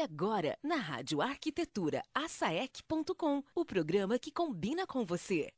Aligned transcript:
Agora, 0.00 0.56
na 0.62 0.76
Rádio 0.76 1.20
Arquitetura, 1.20 2.02
asaec.com, 2.14 3.42
o 3.54 3.64
programa 3.64 4.18
que 4.18 4.30
combina 4.30 4.86
com 4.86 5.04
você. 5.04 5.52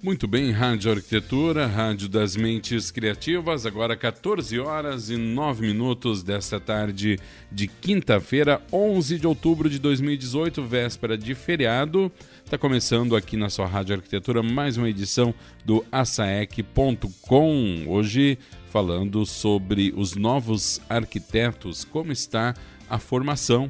Muito 0.00 0.28
bem, 0.28 0.52
Rádio 0.52 0.92
Arquitetura, 0.92 1.66
Rádio 1.66 2.08
das 2.08 2.36
Mentes 2.36 2.88
Criativas, 2.88 3.66
agora 3.66 3.96
14 3.96 4.56
horas 4.60 5.10
e 5.10 5.16
9 5.16 5.66
minutos 5.66 6.22
desta 6.22 6.60
tarde 6.60 7.18
de 7.50 7.66
quinta-feira, 7.66 8.62
11 8.72 9.18
de 9.18 9.26
outubro 9.26 9.68
de 9.68 9.80
2018, 9.80 10.62
véspera 10.62 11.18
de 11.18 11.34
feriado. 11.34 12.12
Está 12.44 12.56
começando 12.56 13.16
aqui 13.16 13.36
na 13.36 13.50
sua 13.50 13.66
Rádio 13.66 13.96
Arquitetura 13.96 14.40
mais 14.40 14.76
uma 14.76 14.88
edição 14.88 15.34
do 15.64 15.84
asaec.com. 15.90 17.84
Hoje 17.88 18.38
falando 18.70 19.26
sobre 19.26 19.92
os 19.96 20.14
novos 20.14 20.80
arquitetos, 20.88 21.84
como 21.84 22.12
está 22.12 22.54
a 22.88 23.00
formação 23.00 23.68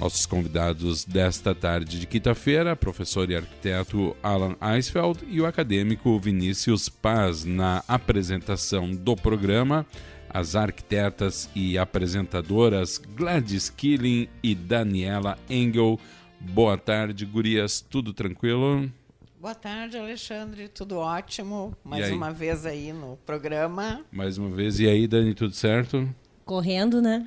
nossos 0.00 0.24
convidados 0.24 1.04
desta 1.04 1.54
tarde 1.54 2.00
de 2.00 2.06
quinta-feira, 2.06 2.74
professor 2.74 3.30
e 3.30 3.36
arquiteto 3.36 4.16
Alan 4.22 4.56
Eisfeld 4.74 5.26
e 5.28 5.42
o 5.42 5.46
acadêmico 5.46 6.18
Vinícius 6.18 6.88
Paz, 6.88 7.44
na 7.44 7.84
apresentação 7.86 8.90
do 8.90 9.14
programa, 9.14 9.84
as 10.30 10.56
arquitetas 10.56 11.50
e 11.54 11.76
apresentadoras 11.76 12.96
Gladys 12.96 13.68
Killing 13.68 14.26
e 14.42 14.54
Daniela 14.54 15.36
Engel. 15.50 16.00
Boa 16.40 16.78
tarde, 16.78 17.26
gurias, 17.26 17.82
tudo 17.82 18.14
tranquilo? 18.14 18.90
Boa 19.38 19.54
tarde, 19.54 19.98
Alexandre, 19.98 20.68
tudo 20.68 20.96
ótimo. 20.96 21.76
Mais 21.84 22.10
uma 22.10 22.32
vez 22.32 22.64
aí 22.64 22.90
no 22.90 23.18
programa. 23.26 24.02
Mais 24.10 24.38
uma 24.38 24.48
vez, 24.48 24.80
e 24.80 24.88
aí, 24.88 25.06
Dani, 25.06 25.34
tudo 25.34 25.52
certo? 25.52 26.08
Correndo, 26.50 27.00
né? 27.00 27.24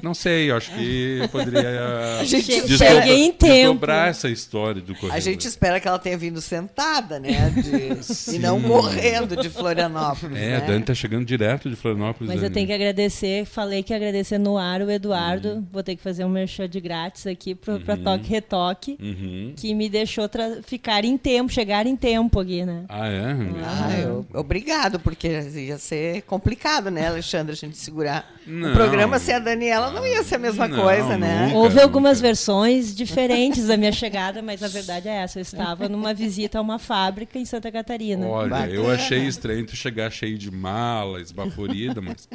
Não 0.00 0.14
sei, 0.14 0.48
acho 0.52 0.72
que 0.72 1.28
poderia 1.32 2.20
a 2.20 2.24
gente 2.24 2.60
desdobra, 2.62 3.08
em 3.08 3.32
tempo. 3.32 3.52
desdobrar 3.52 4.08
essa 4.08 4.28
história 4.28 4.80
do 4.80 4.94
correndo. 4.94 5.16
A 5.16 5.18
gente 5.18 5.48
espera 5.48 5.80
que 5.80 5.88
ela 5.88 5.98
tenha 5.98 6.16
vindo 6.16 6.40
sentada, 6.40 7.18
né? 7.18 7.50
De, 7.50 8.36
e 8.36 8.38
não 8.38 8.62
correndo 8.62 9.34
de 9.36 9.50
Florianópolis. 9.50 10.38
É, 10.38 10.50
né? 10.50 10.56
a 10.58 10.60
Dani 10.60 10.84
tá 10.84 10.94
chegando 10.94 11.24
direto 11.24 11.68
de 11.68 11.74
Florianópolis. 11.74 12.28
Mas 12.28 12.36
Dani. 12.36 12.46
eu 12.46 12.54
tenho 12.54 12.68
que 12.68 12.72
agradecer, 12.72 13.46
falei 13.46 13.82
que 13.82 13.92
ia 13.92 13.96
agradecer 13.96 14.38
no 14.38 14.56
ar 14.56 14.80
o 14.80 14.88
Eduardo. 14.88 15.48
Uhum. 15.48 15.66
Vou 15.72 15.82
ter 15.82 15.96
que 15.96 16.02
fazer 16.02 16.24
um 16.24 16.28
merchan 16.28 16.68
de 16.68 16.80
grátis 16.80 17.26
aqui 17.26 17.52
pro, 17.56 17.72
uhum. 17.72 17.80
pra 17.80 17.96
Toque 17.96 18.28
Retoque, 18.28 18.96
uhum. 19.00 19.54
que 19.56 19.74
me 19.74 19.88
deixou 19.88 20.30
ficar 20.64 21.04
em 21.04 21.18
tempo, 21.18 21.52
chegar 21.52 21.84
em 21.84 21.96
tempo 21.96 22.38
aqui, 22.38 22.64
né? 22.64 22.84
Ah, 22.88 23.08
é? 23.08 23.24
Ah, 23.64 23.98
eu, 24.00 24.24
obrigado, 24.34 25.00
porque 25.00 25.26
ia 25.56 25.78
ser 25.78 26.22
complicado, 26.22 26.92
né, 26.92 27.08
Alexandre, 27.08 27.52
a 27.52 27.56
gente 27.56 27.76
segurar 27.76 28.03
segurar. 28.04 28.30
Não. 28.46 28.70
O 28.70 28.72
programa 28.74 29.18
sem 29.18 29.34
a 29.34 29.38
Daniela 29.38 29.90
não 29.90 30.06
ia 30.06 30.22
ser 30.22 30.34
a 30.34 30.38
mesma 30.38 30.68
não, 30.68 30.82
coisa, 30.82 31.16
né? 31.16 31.46
Nunca, 31.46 31.56
Houve 31.56 31.80
algumas 31.80 32.18
nunca. 32.18 32.28
versões 32.28 32.94
diferentes 32.94 33.66
da 33.66 33.76
minha 33.76 33.92
chegada, 33.92 34.42
mas 34.42 34.62
a 34.62 34.68
verdade 34.68 35.08
é 35.08 35.22
essa. 35.22 35.38
Eu 35.38 35.42
estava 35.42 35.88
numa 35.88 36.12
visita 36.12 36.58
a 36.58 36.60
uma 36.60 36.78
fábrica 36.78 37.38
em 37.38 37.44
Santa 37.44 37.72
Catarina. 37.72 38.26
Olha, 38.26 38.50
Bacana. 38.50 38.72
eu 38.72 38.90
achei 38.90 39.26
estranho 39.26 39.66
tu 39.66 39.74
chegar 39.74 40.10
cheio 40.10 40.36
de 40.36 40.50
mala, 40.50 41.20
esbaforida, 41.20 42.00
mas 42.00 42.28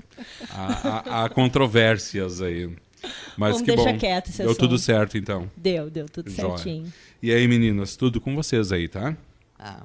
há, 0.50 0.90
há, 1.12 1.26
há 1.26 1.30
controvérsias 1.30 2.42
aí. 2.42 2.70
Mas 3.38 3.54
Vamos 3.54 3.62
que 3.62 3.76
deixar 3.76 3.94
bom. 3.94 3.98
quieto 3.98 4.30
Deu 4.38 4.56
tudo 4.56 4.78
certo, 4.78 5.18
então. 5.18 5.50
Deu, 5.56 5.90
deu 5.90 6.08
tudo 6.10 6.30
Joia. 6.30 6.58
certinho. 6.58 6.92
E 7.22 7.32
aí, 7.32 7.48
meninas, 7.48 7.96
tudo 7.96 8.20
com 8.20 8.36
vocês 8.36 8.74
aí, 8.74 8.90
tá? 8.90 9.16
Ah. 9.58 9.84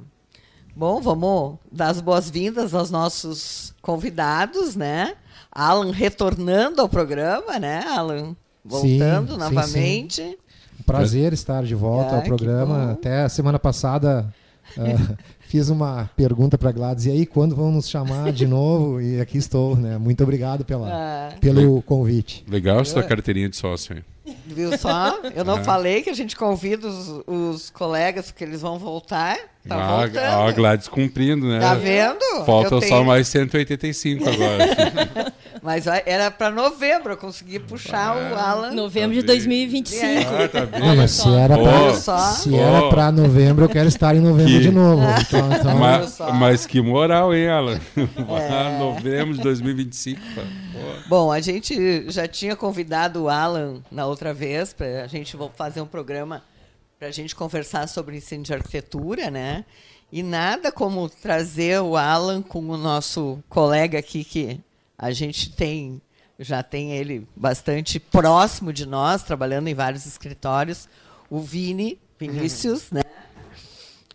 Bom, 0.76 1.00
vamos 1.00 1.58
dar 1.70 1.90
as 1.90 2.00
boas-vindas 2.00 2.74
aos 2.74 2.90
nossos 2.90 3.72
convidados, 3.80 4.74
né? 4.74 5.14
Alan 5.50 5.92
retornando 5.92 6.80
ao 6.80 6.88
programa, 6.88 7.60
né, 7.60 7.84
Alan? 7.86 8.34
Voltando 8.64 9.34
sim, 9.34 9.38
novamente. 9.38 10.14
Sim, 10.16 10.30
sim. 10.30 10.36
Um 10.80 10.82
prazer 10.82 11.32
estar 11.32 11.62
de 11.62 11.76
volta 11.76 12.14
ah, 12.14 12.16
ao 12.16 12.22
programa. 12.22 12.90
Até 12.90 13.22
a 13.22 13.28
semana 13.28 13.56
passada 13.56 14.26
uh, 14.76 15.16
fiz 15.40 15.68
uma 15.68 16.10
pergunta 16.16 16.58
para 16.58 16.72
Gladys, 16.72 17.06
e 17.06 17.10
aí, 17.12 17.24
quando 17.24 17.54
vão 17.54 17.70
nos 17.70 17.88
chamar 17.88 18.32
de 18.32 18.44
novo? 18.44 19.00
E 19.00 19.20
aqui 19.20 19.38
estou, 19.38 19.76
né? 19.76 19.96
Muito 19.96 20.24
obrigado 20.24 20.64
pela, 20.64 20.88
ah. 20.90 21.32
pelo 21.40 21.82
convite. 21.82 22.44
Legal 22.48 22.80
a 22.80 22.84
sua 22.84 23.04
carteirinha 23.04 23.48
de 23.48 23.56
sócio 23.56 23.94
aí. 23.94 24.23
Viu 24.46 24.76
só? 24.76 25.20
Eu 25.34 25.44
não 25.44 25.64
falei 25.64 26.02
que 26.02 26.10
a 26.10 26.14
gente 26.14 26.36
convida 26.36 26.86
os, 26.86 27.22
os 27.26 27.70
colegas 27.70 28.30
que 28.30 28.44
eles 28.44 28.60
vão 28.60 28.78
voltar. 28.78 29.36
Tá 29.66 29.76
ah, 29.76 29.96
voltando. 30.00 30.48
a 30.48 30.52
Gladys 30.52 30.88
cumprindo, 30.88 31.46
né? 31.46 31.60
Tá 31.60 31.74
vendo? 31.74 32.44
Falta 32.44 32.80
só 32.82 33.02
mais 33.02 33.28
185 33.28 34.28
agora. 34.28 35.32
Mas 35.64 35.86
era 35.86 36.30
para 36.30 36.50
novembro, 36.50 37.14
eu 37.14 37.16
consegui 37.16 37.58
puxar 37.58 38.10
ah, 38.10 38.34
o 38.34 38.38
Alan. 38.38 38.72
Novembro 38.72 39.16
tá 39.16 39.20
de 39.22 39.26
2025. 39.28 40.04
Ah, 40.04 40.46
tá 40.46 40.78
não, 40.78 40.94
mas 40.94 41.10
se 41.12 41.34
era 41.34 41.56
para 41.56 41.94
se 42.34 42.54
era 42.54 42.90
para 42.90 43.10
novembro, 43.10 43.64
eu 43.64 43.68
quero 43.70 43.88
estar 43.88 44.14
em 44.14 44.20
novembro 44.20 44.52
que... 44.52 44.60
de 44.60 44.70
novo. 44.70 45.02
Então, 45.22 45.48
então... 45.58 45.78
Mas, 45.78 46.18
mas, 46.34 46.66
que 46.66 46.82
moral, 46.82 47.34
hein, 47.34 47.48
Alan? 47.48 47.80
É. 48.44 48.78
novembro 48.78 49.34
de 49.34 49.40
2025. 49.40 50.20
Bom, 51.08 51.32
a 51.32 51.40
gente 51.40 52.10
já 52.10 52.28
tinha 52.28 52.54
convidado 52.54 53.22
o 53.22 53.28
Alan 53.30 53.82
na 53.90 54.04
outra 54.04 54.34
vez 54.34 54.74
para 54.74 55.04
a 55.04 55.06
gente 55.06 55.34
fazer 55.54 55.80
um 55.80 55.86
programa 55.86 56.42
para 56.98 57.08
a 57.08 57.10
gente 57.10 57.34
conversar 57.34 57.88
sobre 57.88 58.18
ensino 58.18 58.42
de 58.42 58.52
arquitetura, 58.52 59.30
né? 59.30 59.64
E 60.12 60.22
nada 60.22 60.70
como 60.70 61.08
trazer 61.08 61.80
o 61.80 61.96
Alan 61.96 62.42
com 62.42 62.60
o 62.68 62.76
nosso 62.76 63.42
colega 63.48 63.98
aqui 63.98 64.24
que 64.24 64.60
a 64.98 65.10
gente 65.10 65.50
tem 65.50 66.00
já 66.38 66.62
tem 66.62 66.92
ele 66.92 67.28
bastante 67.36 68.00
próximo 68.00 68.72
de 68.72 68.86
nós, 68.86 69.22
trabalhando 69.22 69.68
em 69.68 69.74
vários 69.74 70.04
escritórios, 70.04 70.88
o 71.30 71.40
Vini, 71.40 72.00
Vinícius, 72.18 72.90
né? 72.90 73.02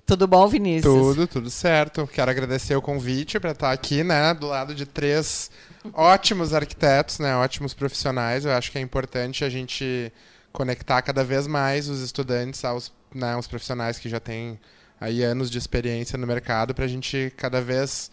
Tudo 0.05 0.27
bom, 0.27 0.47
Vinícius? 0.47 0.93
Tudo, 0.93 1.27
tudo 1.27 1.49
certo. 1.49 2.07
Quero 2.07 2.31
agradecer 2.31 2.75
o 2.75 2.81
convite 2.81 3.39
para 3.39 3.51
estar 3.51 3.71
aqui, 3.71 4.03
né, 4.03 4.33
do 4.33 4.47
lado 4.47 4.73
de 4.73 4.85
três 4.85 5.51
ótimos 5.93 6.53
arquitetos, 6.53 7.19
né, 7.19 7.35
ótimos 7.35 7.73
profissionais. 7.73 8.43
Eu 8.43 8.51
acho 8.51 8.71
que 8.71 8.77
é 8.77 8.81
importante 8.81 9.45
a 9.45 9.49
gente 9.49 10.11
conectar 10.51 11.01
cada 11.03 11.23
vez 11.23 11.45
mais 11.45 11.87
os 11.87 12.01
estudantes 12.01 12.65
aos, 12.65 12.91
né, 13.13 13.33
aos 13.33 13.47
profissionais 13.47 13.99
que 13.99 14.09
já 14.09 14.19
têm 14.19 14.59
aí 14.99 15.23
anos 15.23 15.49
de 15.49 15.57
experiência 15.57 16.17
no 16.17 16.25
mercado 16.25 16.73
para 16.73 16.85
a 16.85 16.87
gente 16.87 17.31
cada 17.37 17.61
vez 17.61 18.09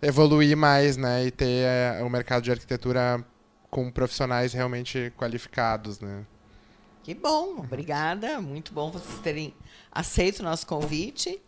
evoluir 0.00 0.56
mais, 0.56 0.96
né, 0.96 1.26
e 1.26 1.30
ter 1.30 1.64
é, 1.64 2.02
o 2.02 2.10
mercado 2.10 2.42
de 2.42 2.50
arquitetura 2.50 3.24
com 3.70 3.90
profissionais 3.90 4.52
realmente 4.52 5.12
qualificados, 5.16 6.00
né. 6.00 6.24
Que 7.02 7.14
bom, 7.14 7.58
obrigada, 7.58 8.40
muito 8.40 8.72
bom 8.72 8.90
vocês 8.90 9.18
terem 9.20 9.54
aceito 9.92 10.40
o 10.40 10.42
nosso 10.42 10.66
convite, 10.66 11.40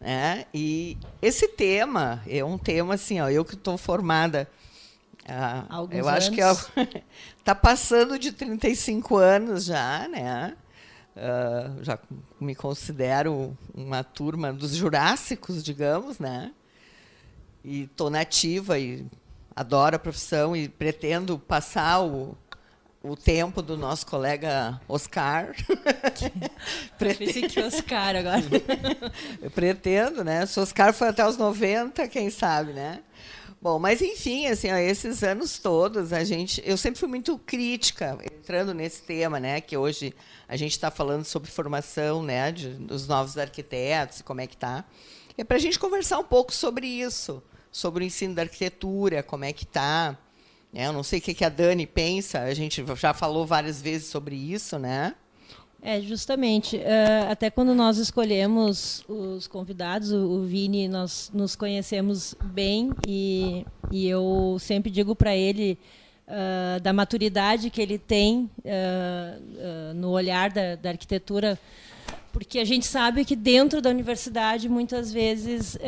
né? 0.00 0.44
E 0.52 0.98
esse 1.22 1.46
tema 1.46 2.20
é 2.28 2.44
um 2.44 2.58
tema 2.58 2.94
assim, 2.94 3.20
ó, 3.20 3.28
eu 3.28 3.44
que 3.44 3.54
estou 3.54 3.78
formada 3.78 4.48
ah, 5.26 5.66
eu 5.90 6.06
acho 6.08 6.30
que 6.30 6.40
está 6.40 7.52
é, 7.52 7.54
passando 7.54 8.18
de 8.18 8.30
35 8.32 9.16
anos 9.16 9.64
já, 9.64 10.06
né? 10.08 10.54
Uh, 11.16 11.82
já 11.82 11.98
me 12.40 12.54
considero 12.54 13.56
uma 13.72 14.02
turma 14.02 14.52
dos 14.52 14.74
jurássicos, 14.74 15.62
digamos, 15.62 16.18
né? 16.18 16.52
E 17.64 17.84
estou 17.84 18.10
nativa 18.10 18.78
e 18.78 19.06
adoro 19.56 19.96
a 19.96 19.98
profissão 19.98 20.54
e 20.54 20.68
pretendo 20.68 21.38
passar 21.38 22.02
o, 22.02 22.36
o 23.02 23.16
tempo 23.16 23.62
do 23.62 23.76
nosso 23.76 24.06
colega 24.06 24.80
Oscar. 24.86 25.54
pretendo 26.98 27.48
que 27.48 27.60
Oscar 27.60 28.16
agora. 28.16 28.42
pretendo, 29.54 30.22
né? 30.22 30.44
Se 30.44 30.60
Oscar 30.60 30.92
foi 30.92 31.08
até 31.08 31.26
os 31.26 31.38
90, 31.38 32.06
quem 32.08 32.28
sabe, 32.28 32.72
né? 32.72 33.00
Bom, 33.64 33.78
mas 33.78 34.02
enfim, 34.02 34.46
assim, 34.46 34.70
ó, 34.70 34.76
esses 34.76 35.22
anos 35.22 35.58
todos, 35.58 36.12
a 36.12 36.22
gente, 36.22 36.62
eu 36.66 36.76
sempre 36.76 37.00
fui 37.00 37.08
muito 37.08 37.38
crítica 37.38 38.18
entrando 38.22 38.74
nesse 38.74 39.00
tema, 39.00 39.40
né, 39.40 39.58
que 39.58 39.74
hoje 39.74 40.14
a 40.46 40.54
gente 40.54 40.72
está 40.72 40.90
falando 40.90 41.24
sobre 41.24 41.50
formação, 41.50 42.22
né, 42.22 42.52
de, 42.52 42.74
dos 42.74 43.08
novos 43.08 43.38
arquitetos, 43.38 44.20
como 44.20 44.42
é 44.42 44.46
que 44.46 44.54
tá. 44.54 44.84
É 45.38 45.42
para 45.42 45.56
a 45.56 45.60
gente 45.60 45.78
conversar 45.78 46.18
um 46.18 46.24
pouco 46.24 46.52
sobre 46.52 46.86
isso, 46.86 47.42
sobre 47.74 48.04
o 48.04 48.06
ensino 48.06 48.36
da 48.36 48.42
arquitetura, 48.42 49.20
como 49.20 49.44
é 49.44 49.52
que 49.52 49.66
tá. 49.66 50.16
Né? 50.72 50.86
Eu 50.86 50.92
não 50.92 51.02
sei 51.02 51.18
o 51.18 51.22
que, 51.22 51.34
que 51.34 51.44
a 51.44 51.48
Dani 51.48 51.88
pensa, 51.88 52.38
a 52.38 52.54
gente 52.54 52.84
já 52.94 53.12
falou 53.12 53.44
várias 53.44 53.82
vezes 53.82 54.06
sobre 54.06 54.36
isso, 54.36 54.78
né? 54.78 55.16
É, 55.82 56.00
justamente. 56.00 56.76
Uh, 56.76 57.32
até 57.32 57.50
quando 57.50 57.74
nós 57.74 57.98
escolhemos 57.98 59.04
os 59.08 59.48
convidados, 59.48 60.12
o, 60.12 60.16
o, 60.16 60.44
Vini, 60.44 60.86
nós 60.86 61.32
nos 61.34 61.56
conhecemos 61.56 62.36
bem 62.44 62.92
e, 63.08 63.66
e 63.90 64.08
eu 64.08 64.56
sempre 64.60 64.88
digo 64.88 65.16
para 65.16 65.34
ele 65.34 65.76
uh, 66.28 66.80
da 66.80 66.92
maturidade 66.92 67.70
que 67.70 67.82
ele 67.82 67.98
tem 67.98 68.48
uh, 68.60 69.94
no 69.94 70.10
olhar 70.10 70.48
da, 70.48 70.76
da, 70.76 70.90
arquitetura, 70.90 71.58
porque 72.34 72.58
a 72.58 72.64
gente 72.64 72.84
sabe 72.84 73.24
que 73.24 73.36
dentro 73.36 73.80
da 73.80 73.88
universidade, 73.88 74.68
muitas 74.68 75.12
vezes, 75.12 75.78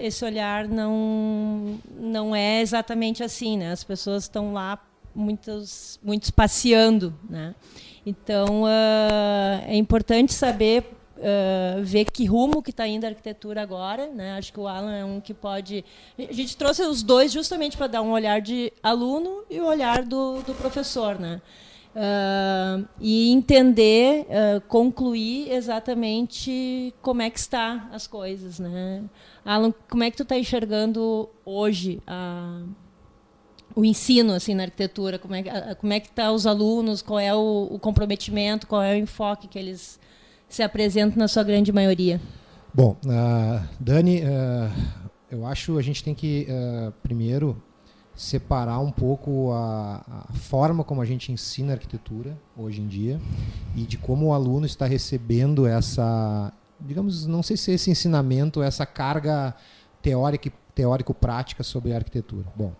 esse 0.00 0.24
olhar 0.24 0.68
não, 0.68 1.80
não 1.98 2.36
é 2.36 2.60
exatamente 2.60 3.24
assim. 3.24 3.58
Né? 3.58 3.72
As 3.72 3.82
pessoas 3.82 4.22
estão 4.22 4.52
lá, 4.52 4.80
muitos, 5.12 5.98
muitos 6.00 6.30
passeando. 6.30 7.12
Né? 7.28 7.52
Então, 8.06 8.62
uh, 8.62 9.66
é 9.66 9.74
importante 9.74 10.32
saber 10.32 10.88
uh, 11.16 11.82
ver 11.82 12.04
que 12.12 12.24
rumo 12.26 12.62
que 12.62 12.70
está 12.70 12.86
indo 12.86 13.04
a 13.04 13.08
arquitetura 13.08 13.60
agora. 13.60 14.06
Né? 14.06 14.38
Acho 14.38 14.52
que 14.52 14.60
o 14.60 14.68
Alan 14.68 14.94
é 14.94 15.04
um 15.04 15.20
que 15.20 15.34
pode... 15.34 15.84
A 16.16 16.32
gente 16.32 16.56
trouxe 16.56 16.82
os 16.82 17.02
dois 17.02 17.32
justamente 17.32 17.76
para 17.76 17.88
dar 17.88 18.02
um 18.02 18.12
olhar 18.12 18.40
de 18.40 18.72
aluno 18.80 19.42
e 19.50 19.60
o 19.60 19.66
olhar 19.66 20.04
do, 20.04 20.42
do 20.42 20.54
professor. 20.54 21.18
Né? 21.18 21.42
Uh, 21.94 22.86
e 23.00 23.32
entender, 23.32 24.26
uh, 24.26 24.60
concluir 24.68 25.50
exatamente 25.50 26.94
como 27.02 27.22
é 27.22 27.30
que 27.30 27.38
está 27.38 27.88
as 27.92 28.06
coisas, 28.06 28.60
né? 28.60 29.02
Alan, 29.44 29.72
como 29.88 30.04
é 30.04 30.10
que 30.10 30.16
tu 30.16 30.22
está 30.22 30.38
enxergando 30.38 31.28
hoje 31.44 32.00
a, 32.06 32.62
o 33.74 33.84
ensino 33.84 34.32
assim 34.32 34.54
na 34.54 34.64
arquitetura? 34.64 35.18
Como 35.18 35.34
é, 35.34 35.74
como 35.74 35.92
é 35.92 35.98
que 35.98 36.08
está 36.08 36.30
os 36.30 36.46
alunos? 36.46 37.02
Qual 37.02 37.18
é 37.18 37.34
o, 37.34 37.68
o, 37.70 37.78
comprometimento? 37.78 38.66
Qual 38.66 38.82
é 38.82 38.94
o 38.94 38.98
enfoque 38.98 39.48
que 39.48 39.58
eles 39.58 39.98
se 40.48 40.62
apresentam 40.62 41.18
na 41.18 41.26
sua 41.26 41.42
grande 41.42 41.72
maioria? 41.72 42.20
Bom, 42.72 42.96
uh, 43.06 43.66
Dani, 43.80 44.22
eu 45.30 45.44
acho 45.46 45.76
a 45.76 45.82
gente 45.82 46.04
tem 46.04 46.14
que 46.14 46.46
primeiro 47.02 47.60
separar 48.18 48.80
um 48.80 48.90
pouco 48.90 49.52
a, 49.52 50.26
a, 50.28 50.32
forma 50.32 50.82
como 50.82 51.00
a 51.00 51.04
gente 51.04 51.30
ensina 51.30 51.74
arquitetura 51.74 52.36
hoje 52.56 52.80
em 52.80 52.88
dia 52.88 53.20
e 53.76 53.82
de 53.82 53.96
como 53.96 54.26
o 54.26 54.32
aluno 54.34 54.66
está 54.66 54.86
recebendo 54.86 55.64
essa, 55.68 56.52
digamos, 56.80 57.26
não 57.26 57.44
sei 57.44 57.56
se 57.56 57.70
esse 57.70 57.92
ensinamento, 57.92 58.60
essa 58.60 58.84
carga 58.84 59.54
teórica 60.02 60.52
teórico 60.74 61.14
prática 61.14 61.62
sobre 61.62 61.92
arquitetura. 61.92 62.46
Bom, 62.56 62.72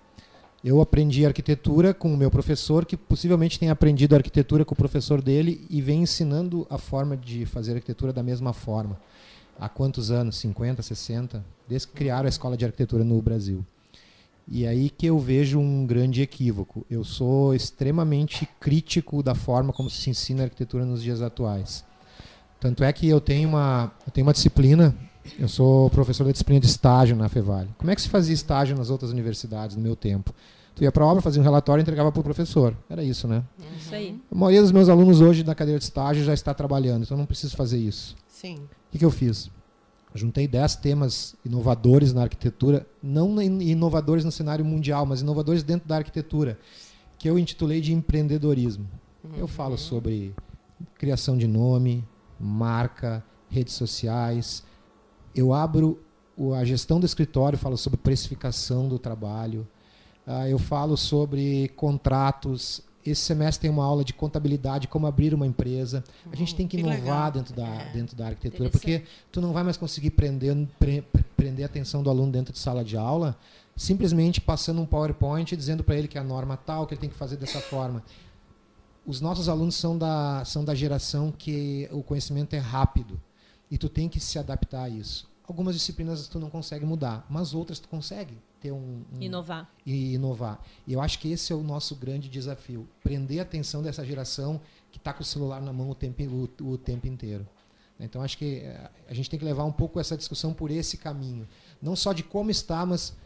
eu 0.62 0.80
aprendi 0.80 1.24
arquitetura 1.24 1.94
com 1.94 2.12
o 2.12 2.16
meu 2.16 2.32
professor, 2.32 2.84
que 2.84 2.96
possivelmente 2.96 3.60
tem 3.60 3.70
aprendido 3.70 4.16
arquitetura 4.16 4.64
com 4.64 4.74
o 4.74 4.76
professor 4.76 5.22
dele 5.22 5.64
e 5.70 5.80
vem 5.80 6.02
ensinando 6.02 6.66
a 6.68 6.78
forma 6.78 7.16
de 7.16 7.46
fazer 7.46 7.74
arquitetura 7.74 8.12
da 8.12 8.24
mesma 8.24 8.52
forma. 8.52 8.98
Há 9.56 9.68
quantos 9.68 10.10
anos? 10.10 10.36
50, 10.36 10.82
60? 10.82 11.44
Desde 11.68 11.86
que 11.86 11.94
criaram 11.94 12.26
a 12.26 12.28
escola 12.28 12.56
de 12.56 12.64
arquitetura 12.64 13.04
no 13.04 13.22
Brasil. 13.22 13.64
E 14.50 14.66
aí 14.66 14.88
que 14.88 15.06
eu 15.06 15.18
vejo 15.18 15.58
um 15.58 15.86
grande 15.86 16.22
equívoco. 16.22 16.86
Eu 16.90 17.04
sou 17.04 17.54
extremamente 17.54 18.48
crítico 18.58 19.22
da 19.22 19.34
forma 19.34 19.72
como 19.72 19.90
se 19.90 20.08
ensina 20.08 20.44
arquitetura 20.44 20.84
nos 20.84 21.02
dias 21.02 21.20
atuais. 21.20 21.84
Tanto 22.58 22.82
é 22.82 22.92
que 22.92 23.08
eu 23.08 23.20
tenho 23.20 23.48
uma, 23.50 23.92
eu 24.06 24.12
tenho 24.12 24.26
uma 24.26 24.32
disciplina 24.32 24.94
eu 25.38 25.48
sou 25.48 25.90
professor 25.90 26.24
da 26.24 26.32
disciplina 26.32 26.60
de 26.60 26.66
estágio 26.66 27.16
na 27.16 27.28
Fevale. 27.28 27.68
Como 27.76 27.90
é 27.90 27.94
que 27.94 28.00
se 28.00 28.08
fazia 28.08 28.34
estágio 28.34 28.76
nas 28.76 28.88
outras 28.88 29.10
universidades 29.10 29.74
no 29.74 29.82
meu 29.82 29.96
tempo? 29.96 30.32
Tu 30.74 30.84
ia 30.84 30.92
para 30.92 31.02
a 31.02 31.06
obra, 31.08 31.20
fazia 31.20 31.40
um 31.40 31.44
relatório 31.44 31.80
e 31.80 31.82
entregava 31.82 32.12
para 32.12 32.20
o 32.20 32.24
professor. 32.24 32.76
Era 32.88 33.02
isso, 33.02 33.26
né? 33.26 33.42
Isso 33.76 33.94
aí. 33.94 34.16
A 34.30 34.34
maioria 34.34 34.62
dos 34.62 34.70
meus 34.70 34.88
alunos 34.88 35.20
hoje 35.20 35.42
na 35.42 35.54
cadeira 35.54 35.78
de 35.78 35.84
estágio 35.84 36.24
já 36.24 36.32
está 36.32 36.54
trabalhando, 36.54 37.02
então 37.02 37.16
não 37.16 37.26
preciso 37.26 37.56
fazer 37.56 37.78
isso. 37.78 38.16
Sim. 38.28 38.56
O 38.56 38.92
que, 38.92 38.98
que 38.98 39.04
eu 39.04 39.10
fiz? 39.10 39.50
Juntei 40.18 40.48
10 40.48 40.76
temas 40.76 41.36
inovadores 41.44 42.12
na 42.12 42.22
arquitetura, 42.22 42.86
não 43.02 43.40
inovadores 43.40 44.24
no 44.24 44.32
cenário 44.32 44.64
mundial, 44.64 45.06
mas 45.06 45.20
inovadores 45.20 45.62
dentro 45.62 45.88
da 45.88 45.96
arquitetura, 45.96 46.58
que 47.18 47.28
eu 47.28 47.38
intitulei 47.38 47.80
de 47.80 47.92
empreendedorismo. 47.92 48.86
Uhum. 49.24 49.38
Eu 49.38 49.46
falo 49.46 49.78
sobre 49.78 50.34
criação 50.96 51.36
de 51.38 51.46
nome, 51.46 52.04
marca, 52.38 53.24
redes 53.48 53.74
sociais, 53.74 54.62
eu 55.34 55.52
abro 55.52 56.00
a 56.56 56.64
gestão 56.64 57.00
do 57.00 57.06
escritório, 57.06 57.58
falo 57.58 57.76
sobre 57.76 57.98
precificação 57.98 58.88
do 58.88 58.98
trabalho, 58.98 59.66
uh, 60.26 60.46
eu 60.46 60.58
falo 60.58 60.96
sobre 60.96 61.68
contratos. 61.76 62.82
Esse 63.04 63.22
semestre 63.22 63.62
tem 63.62 63.70
uma 63.70 63.84
aula 63.84 64.04
de 64.04 64.12
contabilidade, 64.12 64.88
como 64.88 65.06
abrir 65.06 65.32
uma 65.32 65.46
empresa. 65.46 66.04
A 66.30 66.36
gente 66.36 66.54
tem 66.54 66.66
que, 66.66 66.76
que 66.76 66.82
inovar 66.82 67.32
dentro 67.32 67.54
da, 67.54 67.66
é. 67.66 67.92
dentro 67.92 68.16
da 68.16 68.26
arquitetura, 68.26 68.68
porque 68.70 69.04
tu 69.32 69.40
não 69.40 69.52
vai 69.52 69.62
mais 69.62 69.76
conseguir 69.76 70.10
prender, 70.10 70.54
pre, 70.78 71.02
prender 71.36 71.64
a 71.64 71.66
atenção 71.66 72.02
do 72.02 72.10
aluno 72.10 72.30
dentro 72.32 72.52
de 72.52 72.58
sala 72.58 72.84
de 72.84 72.96
aula, 72.96 73.36
simplesmente 73.76 74.40
passando 74.40 74.80
um 74.80 74.86
PowerPoint 74.86 75.56
dizendo 75.56 75.84
para 75.84 75.96
ele 75.96 76.08
que 76.08 76.18
a 76.18 76.24
norma 76.24 76.56
tal, 76.56 76.86
que 76.86 76.94
ele 76.94 77.00
tem 77.00 77.10
que 77.10 77.16
fazer 77.16 77.36
dessa 77.36 77.60
forma. 77.60 78.02
Os 79.06 79.20
nossos 79.20 79.48
alunos 79.48 79.74
são 79.76 79.96
da, 79.96 80.44
são 80.44 80.64
da 80.64 80.74
geração 80.74 81.32
que 81.32 81.88
o 81.90 82.02
conhecimento 82.02 82.54
é 82.54 82.58
rápido. 82.58 83.18
E 83.70 83.78
tu 83.78 83.88
tem 83.88 84.08
que 84.08 84.20
se 84.20 84.38
adaptar 84.38 84.84
a 84.84 84.88
isso. 84.88 85.28
Algumas 85.46 85.74
disciplinas 85.74 86.26
tu 86.28 86.38
não 86.38 86.50
consegue 86.50 86.84
mudar, 86.84 87.26
mas 87.30 87.54
outras 87.54 87.78
tu 87.78 87.88
consegue 87.88 88.34
ter 88.60 88.72
um, 88.72 89.04
um 89.12 89.20
inovar. 89.22 89.70
E 89.84 90.14
inovar. 90.14 90.60
E 90.86 90.92
eu 90.92 91.00
acho 91.00 91.18
que 91.18 91.30
esse 91.30 91.52
é 91.52 91.56
o 91.56 91.62
nosso 91.62 91.94
grande 91.96 92.28
desafio, 92.28 92.88
prender 93.02 93.38
a 93.40 93.42
atenção 93.42 93.82
dessa 93.82 94.04
geração 94.04 94.60
que 94.90 94.98
está 94.98 95.12
com 95.12 95.22
o 95.22 95.24
celular 95.24 95.60
na 95.60 95.72
mão 95.72 95.90
o 95.90 95.94
tempo, 95.94 96.22
o, 96.22 96.72
o 96.72 96.78
tempo 96.78 97.06
inteiro. 97.06 97.46
Então 98.00 98.22
acho 98.22 98.38
que 98.38 98.58
eh, 98.58 98.90
a 99.08 99.14
gente 99.14 99.28
tem 99.28 99.38
que 99.38 99.44
levar 99.44 99.64
um 99.64 99.72
pouco 99.72 99.98
essa 99.98 100.16
discussão 100.16 100.52
por 100.52 100.70
esse 100.70 100.96
caminho, 100.96 101.48
não 101.82 101.96
só 101.96 102.12
de 102.12 102.22
como 102.22 102.50
está, 102.50 102.86
mas 102.86 103.16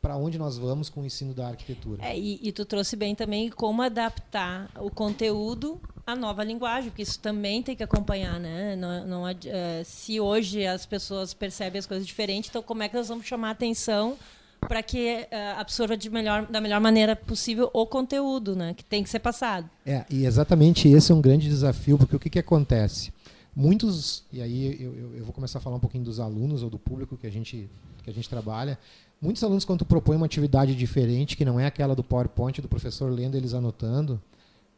para 0.00 0.16
onde 0.16 0.36
nós 0.38 0.58
vamos 0.58 0.90
com 0.90 1.00
o 1.00 1.06
ensino 1.06 1.32
da 1.32 1.48
arquitetura. 1.48 2.04
É, 2.04 2.18
e, 2.18 2.38
e, 2.42 2.52
tu 2.52 2.66
trouxe 2.66 2.94
bem 2.94 3.14
também 3.14 3.48
como 3.48 3.80
adaptar 3.80 4.70
o 4.78 4.90
conteúdo 4.90 5.80
à 6.06 6.14
nova 6.14 6.44
linguagem, 6.44 6.90
porque 6.90 7.00
isso 7.00 7.18
também 7.18 7.62
tem 7.62 7.74
que 7.74 7.82
acompanhar, 7.82 8.38
né? 8.38 8.76
Não, 8.76 9.06
não 9.06 9.22
uh, 9.24 9.34
se 9.82 10.20
hoje 10.20 10.66
as 10.66 10.84
pessoas 10.84 11.32
percebem 11.32 11.78
as 11.78 11.86
coisas 11.86 12.06
diferentes, 12.06 12.50
então 12.50 12.62
como 12.62 12.82
é 12.82 12.88
que 12.88 12.94
nós 12.94 13.08
vamos 13.08 13.24
chamar 13.24 13.48
a 13.48 13.52
atenção 13.52 14.18
para 14.66 14.82
que 14.82 15.26
uh, 15.30 15.60
absorva 15.60 15.96
de 15.96 16.10
melhor, 16.10 16.46
da 16.46 16.60
melhor 16.60 16.80
maneira 16.80 17.14
possível 17.14 17.70
o 17.72 17.86
conteúdo, 17.86 18.56
né? 18.56 18.74
Que 18.74 18.84
tem 18.84 19.02
que 19.02 19.10
ser 19.10 19.20
passado. 19.20 19.68
É, 19.86 20.04
e 20.10 20.26
exatamente 20.26 20.88
esse 20.88 21.12
é 21.12 21.14
um 21.14 21.20
grande 21.20 21.48
desafio, 21.48 21.98
porque 21.98 22.16
o 22.16 22.18
que, 22.20 22.30
que 22.30 22.38
acontece? 22.38 23.12
Muitos, 23.54 24.24
e 24.32 24.42
aí 24.42 24.82
eu, 24.82 24.94
eu, 24.94 25.16
eu 25.18 25.24
vou 25.24 25.32
começar 25.32 25.58
a 25.58 25.62
falar 25.62 25.76
um 25.76 25.80
pouquinho 25.80 26.04
dos 26.04 26.18
alunos 26.18 26.62
ou 26.62 26.70
do 26.70 26.78
público 26.78 27.16
que 27.16 27.26
a 27.26 27.30
gente, 27.30 27.68
que 28.02 28.10
a 28.10 28.12
gente 28.12 28.28
trabalha, 28.28 28.78
Muitos 29.24 29.42
alunos, 29.42 29.64
quando 29.64 29.78
tu 29.78 29.84
propõe 29.86 30.16
uma 30.16 30.26
atividade 30.26 30.74
diferente, 30.74 31.34
que 31.34 31.46
não 31.46 31.58
é 31.58 31.64
aquela 31.64 31.94
do 31.94 32.04
PowerPoint, 32.04 32.60
do 32.60 32.68
professor 32.68 33.10
lendo 33.10 33.36
eles 33.36 33.54
anotando, 33.54 34.20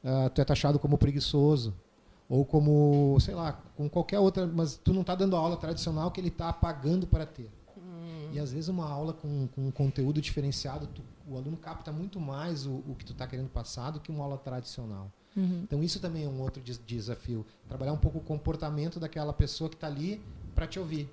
uh, 0.04 0.30
tu 0.30 0.40
é 0.40 0.44
taxado 0.44 0.78
como 0.78 0.96
preguiçoso. 0.96 1.75
Ou 2.28 2.44
como, 2.44 3.18
sei 3.18 3.34
lá, 3.34 3.58
com 3.76 3.88
qualquer 3.88 4.20
outra, 4.20 4.46
mas 4.46 4.76
tu 4.76 4.92
não 4.94 5.00
está 5.00 5.16
dando 5.16 5.34
a 5.34 5.38
aula 5.40 5.56
tradicional 5.56 6.12
que 6.12 6.20
ele 6.20 6.28
está 6.28 6.52
pagando 6.52 7.08
para 7.08 7.26
ter. 7.26 7.50
E 8.33 8.38
às 8.38 8.52
vezes 8.52 8.68
uma 8.68 8.88
aula 8.88 9.12
com, 9.12 9.49
com 9.49 9.68
um 9.68 9.71
conteúdo 9.71 10.21
diferenciado, 10.21 10.87
tu, 10.87 11.02
o 11.28 11.37
aluno 11.37 11.56
capta 11.56 11.92
muito 11.92 12.21
mais 12.21 12.66
o, 12.66 12.83
o 12.87 12.95
que 12.99 13.04
tu 13.04 13.12
está 13.12 13.26
querendo 13.26 13.49
passar 13.49 13.90
do 13.90 14.00
que 14.00 14.11
uma 14.11 14.25
aula 14.25 14.38
tradicional. 14.38 15.11
Uhum. 15.37 15.61
Então 15.64 15.83
isso 15.83 16.00
também 16.00 16.25
é 16.25 16.28
um 16.28 16.40
outro 16.40 16.62
desafio. 16.62 17.45
Trabalhar 17.68 17.92
um 17.92 17.99
pouco 17.99 18.18
o 18.18 18.23
comportamento 18.23 18.99
daquela 18.99 19.33
pessoa 19.33 19.68
que 19.68 19.76
está 19.76 19.87
ali 19.87 20.21
para 20.54 20.66
te 20.66 20.78
ouvir 20.78 21.09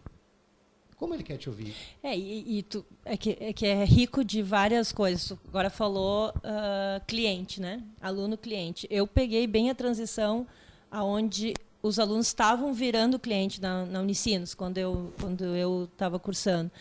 como 1.03 1.13
ele 1.13 1.24
quer 1.24 1.36
te 1.36 1.50
ouvir. 1.50 1.75
É, 2.01 2.17
e, 2.17 2.60
e 2.60 2.63
tu, 2.63 2.86
é, 3.03 3.17
que, 3.17 3.38
é 3.38 3.51
que 3.51 3.65
é 3.65 3.84
rico 3.84 4.24
de 4.24 4.41
várias 4.41 4.93
coisas. 4.93 5.27
Tu 5.27 5.39
agora 5.50 5.70
falou 5.70 6.29
uh, 6.29 7.05
cliente, 7.05 7.60
né? 7.60 7.84
Aluno-cliente. 8.01 8.88
Eu 8.89 9.05
peguei 9.05 9.46
bem 9.46 9.70
a 9.70 9.75
transição 9.75 10.48
aonde 10.89 11.53
os 11.83 11.99
alunos 11.99 12.27
estavam 12.27 12.73
virando 12.73 13.19
cliente 13.19 13.61
na, 13.61 13.85
na 13.85 13.99
Unicinos, 13.99 14.55
quando 14.55 14.77
eu 14.77 15.13
quando 15.19 15.43
eu 15.43 15.83
estava 15.91 16.17
cursando. 16.17 16.71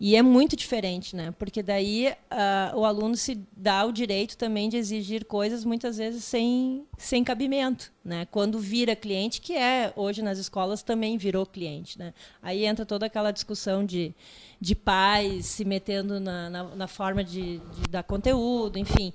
E 0.00 0.16
é 0.16 0.22
muito 0.22 0.56
diferente, 0.56 1.14
né? 1.14 1.34
Porque 1.38 1.62
daí 1.62 2.08
uh, 2.08 2.78
o 2.78 2.84
aluno 2.84 3.16
se 3.16 3.38
dá 3.56 3.84
o 3.84 3.92
direito 3.92 4.36
também 4.36 4.68
de 4.68 4.76
exigir 4.76 5.24
coisas 5.24 5.64
muitas 5.64 5.96
vezes 5.96 6.24
sem, 6.24 6.86
sem 6.98 7.22
cabimento, 7.22 7.92
né? 8.04 8.26
Quando 8.30 8.58
vira 8.58 8.96
cliente, 8.96 9.40
que 9.40 9.54
é 9.54 9.92
hoje 9.94 10.22
nas 10.22 10.38
escolas 10.38 10.82
também 10.82 11.16
virou 11.16 11.46
cliente, 11.46 11.98
né? 11.98 12.12
Aí 12.42 12.64
entra 12.66 12.84
toda 12.84 13.06
aquela 13.06 13.30
discussão 13.30 13.84
de, 13.84 14.14
de 14.60 14.74
pais 14.74 15.46
se 15.46 15.64
metendo 15.64 16.18
na, 16.20 16.50
na, 16.50 16.62
na 16.64 16.86
forma 16.86 17.22
de, 17.24 17.58
de 17.58 17.88
dar 17.90 18.02
conteúdo, 18.02 18.78
enfim 18.78 19.12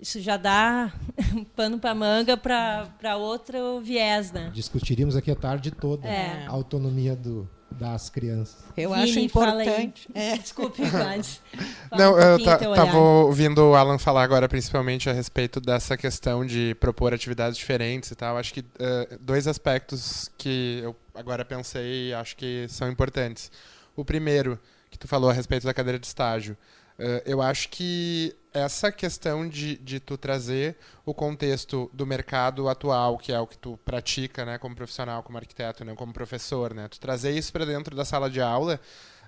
isso 0.00 0.20
já 0.20 0.36
dá 0.36 0.92
pano 1.56 1.78
para 1.78 1.94
manga 1.94 2.36
para 2.36 3.16
outro 3.16 3.80
viés, 3.80 4.30
né? 4.32 4.50
Discutiríamos 4.54 5.16
aqui 5.16 5.30
a 5.30 5.36
tarde 5.36 5.70
toda 5.70 6.06
é. 6.06 6.46
a 6.46 6.50
autonomia 6.50 7.16
do, 7.16 7.48
das 7.70 8.08
crianças. 8.08 8.56
Eu 8.76 8.90
Vini, 8.90 9.02
acho 9.02 9.18
importante. 9.18 10.08
É. 10.14 10.36
Desculpe, 10.36 10.88
Gladys. 10.88 11.40
Não, 11.92 12.14
um 12.14 12.18
eu 12.18 12.36
estava 12.36 12.98
ouvindo 12.98 13.58
o 13.58 13.74
Alan 13.74 13.98
falar 13.98 14.22
agora, 14.22 14.48
principalmente 14.48 15.08
a 15.08 15.12
respeito 15.12 15.60
dessa 15.60 15.96
questão 15.96 16.44
de 16.44 16.74
propor 16.76 17.12
atividades 17.12 17.56
diferentes 17.56 18.10
e 18.10 18.14
tal. 18.14 18.36
Acho 18.36 18.54
que 18.54 18.60
uh, 18.60 19.18
dois 19.20 19.46
aspectos 19.46 20.30
que 20.38 20.80
eu 20.82 20.96
agora 21.14 21.44
pensei 21.44 22.08
e 22.08 22.14
acho 22.14 22.36
que 22.36 22.66
são 22.68 22.90
importantes. 22.90 23.50
O 23.96 24.04
primeiro, 24.04 24.58
que 24.90 24.98
tu 24.98 25.06
falou 25.06 25.30
a 25.30 25.32
respeito 25.32 25.66
da 25.66 25.74
cadeira 25.74 25.98
de 25.98 26.06
estágio. 26.06 26.56
Uh, 26.98 27.22
eu 27.24 27.40
acho 27.40 27.68
que 27.68 28.34
essa 28.58 28.92
questão 28.92 29.48
de, 29.48 29.76
de 29.78 30.00
tu 30.00 30.16
trazer 30.16 30.76
o 31.04 31.14
contexto 31.14 31.90
do 31.92 32.06
mercado 32.06 32.68
atual, 32.68 33.18
que 33.18 33.32
é 33.32 33.40
o 33.40 33.46
que 33.46 33.56
tu 33.56 33.78
pratica, 33.84 34.44
né, 34.44 34.58
como 34.58 34.74
profissional, 34.74 35.22
como 35.22 35.38
arquiteto, 35.38 35.84
né, 35.84 35.94
como 35.94 36.12
professor, 36.12 36.74
né, 36.74 36.88
tu 36.88 37.00
trazer 37.00 37.30
isso 37.30 37.52
para 37.52 37.64
dentro 37.64 37.96
da 37.96 38.04
sala 38.04 38.28
de 38.28 38.40
aula, 38.40 38.80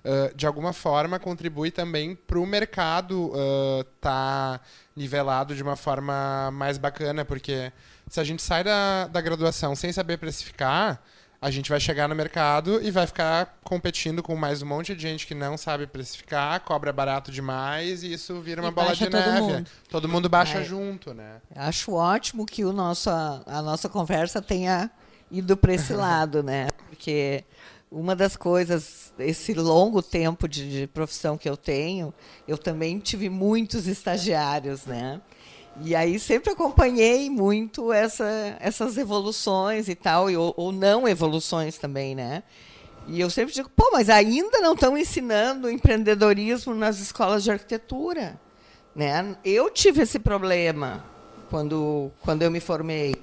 uh, 0.05 0.35
de 0.37 0.47
alguma 0.47 0.73
forma 0.73 1.19
contribui 1.19 1.71
também 1.71 2.15
para 2.15 2.39
o 2.39 2.47
mercado 2.47 3.29
estar 3.29 3.81
uh, 3.81 3.85
tá 4.01 4.61
nivelado 4.95 5.55
de 5.55 5.63
uma 5.63 5.77
forma 5.77 6.51
mais 6.53 6.79
bacana, 6.79 7.25
porque 7.25 7.73
se 8.09 8.21
a 8.21 8.25
gente 8.25 8.43
sai 8.43 8.65
da, 8.65 9.07
da 9.07 9.21
graduação 9.21 9.75
sem 9.75 9.93
saber 9.93 10.19
precificar, 10.19 11.03
a 11.41 11.51
gente 11.51 11.71
vai 11.71 11.81
chegar 11.81 12.07
no 12.07 12.15
mercado 12.15 12.83
e 12.83 12.91
vai 12.91 13.07
ficar 13.07 13.59
competindo 13.65 14.23
com 14.23 14.37
mais 14.37 14.61
um 14.61 14.67
monte 14.67 14.95
de 14.95 15.01
gente 15.01 15.27
que 15.27 15.35
não 15.35 15.57
sabe 15.57 15.87
precificar, 15.87 16.61
cobra 16.61 16.93
barato 16.93 17.33
demais 17.33 18.03
e 18.03 18.13
isso 18.13 18.41
vira 18.43 18.61
uma 18.61 18.69
e 18.69 18.73
bola 18.73 18.95
de 18.95 19.07
todo 19.09 19.19
neve. 19.19 19.41
Mundo. 19.41 19.71
Todo 19.89 20.09
mundo 20.09 20.29
baixa 20.29 20.59
é. 20.59 20.65
junto, 20.65 21.15
né? 21.15 21.41
Acho 21.57 21.95
ótimo 21.95 22.45
que 22.45 22.63
o 22.63 22.73
nosso, 22.73 23.09
a 23.09 23.63
nossa 23.63 23.89
conversa 23.89 24.43
tenha 24.43 24.91
ido 25.31 25.57
para 25.57 25.73
esse 25.73 25.95
lado, 25.95 26.43
né? 26.43 26.69
Porque 26.91 27.43
uma 27.91 28.15
das 28.15 28.37
coisas, 28.37 29.15
esse 29.19 29.55
longo 29.55 30.03
tempo 30.03 30.47
de, 30.47 30.81
de 30.81 30.87
profissão 30.87 31.39
que 31.39 31.49
eu 31.49 31.57
tenho, 31.57 32.13
eu 32.47 32.59
também 32.59 32.99
tive 32.99 33.31
muitos 33.31 33.87
estagiários, 33.87 34.85
né? 34.85 35.23
E 35.83 35.95
aí 35.95 36.19
sempre 36.19 36.51
acompanhei 36.51 37.31
muito 37.31 37.93
essa, 37.93 38.57
essas 38.61 38.99
evoluções 38.99 39.89
e 39.89 39.95
tal, 39.95 40.31
e, 40.31 40.37
ou, 40.37 40.53
ou, 40.57 40.73
não 40.73 41.09
evoluções 41.09 41.79
também, 41.79 42.15
né? 42.15 42.43
E 43.07 43.21
eu 43.21 43.31
sempre 43.31 43.55
digo, 43.55 43.71
pô, 43.71 43.91
mas 43.93 44.11
ainda 44.11 44.61
não 44.61 44.75
estão 44.75 44.97
ensinando 44.97 45.71
empreendedorismo 45.71 46.75
nas 46.75 46.99
escolas 46.99 47.43
de 47.43 47.51
arquitetura, 47.51 48.39
né? 48.95 49.37
Eu 49.45 49.71
tive 49.71 50.03
esse 50.03 50.19
problema 50.19 51.05
quando, 51.49 52.11
quando 52.23 52.43
eu 52.43 52.51
me 52.51 52.61
formei. 52.61 53.15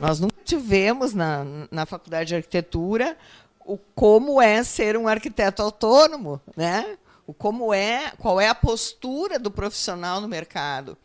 Nós 0.00 0.20
nunca 0.20 0.36
tivemos 0.44 1.14
na, 1.14 1.44
na 1.70 1.86
faculdade 1.86 2.28
de 2.28 2.36
arquitetura 2.36 3.16
o 3.64 3.76
como 3.94 4.40
é 4.40 4.62
ser 4.62 4.96
um 4.96 5.08
arquiteto 5.08 5.62
autônomo, 5.62 6.40
né? 6.56 6.96
O 7.26 7.34
como 7.34 7.74
é, 7.74 8.12
qual 8.18 8.40
é 8.40 8.48
a 8.48 8.54
postura 8.54 9.38
do 9.38 9.50
profissional 9.50 10.20
no 10.20 10.28
mercado. 10.28 10.96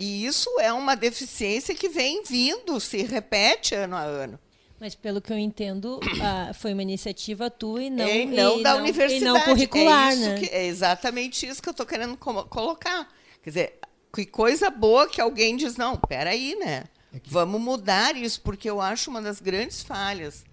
E 0.00 0.24
isso 0.24 0.48
é 0.60 0.72
uma 0.72 0.96
deficiência 0.96 1.74
que 1.74 1.90
vem 1.90 2.24
vindo, 2.24 2.80
se 2.80 3.02
repete 3.02 3.74
ano 3.74 3.96
a 3.96 4.00
ano. 4.00 4.38
Mas 4.80 4.94
pelo 4.94 5.20
que 5.20 5.30
eu 5.30 5.36
entendo, 5.36 6.00
foi 6.58 6.72
uma 6.72 6.80
iniciativa 6.80 7.50
tua 7.50 7.82
e 7.82 7.90
não, 7.90 8.08
e 8.08 8.24
não 8.24 8.58
e 8.58 8.62
da 8.62 8.72
não, 8.72 8.80
universidade. 8.80 9.22
E 9.22 9.24
não 9.26 9.40
curricular, 9.42 10.12
é, 10.14 10.16
né? 10.16 10.38
que, 10.40 10.46
é 10.46 10.64
exatamente 10.64 11.46
isso 11.46 11.62
que 11.62 11.68
eu 11.68 11.72
estou 11.72 11.84
querendo 11.84 12.16
colocar. 12.16 13.06
Quer 13.42 13.50
dizer, 13.50 13.78
que 14.14 14.24
coisa 14.24 14.70
boa 14.70 15.06
que 15.06 15.20
alguém 15.20 15.54
diz, 15.54 15.76
não, 15.76 15.98
peraí, 15.98 16.56
né? 16.56 16.84
É 17.12 17.18
que... 17.18 17.30
Vamos 17.30 17.60
mudar 17.60 18.16
isso, 18.16 18.40
porque 18.40 18.70
eu 18.70 18.80
acho 18.80 19.10
uma 19.10 19.20
das 19.20 19.38
grandes 19.38 19.82
falhas, 19.82 20.46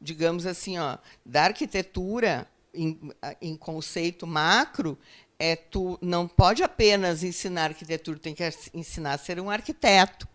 digamos 0.00 0.46
assim, 0.46 0.78
ó, 0.78 0.96
da 1.26 1.44
arquitetura 1.44 2.46
em, 2.72 2.98
em 3.40 3.56
conceito 3.56 4.26
macro, 4.28 4.96
é 5.42 5.56
tu 5.56 5.98
não 6.00 6.28
pode 6.28 6.62
apenas 6.62 7.24
ensinar 7.24 7.70
arquitetura, 7.70 8.16
tem 8.16 8.32
que 8.32 8.48
ensinar 8.72 9.14
a 9.14 9.18
ser 9.18 9.40
um 9.40 9.50
arquiteto. 9.50 10.28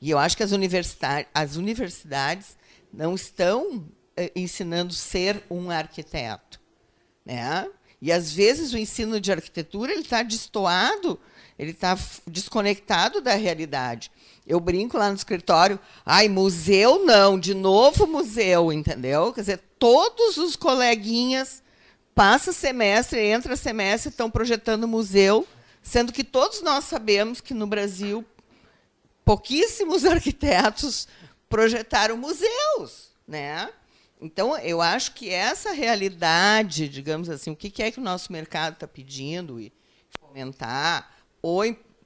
E 0.00 0.08
eu 0.08 0.20
acho 0.20 0.36
que 0.36 0.42
as 0.44 0.52
universidades, 0.52 1.28
as 1.34 1.56
universidades 1.56 2.56
não 2.92 3.12
estão 3.16 3.84
eh, 4.16 4.30
ensinando 4.36 4.92
ser 4.92 5.42
um 5.50 5.68
arquiteto, 5.68 6.60
né? 7.26 7.68
E 8.00 8.12
às 8.12 8.32
vezes 8.32 8.72
o 8.72 8.78
ensino 8.78 9.20
de 9.20 9.32
arquitetura 9.32 9.90
ele 9.90 10.02
está 10.02 10.22
destoado, 10.22 11.18
ele 11.58 11.72
está 11.72 11.98
desconectado 12.24 13.20
da 13.20 13.34
realidade. 13.34 14.12
Eu 14.46 14.60
brinco 14.60 14.96
lá 14.96 15.08
no 15.08 15.16
escritório, 15.16 15.78
ai, 16.06 16.28
museu 16.28 17.04
não, 17.04 17.36
de 17.36 17.52
novo 17.52 18.06
museu, 18.06 18.72
entendeu? 18.72 19.32
Quer 19.32 19.40
dizer, 19.40 19.60
todos 19.76 20.36
os 20.36 20.54
coleguinhas 20.54 21.62
passa 22.14 22.52
semestre, 22.52 23.20
entra 23.20 23.56
semestre, 23.56 24.10
estão 24.10 24.30
projetando 24.30 24.86
museu, 24.86 25.46
sendo 25.82 26.12
que 26.12 26.24
todos 26.24 26.62
nós 26.62 26.84
sabemos 26.84 27.40
que 27.40 27.54
no 27.54 27.66
Brasil 27.66 28.24
pouquíssimos 29.24 30.04
arquitetos 30.06 31.08
projetaram 31.48 32.16
museus, 32.16 33.10
né? 33.26 33.70
Então, 34.20 34.56
eu 34.58 34.80
acho 34.80 35.12
que 35.14 35.30
essa 35.30 35.72
realidade, 35.72 36.88
digamos 36.88 37.28
assim, 37.28 37.50
o 37.50 37.56
que 37.56 37.82
é 37.82 37.90
que 37.90 37.98
o 37.98 38.02
nosso 38.02 38.32
mercado 38.32 38.74
está 38.74 38.86
pedindo 38.86 39.60
e 39.60 39.72
fomentar 40.20 41.10
o, 41.42 41.60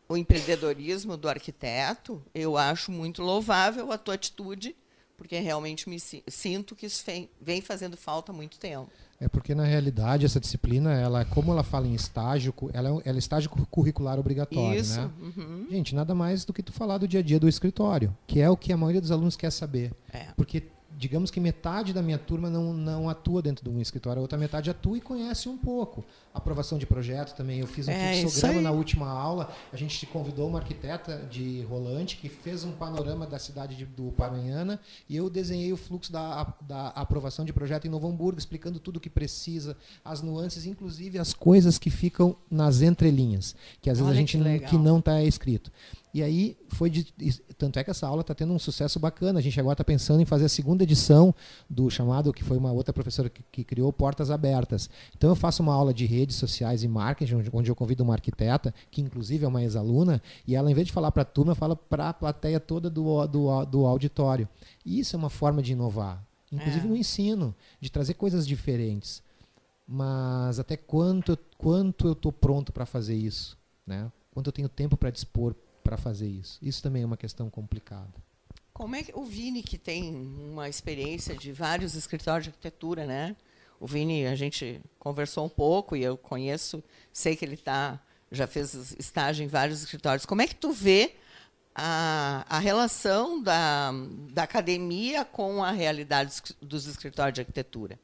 o 0.08 0.16
empreendedorismo 0.16 1.14
do 1.16 1.28
arquiteto, 1.28 2.24
eu 2.34 2.56
acho 2.56 2.90
muito 2.90 3.22
louvável 3.22 3.92
a 3.92 3.98
tua 3.98 4.14
atitude, 4.14 4.74
porque 5.14 5.38
realmente 5.38 5.90
me 5.90 6.00
sinto 6.00 6.74
que 6.74 6.86
isso 6.86 7.04
vem 7.38 7.60
fazendo 7.60 7.98
falta 7.98 8.32
há 8.32 8.34
muito 8.34 8.58
tempo. 8.58 8.90
É 9.20 9.28
porque 9.28 9.54
na 9.54 9.64
realidade 9.64 10.26
essa 10.26 10.38
disciplina, 10.38 10.92
ela, 10.92 11.24
como 11.24 11.50
ela 11.50 11.62
fala 11.62 11.86
em 11.86 11.94
estágio, 11.94 12.54
ela, 12.72 12.88
é 12.88 13.02
ela 13.04 13.16
é 13.16 13.18
estágio 13.18 13.48
curricular 13.70 14.18
obrigatório, 14.18 14.78
Isso. 14.78 15.00
né? 15.00 15.10
Uhum. 15.20 15.66
Gente, 15.70 15.94
nada 15.94 16.14
mais 16.14 16.44
do 16.44 16.52
que 16.52 16.62
tu 16.62 16.72
falar 16.72 16.98
do 16.98 17.08
dia 17.08 17.20
a 17.20 17.22
dia 17.22 17.40
do 17.40 17.48
escritório, 17.48 18.14
que 18.26 18.40
é 18.40 18.50
o 18.50 18.56
que 18.56 18.72
a 18.72 18.76
maioria 18.76 19.00
dos 19.00 19.10
alunos 19.10 19.36
quer 19.36 19.50
saber. 19.50 19.92
É. 20.12 20.26
Porque 20.36 20.64
digamos 20.96 21.30
que 21.30 21.38
metade 21.38 21.92
da 21.92 22.02
minha 22.02 22.18
turma 22.18 22.48
não, 22.48 22.72
não 22.72 23.08
atua 23.08 23.42
dentro 23.42 23.64
de 23.64 23.70
um 23.70 23.80
escritório, 23.80 24.20
a 24.20 24.22
outra 24.22 24.38
metade 24.38 24.70
atua 24.70 24.96
e 24.96 25.00
conhece 25.00 25.48
um 25.48 25.56
pouco. 25.56 26.04
Aprovação 26.36 26.76
de 26.76 26.86
projeto 26.86 27.34
também. 27.34 27.60
Eu 27.60 27.66
fiz 27.66 27.88
um 27.88 27.90
é, 27.90 28.20
fluxograma 28.20 28.60
na 28.60 28.70
última 28.70 29.08
aula. 29.08 29.50
A 29.72 29.76
gente 29.76 30.04
convidou 30.06 30.48
uma 30.48 30.58
arquiteta 30.58 31.26
de 31.30 31.62
Rolante 31.62 32.16
que 32.16 32.28
fez 32.28 32.62
um 32.62 32.72
panorama 32.72 33.26
da 33.26 33.38
cidade 33.38 33.74
de, 33.74 33.86
do 33.86 34.12
Paranhana 34.12 34.78
e 35.08 35.16
eu 35.16 35.30
desenhei 35.30 35.72
o 35.72 35.76
fluxo 35.76 36.12
da, 36.12 36.54
da 36.60 36.88
aprovação 36.88 37.44
de 37.44 37.52
projeto 37.52 37.86
em 37.86 37.90
Novo 37.90 38.06
Hamburgo, 38.06 38.38
explicando 38.38 38.78
tudo 38.78 38.98
o 38.98 39.00
que 39.00 39.08
precisa, 39.08 39.76
as 40.04 40.20
nuances, 40.20 40.66
inclusive 40.66 41.18
as 41.18 41.32
coisas 41.32 41.78
que 41.78 41.88
ficam 41.88 42.36
nas 42.50 42.82
entrelinhas, 42.82 43.56
que 43.80 43.88
às 43.88 43.98
vezes 43.98 44.10
Olha 44.10 44.16
a 44.16 44.20
gente 44.20 44.38
que, 44.38 44.66
que 44.66 44.76
não 44.78 44.98
está 44.98 45.22
escrito. 45.22 45.72
E 46.16 46.22
aí 46.22 46.56
foi 46.70 46.88
de, 46.88 47.12
tanto 47.58 47.78
é 47.78 47.84
que 47.84 47.90
essa 47.90 48.06
aula 48.06 48.22
está 48.22 48.34
tendo 48.34 48.50
um 48.50 48.58
sucesso 48.58 48.98
bacana. 48.98 49.38
A 49.38 49.42
gente 49.42 49.60
agora 49.60 49.74
está 49.74 49.84
pensando 49.84 50.22
em 50.22 50.24
fazer 50.24 50.46
a 50.46 50.48
segunda 50.48 50.82
edição 50.82 51.34
do 51.68 51.90
chamado 51.90 52.32
que 52.32 52.42
foi 52.42 52.56
uma 52.56 52.72
outra 52.72 52.90
professora 52.90 53.28
que, 53.28 53.42
que, 53.52 53.62
criou 53.62 53.92
Portas 53.92 54.30
Abertas. 54.30 54.88
Então 55.14 55.28
eu 55.28 55.36
faço 55.36 55.62
uma 55.62 55.74
aula 55.74 55.92
de 55.92 56.06
redes 56.26 56.36
sociais 56.36 56.82
e 56.82 56.88
marketing 56.88 57.48
onde, 57.52 57.70
eu 57.70 57.76
convido 57.76 58.02
uma 58.02 58.14
arquiteta 58.14 58.74
que 58.90 59.00
inclusive 59.00 59.44
é 59.44 59.48
uma 59.48 59.62
ex-aluna 59.62 60.20
e 60.46 60.56
ela 60.56 60.70
em 60.70 60.74
vez 60.74 60.88
de 60.88 60.92
falar 60.92 61.12
para 61.12 61.22
a 61.22 61.24
turma 61.24 61.54
fala 61.54 61.76
para 61.76 62.08
a 62.08 62.14
plateia 62.14 62.58
toda 62.58 62.90
do, 62.90 63.26
do, 63.26 63.64
do 63.64 63.86
auditório. 63.86 64.48
E 64.84 64.98
isso 64.98 65.14
é 65.14 65.18
uma 65.18 65.30
forma 65.30 65.62
de 65.62 65.72
inovar, 65.72 66.22
inclusive 66.50 66.84
é. 66.84 66.88
no 66.88 66.96
ensino, 66.96 67.54
de 67.80 67.90
trazer 67.90 68.14
coisas 68.14 68.46
diferentes. 68.46 69.22
Mas 69.86 70.58
até 70.58 70.76
quanto 70.76 71.38
quanto 71.56 72.08
eu 72.08 72.12
estou 72.12 72.32
pronto 72.32 72.72
para 72.72 72.84
fazer 72.84 73.14
isso, 73.14 73.56
né? 73.86 74.10
Quanto 74.32 74.48
eu 74.48 74.52
tenho 74.52 74.68
tempo 74.68 74.96
para 74.96 75.10
dispor 75.10 75.54
para 75.84 75.96
fazer 75.96 76.28
isso. 76.28 76.58
Isso 76.60 76.82
também 76.82 77.02
é 77.02 77.06
uma 77.06 77.16
questão 77.16 77.48
complicada. 77.48 78.12
Como 78.72 78.96
é 78.96 79.02
que 79.04 79.12
o 79.14 79.24
Vini, 79.24 79.62
que 79.62 79.78
tem 79.78 80.12
uma 80.12 80.68
experiência 80.68 81.34
de 81.36 81.52
vários 81.52 81.94
escritórios 81.94 82.44
de 82.44 82.50
arquitetura, 82.50 83.06
né? 83.06 83.36
O 83.80 83.86
Vini, 83.86 84.26
a 84.26 84.34
gente 84.34 84.80
conversou 84.98 85.44
um 85.44 85.48
pouco 85.48 85.94
e 85.96 86.02
eu 86.02 86.16
conheço, 86.16 86.82
sei 87.12 87.36
que 87.36 87.44
ele 87.44 87.56
tá, 87.56 88.00
já 88.30 88.46
fez 88.46 88.94
estágio 88.98 89.44
em 89.44 89.48
vários 89.48 89.82
escritórios. 89.82 90.26
Como 90.26 90.42
é 90.42 90.46
que 90.46 90.54
tu 90.54 90.72
vê 90.72 91.14
a, 91.74 92.44
a 92.48 92.58
relação 92.58 93.42
da, 93.42 93.92
da 94.32 94.44
academia 94.44 95.24
com 95.24 95.62
a 95.62 95.70
realidade 95.70 96.34
dos 96.60 96.86
escritórios 96.86 97.34
de 97.34 97.40
arquitetura? 97.42 97.98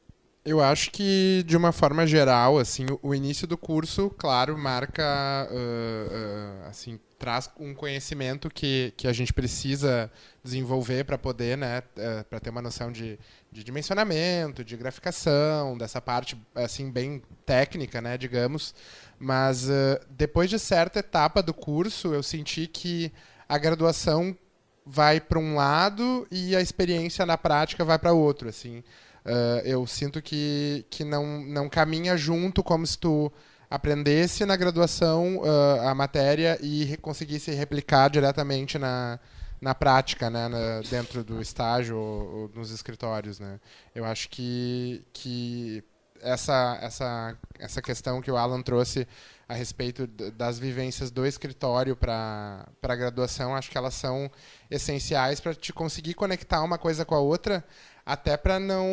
Eu 0.45 0.61
acho 0.61 0.91
que, 0.91 1.41
de 1.47 1.55
uma 1.55 1.71
forma 1.71 2.05
geral, 2.05 2.59
assim, 2.59 2.85
o, 3.01 3.15
início 3.15 3.47
do 3.47 3.57
curso, 3.57 4.09
claro, 4.09 4.57
marca, 4.57 5.47
uh, 5.49 5.55
uh, 5.55 6.67
assim, 6.67 6.99
traz 7.17 7.49
um 7.57 7.73
conhecimento 7.73 8.49
que, 8.49 8.93
que 8.97 9.07
a 9.07 9.13
gente 9.13 9.31
precisa 9.31 10.11
desenvolver 10.43 11.05
para 11.05 11.17
poder, 11.17 11.57
né, 11.57 11.79
uh, 11.79 12.25
para 12.25 12.41
ter 12.41 12.49
uma 12.49 12.61
noção 12.61 12.91
de, 12.91 13.17
de 13.53 13.63
dimensionamento, 13.63 14.63
de 14.63 14.75
graficação, 14.75 15.77
dessa 15.77 16.01
parte, 16.01 16.35
assim, 16.55 16.91
bem 16.91 17.21
técnica, 17.45 18.01
né, 18.01 18.17
digamos. 18.17 18.73
Mas 19.19 19.69
depois 20.09 20.49
de 20.49 20.59
certa 20.59 20.99
etapa 20.99 21.41
do 21.41 21.53
curso, 21.53 22.13
eu 22.13 22.23
senti 22.23 22.67
que 22.67 23.11
a 23.47 23.57
graduação 23.57 24.35
vai 24.85 25.19
para 25.19 25.39
um 25.39 25.55
lado 25.55 26.27
e 26.29 26.55
a 26.55 26.61
experiência 26.61 27.25
na 27.25 27.37
prática 27.37 27.85
vai 27.85 27.97
para 27.97 28.11
outro, 28.11 28.49
assim. 28.49 28.79
Uh, 29.25 29.63
eu 29.63 29.87
sinto 29.87 30.21
que, 30.21 30.85
que 30.89 31.03
não, 31.05 31.41
não 31.43 31.69
caminha 31.69 32.17
junto 32.17 32.61
como 32.61 32.85
se 32.85 32.97
tu 32.97 33.31
aprendesse 33.69 34.45
na 34.45 34.55
graduação 34.55 35.37
uh, 35.37 35.87
a 35.87 35.95
matéria 35.95 36.59
e 36.61 36.97
conseguisse 36.97 37.51
replicar 37.51 38.09
diretamente 38.09 38.77
na, 38.77 39.19
na 39.63 39.73
prática, 39.73 40.29
né, 40.29 40.49
na, 40.49 40.81
dentro 40.81 41.23
do 41.23 41.41
estágio 41.41 41.97
ou, 41.97 42.35
ou, 42.35 42.51
nos 42.53 42.69
escritórios, 42.69 43.39
né. 43.39 43.59
Eu 43.95 44.03
acho 44.03 44.29
que, 44.29 45.05
que 45.13 45.81
essa, 46.21 46.77
essa, 46.81 47.37
essa 47.57 47.81
questão 47.81 48.21
que 48.21 48.29
o 48.29 48.35
Alan 48.35 48.61
trouxe 48.61 49.07
a 49.47 49.53
respeito 49.53 50.05
das 50.05 50.59
vivências 50.59 51.11
do 51.11 51.25
escritório 51.25 51.95
para 51.95 52.65
a 52.81 52.95
graduação, 52.95 53.55
acho 53.55 53.71
que 53.71 53.77
elas 53.77 53.93
são 53.93 54.29
essenciais 54.69 55.39
para 55.39 55.53
te 55.53 55.71
conseguir 55.71 56.13
conectar 56.13 56.61
uma 56.61 56.77
coisa 56.77 57.05
com 57.05 57.15
a 57.15 57.19
outra, 57.19 57.63
até 58.05 58.35
para 58.35 58.59
não, 58.59 58.87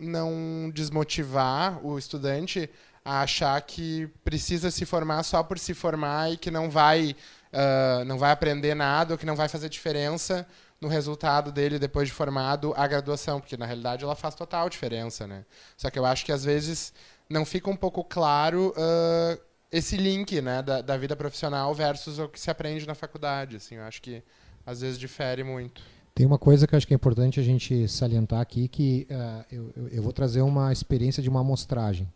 não 0.00 0.70
desmotivar 0.72 1.84
o 1.84 1.98
estudante 1.98 2.70
a 3.04 3.20
achar 3.20 3.60
que 3.60 4.08
precisa 4.24 4.70
se 4.70 4.86
formar 4.86 5.22
só 5.22 5.42
por 5.42 5.58
se 5.58 5.74
formar 5.74 6.32
e 6.32 6.38
que 6.38 6.50
não 6.50 6.70
vai, 6.70 7.14
uh, 7.54 8.04
não 8.04 8.18
vai 8.18 8.32
aprender 8.32 8.74
nada 8.74 9.14
ou 9.14 9.18
que 9.18 9.24
não 9.24 9.36
vai 9.36 9.48
fazer 9.48 9.68
diferença 9.68 10.46
no 10.80 10.88
resultado 10.88 11.50
dele 11.50 11.78
depois 11.78 12.08
de 12.08 12.14
formado 12.14 12.74
a 12.76 12.86
graduação, 12.86 13.40
porque 13.40 13.56
na 13.56 13.64
realidade 13.64 14.04
ela 14.04 14.14
faz 14.14 14.34
total 14.34 14.68
diferença, 14.68 15.26
né? 15.26 15.44
Só 15.76 15.88
que 15.88 15.98
eu 15.98 16.04
acho 16.04 16.24
que 16.24 16.32
às 16.32 16.44
vezes 16.44 16.92
não 17.28 17.44
fica 17.44 17.70
um 17.70 17.76
pouco 17.76 18.04
claro 18.04 18.74
uh, 18.76 19.40
esse 19.72 19.96
link, 19.96 20.40
né, 20.40 20.62
da, 20.62 20.80
da, 20.80 20.96
vida 20.96 21.16
profissional 21.16 21.74
versus 21.74 22.18
o 22.18 22.28
que 22.28 22.38
se 22.38 22.50
aprende 22.50 22.86
na 22.86 22.94
faculdade, 22.94 23.56
assim, 23.56 23.76
eu 23.76 23.82
acho 23.82 24.00
que 24.02 24.22
às 24.64 24.82
vezes 24.82 24.98
difere 24.98 25.42
muito. 25.42 25.82
Tem 26.14 26.24
uma 26.24 26.38
coisa 26.38 26.64
que 26.64 26.74
eu 26.74 26.76
acho 26.76 26.86
que 26.86 26.94
é 26.94 26.96
importante 26.96 27.40
a 27.40 27.42
gente 27.42 27.88
salientar 27.88 28.40
aqui, 28.40 28.68
que 28.68 29.06
uh, 29.10 29.44
eu, 29.50 29.88
eu, 29.90 30.02
vou 30.02 30.12
trazer 30.12 30.42
uma 30.42 30.72
experiência 30.72 31.20
de 31.20 31.28
uma 31.28 31.40
amostragem. 31.40 32.08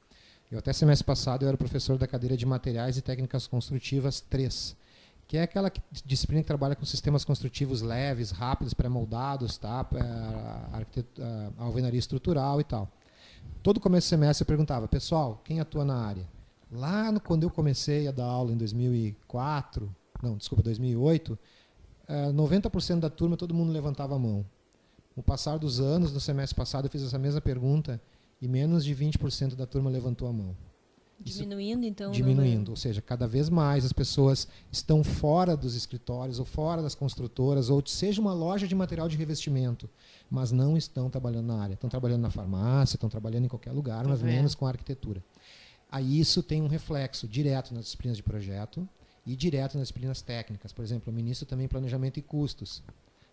Eu 0.53 0.61
até 0.61 0.73
semestre 0.73 1.05
passado 1.05 1.43
eu 1.45 1.49
era 1.49 1.57
professor 1.57 1.99
da 1.99 2.07
cadeira 2.07 2.37
de 2.37 2.47
materiais 2.47 2.97
e 2.97 3.03
técnicas 3.03 3.49
construtivas 3.49 4.21
3, 4.21 4.77
que 5.29 5.37
é 5.37 5.43
aquela 5.43 5.71
disciplina 6.07 6.43
que 6.43 6.47
trabalha 6.47 6.75
com 6.75 6.87
sistemas 6.87 7.23
construtivos 7.23 7.83
leves, 7.83 8.31
rápidos, 8.31 8.73
pré-moldados, 8.73 9.59
tá? 9.59 9.87
Alvenaria 11.59 11.99
estrutural 11.99 12.59
e 12.63 12.65
tal. 12.65 12.89
Todo 13.63 13.79
começo 13.79 14.07
do 14.07 14.11
semestre 14.11 14.43
eu 14.43 14.47
perguntava, 14.47 14.89
pessoal, 14.89 15.43
quem 15.45 15.61
atua 15.61 15.85
na 15.85 15.97
área? 15.97 16.27
Lá 16.73 17.13
no, 17.13 17.21
quando 17.21 17.43
eu 17.43 17.51
comecei 17.51 18.09
a 18.09 18.11
dar 18.11 18.25
aula 18.25 18.53
em 18.53 18.57
2004, 18.57 19.95
não, 20.23 20.35
desculpa, 20.39 20.63
2008, 20.63 21.39
90% 22.35 22.97
é, 22.97 23.01
da 23.01 23.11
turma 23.11 23.37
todo 23.37 23.53
mundo 23.53 23.71
levantava 23.71 24.17
a 24.17 24.19
mão. 24.19 24.47
Com 25.15 25.21
o 25.21 25.25
passar 25.25 25.59
dos 25.59 25.79
anos, 25.79 26.11
no 26.11 26.21
semestre 26.21 26.57
passado 26.57 26.87
eu 26.87 26.91
fiz 26.91 27.03
essa 27.03 27.19
mesma 27.19 27.41
pergunta 27.41 28.01
e 28.41 28.49
menos 28.49 28.83
de 28.83 28.95
20% 28.97 29.57
da 29.57 29.67
turma 29.67 29.91
levantou 29.91 30.27
a 30.27 30.33
mão. 30.33 30.57
Diminuindo, 31.21 31.85
então? 31.85 32.13
Diminuindo, 32.13 32.71
ou 32.71 32.77
seja, 32.77 33.03
cada 33.03 33.27
vez 33.27 33.49
mais 33.49 33.85
as 33.85 33.93
pessoas 33.93 34.47
estão 34.71 35.03
fora 35.03 35.57
dos 35.57 35.75
escritórios 35.75 36.39
ou 36.39 36.45
fora 36.45 36.81
das 36.81 36.95
construtoras, 36.95 37.71
ou 37.71 37.83
seja 37.85 38.21
uma 38.21 38.33
loja 38.33 38.69
de 38.69 38.75
material 38.75 39.09
de 39.09 39.17
revestimento, 39.17 39.91
mas 40.31 40.53
não 40.53 40.77
estão 40.77 41.11
trabalhando 41.11 41.47
na 41.47 41.61
área. 41.61 41.75
Estão 41.75 41.91
trabalhando 41.91 42.23
na 42.23 42.31
farmácia, 42.31 42.97
estão 42.97 43.09
trabalhando 43.09 43.47
em 43.47 43.49
qualquer 43.49 43.73
lugar, 43.73 44.07
mas 44.07 44.23
menos 44.23 44.55
com 44.55 44.67
a 44.67 44.71
arquitetura. 44.71 45.23
Aí 45.91 46.21
isso 46.21 46.43
tem 46.43 46.63
um 46.63 46.69
reflexo 46.69 47.27
direto 47.27 47.75
nas 47.75 47.85
disciplinas 47.85 48.17
de 48.17 48.23
projeto 48.23 48.89
e 49.27 49.35
direto 49.35 49.77
nas 49.77 49.89
disciplinas 49.89 50.23
técnicas. 50.23 50.73
Por 50.73 50.85
exemplo, 50.85 51.13
o 51.13 51.17
ministro 51.17 51.47
também 51.47 51.67
planejamento 51.67 52.19
e 52.19 52.23
custos. 52.23 52.83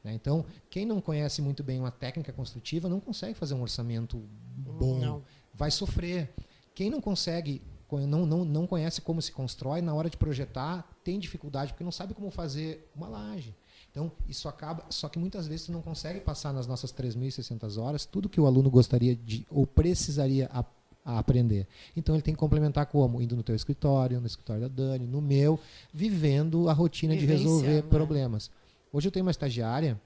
Né? 0.03 0.13
Então, 0.13 0.45
quem 0.69 0.85
não 0.85 1.01
conhece 1.01 1.41
muito 1.41 1.63
bem 1.63 1.79
uma 1.79 1.91
técnica 1.91 2.31
construtiva 2.31 2.87
não 2.87 2.99
consegue 2.99 3.33
fazer 3.33 3.53
um 3.55 3.61
orçamento 3.61 4.21
bom, 4.55 4.99
não. 4.99 5.23
vai 5.53 5.69
sofrer. 5.69 6.33
Quem 6.73 6.89
não 6.89 7.01
consegue, 7.01 7.61
não, 7.91 8.25
não, 8.25 8.43
não 8.43 8.67
conhece 8.67 9.01
como 9.01 9.21
se 9.21 9.31
constrói, 9.31 9.81
na 9.81 9.93
hora 9.93 10.09
de 10.09 10.17
projetar, 10.17 10.87
tem 11.03 11.19
dificuldade, 11.19 11.71
porque 11.71 11.83
não 11.83 11.91
sabe 11.91 12.13
como 12.13 12.29
fazer 12.31 12.89
uma 12.95 13.07
laje. 13.07 13.55
Então, 13.91 14.11
isso 14.27 14.49
acaba. 14.49 14.83
Só 14.89 15.07
que 15.07 15.17
muitas 15.17 15.47
vezes 15.47 15.67
você 15.67 15.71
não 15.71 15.81
consegue 15.81 16.19
passar 16.19 16.51
nas 16.51 16.67
nossas 16.67 16.91
3.600 16.91 17.81
horas 17.81 18.05
tudo 18.05 18.27
que 18.27 18.41
o 18.41 18.45
aluno 18.45 18.69
gostaria 18.69 19.15
de 19.15 19.47
ou 19.49 19.65
precisaria 19.65 20.49
a, 20.51 20.65
a, 21.05 21.17
aprender. 21.17 21.65
Então, 21.95 22.13
ele 22.13 22.21
tem 22.21 22.33
que 22.33 22.39
complementar 22.39 22.87
como? 22.87 23.21
Indo 23.21 23.37
no 23.37 23.43
teu 23.43 23.55
escritório, 23.55 24.19
no 24.19 24.27
escritório 24.27 24.63
da 24.63 24.67
Dani, 24.67 25.07
no 25.07 25.21
meu, 25.21 25.57
vivendo 25.93 26.67
a 26.67 26.73
rotina 26.73 27.15
de 27.15 27.25
resolver 27.25 27.83
né? 27.83 27.89
problemas. 27.89 28.51
Hoje 28.91 29.07
eu 29.07 29.11
tenho 29.11 29.25
uma 29.25 29.31
estagiária 29.31 29.97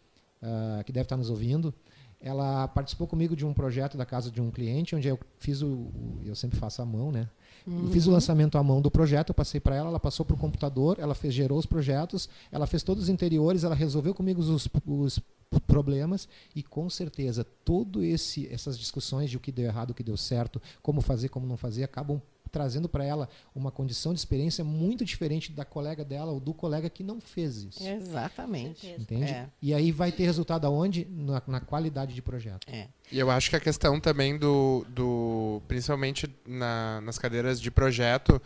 uh, 0.43 0.83
que 0.83 0.91
deve 0.91 1.05
estar 1.05 1.17
nos 1.17 1.31
ouvindo. 1.31 1.73
Ela 2.21 2.67
participou 2.67 3.07
comigo 3.07 3.35
de 3.35 3.45
um 3.45 3.53
projeto 3.53 3.97
da 3.97 4.05
casa 4.05 4.29
de 4.29 4.41
um 4.41 4.51
cliente, 4.51 4.95
onde 4.95 5.07
eu 5.07 5.17
fiz 5.39 5.61
o. 5.61 5.67
o 5.67 6.21
eu 6.25 6.35
sempre 6.35 6.59
faço 6.59 6.81
a 6.81 6.85
mão, 6.85 7.11
né? 7.11 7.27
Uhum. 7.69 7.91
Fiz 7.91 8.07
o 8.07 8.11
lançamento 8.11 8.57
à 8.57 8.63
mão 8.63 8.81
do 8.81 8.89
projeto, 8.89 9.29
eu 9.29 9.35
passei 9.35 9.59
para 9.59 9.75
ela, 9.75 9.89
ela 9.89 9.99
passou 9.99 10.25
para 10.25 10.33
o 10.33 10.39
computador, 10.39 10.97
ela 10.99 11.13
fez, 11.13 11.33
gerou 11.33 11.59
os 11.59 11.67
projetos, 11.67 12.27
ela 12.51 12.65
fez 12.65 12.81
todos 12.81 13.03
os 13.03 13.09
interiores, 13.09 13.63
ela 13.63 13.75
resolveu 13.75 14.13
comigo 14.15 14.41
os, 14.41 14.67
os 14.87 15.19
problemas 15.67 16.27
e 16.55 16.63
com 16.63 16.89
certeza 16.89 17.45
todo 17.63 18.03
esse 18.03 18.47
essas 18.51 18.77
discussões 18.77 19.29
de 19.29 19.37
o 19.37 19.39
que 19.39 19.51
deu 19.51 19.65
errado, 19.65 19.91
o 19.91 19.93
que 19.93 20.03
deu 20.03 20.17
certo, 20.17 20.59
como 20.81 20.99
fazer, 20.99 21.29
como 21.29 21.45
não 21.45 21.57
fazer, 21.57 21.83
acabam 21.83 22.19
trazendo 22.49 22.89
para 22.89 23.03
ela 23.03 23.29
uma 23.53 23.71
condição 23.71 24.13
de 24.13 24.19
experiência 24.19 24.63
muito 24.63 25.05
diferente 25.05 25.51
da 25.51 25.65
colega 25.65 26.03
dela 26.03 26.31
ou 26.31 26.39
do 26.39 26.53
colega 26.53 26.89
que 26.89 27.03
não 27.03 27.19
fez 27.21 27.63
isso. 27.63 27.87
Exatamente. 27.87 28.87
Entende? 28.97 29.31
É. 29.31 29.49
E 29.61 29.73
aí 29.73 29.91
vai 29.91 30.11
ter 30.11 30.25
resultado 30.25 30.65
aonde? 30.65 31.07
Na, 31.09 31.41
na 31.47 31.59
qualidade 31.59 32.13
de 32.13 32.21
projeto. 32.21 32.67
É. 32.67 32.87
E 33.11 33.19
eu 33.19 33.29
acho 33.29 33.49
que 33.49 33.55
a 33.55 33.59
questão 33.59 33.99
também 33.99 34.37
do, 34.37 34.85
do 34.89 35.61
principalmente 35.67 36.29
na, 36.47 37.01
nas 37.01 37.17
cadeiras 37.17 37.59
de 37.59 37.71
projeto, 37.71 38.41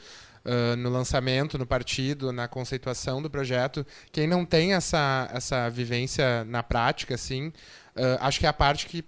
Uh, 0.46 0.76
no 0.76 0.90
lançamento, 0.90 1.58
no 1.58 1.66
partido, 1.66 2.34
na 2.34 2.50
conceituação 2.50 3.22
do 3.22 3.30
projeto. 3.30 3.88
Quem 4.12 4.28
não 4.28 4.46
tem 4.46 4.74
essa, 4.74 5.30
essa 5.32 5.70
vivência 5.70 6.44
na 6.44 6.62
prática, 6.62 7.16
assim, 7.16 7.48
uh, 7.48 8.20
acho 8.20 8.42
que 8.42 8.46
é 8.46 8.50
a 8.50 8.54
parte 8.54 8.88
que 8.88 9.06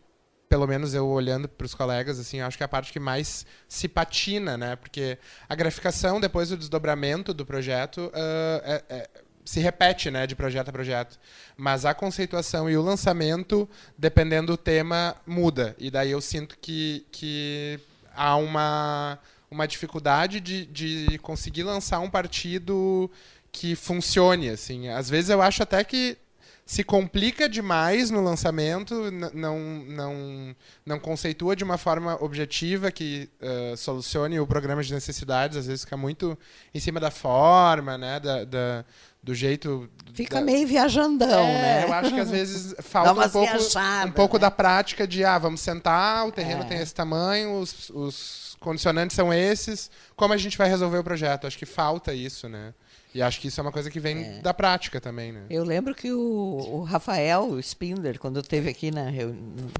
pelo 0.48 0.68
menos 0.68 0.94
eu 0.94 1.08
olhando 1.08 1.48
para 1.48 1.66
os 1.66 1.74
colegas, 1.74 2.20
assim, 2.20 2.40
acho 2.40 2.58
que 2.58 2.64
é 2.64 2.66
a 2.66 2.70
parte 2.70 2.92
que 2.92 3.00
mais 3.00 3.46
se 3.68 3.88
patina, 3.88 4.58
né? 4.58 4.76
Porque 4.76 5.18
a 5.50 5.56
graficação, 5.56 6.20
depois 6.20 6.50
do 6.50 6.58
desdobramento 6.58 7.34
do 7.34 7.46
projeto, 7.46 8.08
uh, 8.08 8.62
é, 8.64 8.84
é, 8.90 9.10
se 9.44 9.60
repete, 9.60 10.10
né, 10.10 10.26
de 10.26 10.36
projeto 10.36 10.70
a 10.70 10.72
projeto. 10.72 11.20
Mas 11.56 11.86
a 11.86 11.94
conceituação 11.94 12.70
e 12.70 12.76
o 12.76 12.82
lançamento, 12.82 13.70
dependendo 13.98 14.54
do 14.54 14.58
tema, 14.58 15.16
muda. 15.26 15.76
E 15.78 15.92
daí 15.92 16.12
eu 16.12 16.22
sinto 16.22 16.58
que, 16.60 17.06
que 17.12 17.80
há 18.16 18.36
uma, 18.36 19.20
uma 19.50 19.68
dificuldade 19.68 20.40
de, 20.40 20.66
de 20.66 21.20
conseguir 21.20 21.64
lançar 21.64 22.00
um 22.00 22.10
partido 22.10 23.10
que 23.52 23.76
funcione, 23.76 24.50
assim. 24.50 24.90
Às 24.90 25.10
vezes 25.10 25.30
eu 25.30 25.42
acho 25.42 25.64
até 25.64 25.84
que 25.84 26.18
se 26.66 26.84
complica 26.84 27.48
demais 27.48 28.10
no 28.10 28.24
lançamento, 28.24 29.12
não, 29.12 29.60
não, 29.60 30.56
não 30.84 31.00
conceitua 31.00 31.56
de 31.56 31.64
uma 31.64 31.78
forma 31.78 32.18
objetiva 32.24 32.92
que 32.92 33.30
uh, 33.40 33.78
solucione 33.78 34.40
o 34.40 34.48
programa 34.48 34.82
de 34.84 34.92
necessidades, 34.92 35.58
às 35.58 35.68
vezes 35.68 35.84
fica 35.84 35.96
muito 35.96 36.36
em 36.74 36.80
cima 36.80 37.00
da 37.00 37.12
forma, 37.12 38.00
né, 38.00 38.20
da, 38.20 38.44
da 38.44 38.86
do 39.22 39.34
jeito. 39.34 39.90
Fica 40.14 40.36
da... 40.36 40.42
meio 40.42 40.68
viajandão, 40.68 41.28
é, 41.28 41.62
né? 41.62 41.84
Eu 41.86 41.94
acho 41.94 42.14
que 42.14 42.20
às 42.20 42.30
vezes 42.30 42.76
falta 42.82 43.12
um 43.12 43.30
pouco, 43.30 43.58
um 44.06 44.12
pouco 44.12 44.38
né? 44.38 44.42
da 44.42 44.52
prática 44.52 45.08
de, 45.08 45.24
ah, 45.24 45.38
vamos 45.40 45.62
sentar, 45.62 46.28
o 46.28 46.32
terreno 46.32 46.62
é. 46.62 46.66
tem 46.66 46.78
esse 46.80 46.94
tamanho, 46.94 47.60
os, 47.60 47.90
os 47.90 48.56
condicionantes 48.60 49.16
são 49.16 49.34
esses, 49.34 49.90
como 50.16 50.34
a 50.34 50.38
gente 50.38 50.58
vai 50.58 50.70
resolver 50.70 51.00
o 51.00 51.04
projeto? 51.04 51.48
Acho 51.48 51.58
que 51.58 51.66
falta 51.66 52.14
isso, 52.14 52.48
né? 52.48 52.74
E 53.16 53.22
acho 53.22 53.40
que 53.40 53.48
isso 53.48 53.62
é 53.62 53.64
uma 53.64 53.72
coisa 53.72 53.90
que 53.90 53.98
vem 53.98 54.18
é. 54.18 54.40
da 54.40 54.54
prática 54.54 55.00
também, 55.00 55.32
né? 55.32 55.46
Eu 55.50 55.64
lembro 55.64 55.96
que 55.96 56.12
o, 56.12 56.20
o 56.20 56.84
Rafael 56.84 57.58
Spindler, 57.62 58.20
quando 58.20 58.42
esteve 58.42 58.70
aqui 58.70 58.92
na, 58.92 59.06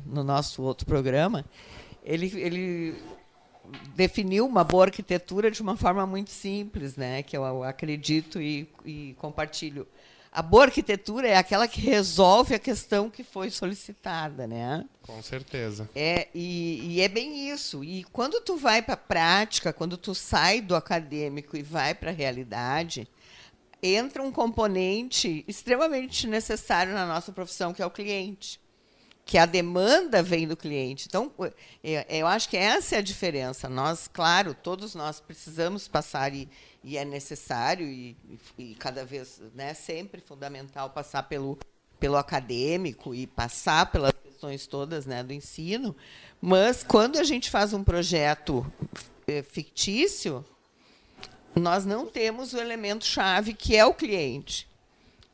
no 0.06 0.24
nosso 0.24 0.64
outro 0.64 0.86
programa, 0.86 1.44
ele, 2.02 2.32
ele 2.40 2.96
definiu 3.94 4.46
uma 4.46 4.64
boa 4.64 4.86
arquitetura 4.86 5.52
de 5.52 5.62
uma 5.62 5.76
forma 5.76 6.08
muito 6.08 6.30
simples, 6.30 6.96
né? 6.96 7.24
Que 7.24 7.36
eu 7.36 7.62
acredito 7.62 8.42
e, 8.42 8.70
e 8.86 9.14
compartilho. 9.20 9.86
A 10.32 10.42
boa 10.42 10.64
arquitetura 10.64 11.28
é 11.28 11.36
aquela 11.36 11.68
que 11.68 11.82
resolve 11.82 12.56
a 12.56 12.60
questão 12.60 13.10
que 13.10 13.22
foi 13.22 13.50
solicitada, 13.50 14.48
né? 14.48 14.86
Com 15.02 15.22
certeza. 15.22 15.90
É, 15.94 16.30
e, 16.34 16.96
e 16.96 17.02
é 17.02 17.10
bem 17.10 17.50
isso. 17.50 17.84
E 17.84 18.06
quando 18.14 18.40
tu 18.40 18.56
vai 18.56 18.82
para 18.82 18.94
a 18.94 18.98
prática, 18.98 19.74
quando 19.74 19.98
tu 19.98 20.16
sai 20.16 20.62
do 20.62 20.74
acadêmico 20.74 21.58
e 21.58 21.62
vai 21.62 21.94
para 21.94 22.12
a 22.12 22.14
realidade, 22.14 23.06
entra 23.86 24.24
um 24.24 24.32
componente 24.32 25.46
extremamente 25.48 26.28
necessário 26.28 26.94
na 26.94 27.06
nossa 27.06 27.32
profissão, 27.32 27.74
que 27.74 27.82
é 27.82 27.86
o 27.86 27.92
cliente. 27.92 28.60
Que 29.24 29.38
a 29.38 29.46
demanda 29.46 30.22
vem 30.22 30.48
do 30.48 30.56
cliente. 30.56 31.08
Então, 31.08 31.32
eu 31.84 32.28
acho 32.28 32.48
que 32.48 32.58
essa 32.58 32.96
é 32.96 33.00
a 33.00 33.02
diferença. 33.02 33.68
Nós, 33.68 34.08
claro, 34.12 34.54
todos 34.54 34.94
nós 34.94 35.20
precisamos 35.20 35.88
passar, 35.88 36.34
e, 36.34 36.48
e 36.84 36.98
é 36.98 37.04
necessário, 37.04 37.88
e, 37.88 38.16
e, 38.58 38.76
cada 38.76 39.04
vez, 39.04 39.42
né, 39.56 39.74
sempre 39.74 40.22
fundamental 40.22 40.92
passar 40.92 41.24
pelo, 41.24 41.58
pelo 42.00 42.18
acadêmico 42.18 43.16
e 43.16 43.26
passar 43.26 43.92
pelas 43.92 44.14
questões 44.14 44.68
todas 44.68 45.06
né, 45.08 45.24
do 45.24 45.34
ensino, 45.34 45.96
mas 46.40 46.84
quando 46.84 47.18
a 47.18 47.24
gente 47.24 47.50
faz 47.50 47.74
um 47.74 47.84
projeto 47.84 48.66
é, 49.28 49.42
fictício, 49.42 50.46
nós 51.56 51.86
não 51.86 52.06
temos 52.06 52.54
o 52.54 52.58
elemento 52.58 53.06
chave 53.06 53.54
que 53.54 53.76
é 53.76 53.86
o 53.86 53.94
cliente. 53.94 54.68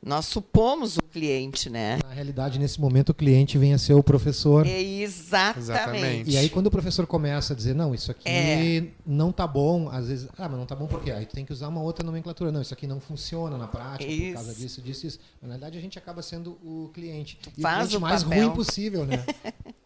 Nós 0.03 0.25
supomos 0.25 0.97
o 0.97 1.01
cliente, 1.03 1.69
né? 1.69 1.99
Na 2.03 2.11
realidade, 2.11 2.57
nesse 2.57 2.81
momento, 2.81 3.09
o 3.09 3.13
cliente 3.13 3.55
vem 3.59 3.71
a 3.71 3.77
ser 3.77 3.93
o 3.93 4.01
professor. 4.01 4.65
É 4.65 4.81
exatamente. 4.81 5.59
exatamente. 5.59 6.31
E 6.31 6.37
aí, 6.37 6.49
quando 6.49 6.65
o 6.65 6.71
professor 6.71 7.05
começa 7.05 7.53
a 7.53 7.55
dizer, 7.55 7.75
não, 7.75 7.93
isso 7.93 8.09
aqui 8.09 8.27
é. 8.27 8.87
não 9.05 9.31
tá 9.31 9.45
bom, 9.45 9.89
às 9.89 10.07
vezes, 10.07 10.27
ah, 10.39 10.49
mas 10.49 10.57
não 10.57 10.65
tá 10.65 10.75
bom 10.75 10.87
por 10.87 11.03
quê? 11.03 11.11
Aí 11.11 11.27
tu 11.27 11.35
tem 11.35 11.45
que 11.45 11.53
usar 11.53 11.67
uma 11.67 11.83
outra 11.83 12.03
nomenclatura. 12.03 12.51
Não, 12.51 12.63
isso 12.63 12.73
aqui 12.73 12.87
não 12.87 12.99
funciona 12.99 13.59
na 13.59 13.67
prática 13.67 14.11
isso. 14.11 14.29
por 14.29 14.33
causa 14.33 14.55
disso, 14.55 14.81
disso, 14.81 15.05
isso. 15.05 15.19
Na 15.39 15.49
realidade, 15.49 15.77
a 15.77 15.81
gente 15.81 15.99
acaba 15.99 16.23
sendo 16.23 16.57
o 16.63 16.89
cliente. 16.91 17.37
E 17.55 17.61
Faz 17.61 17.75
o 17.75 17.89
cliente 17.89 17.97
o 17.97 18.01
mais 18.01 18.23
papel. 18.23 18.47
ruim 18.47 18.55
possível, 18.55 19.05
né? 19.05 19.23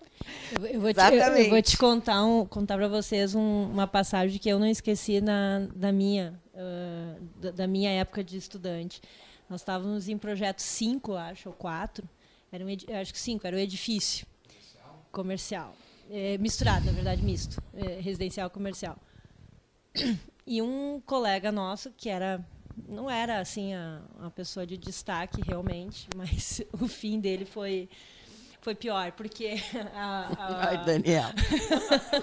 Eu 0.71 0.80
vou 0.80 0.93
te, 0.93 0.99
eu 0.99 1.49
vou 1.49 1.62
te 1.62 1.78
contar, 1.78 2.23
um, 2.23 2.45
contar 2.45 2.78
para 2.78 2.88
vocês 2.88 3.36
um, 3.36 3.63
uma 3.71 3.88
passagem 3.88 4.39
que 4.39 4.49
eu 4.49 4.60
não 4.60 4.67
esqueci 4.67 5.19
na, 5.21 5.67
da, 5.75 5.91
minha, 5.91 6.39
uh, 6.54 7.21
da, 7.39 7.51
da, 7.51 7.67
minha 7.67 7.89
época 7.91 8.23
de 8.23 8.38
estudante. 8.38 9.01
Nós 9.49 9.62
estávamos 9.62 10.08
em 10.08 10.17
projeto 10.17 10.60
5, 10.60 11.13
acho, 11.13 11.49
ou 11.49 11.56
4. 11.56 12.08
Era 12.51 12.63
um, 12.65 12.67
acho 13.01 13.13
que 13.13 13.19
5, 13.19 13.45
era 13.45 13.56
o 13.56 13.60
edifício 13.60 14.25
comercial. 15.12 15.12
comercial. 15.12 15.75
É, 16.10 16.38
misturado, 16.38 16.86
na 16.86 16.91
verdade, 16.91 17.21
misto. 17.23 17.62
É, 17.73 17.99
residencial 17.99 18.49
comercial. 18.49 18.97
E 20.47 20.62
um 20.62 21.01
colega 21.04 21.51
nosso, 21.51 21.89
que 21.97 22.08
era 22.08 22.45
não 22.88 23.10
era 23.10 23.39
assim 23.39 23.73
a, 23.73 24.01
a 24.21 24.30
pessoa 24.30 24.65
de 24.65 24.78
destaque 24.78 25.41
realmente, 25.41 26.08
mas 26.15 26.62
o 26.73 26.88
fim 26.88 27.19
dele 27.19 27.45
foi 27.45 27.89
foi 28.65 28.73
pior, 28.73 29.12
porque 29.12 29.62
a, 29.95 30.28
a... 30.39 30.69
Ai, 30.69 30.84
Daniel. 30.84 31.30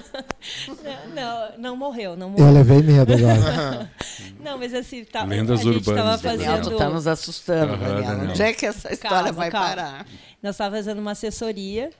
não, 1.14 1.56
não 1.56 1.76
morreu, 1.76 2.16
não 2.16 2.30
morreu. 2.30 2.48
Eu 2.48 2.52
levei 2.52 2.82
medo 2.82 3.12
agora. 3.14 3.88
não, 4.42 4.58
mas 4.58 4.74
assim, 4.74 5.04
tá, 5.04 5.22
Lendas 5.22 5.60
a 5.60 5.62
gente 5.62 5.88
urbanas. 5.88 6.20
Fazendo... 6.20 6.44
Daniel, 6.44 6.62
tu 6.62 6.76
tá 6.76 6.90
nos 6.90 7.06
assustando, 7.06 7.74
uhum, 7.74 7.78
Daniel. 7.78 8.02
Daniel. 8.02 8.30
Onde 8.30 8.42
é 8.42 8.52
que 8.52 8.66
essa 8.66 8.92
história 8.92 9.18
calma, 9.18 9.32
vai 9.32 9.50
calma. 9.52 9.68
parar? 9.68 10.06
Nós 10.42 10.56
estávamos 10.56 10.84
fazendo 10.84 10.98
uma 10.98 11.12
assessoria 11.12 11.90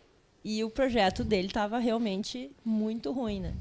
e 0.45 0.65
o 0.65 0.71
projeto 0.71 1.23
dele 1.23 1.47
estava 1.47 1.79
realmente 1.79 2.51
muito 2.65 3.13
ruim, 3.13 3.39
né? 3.39 3.55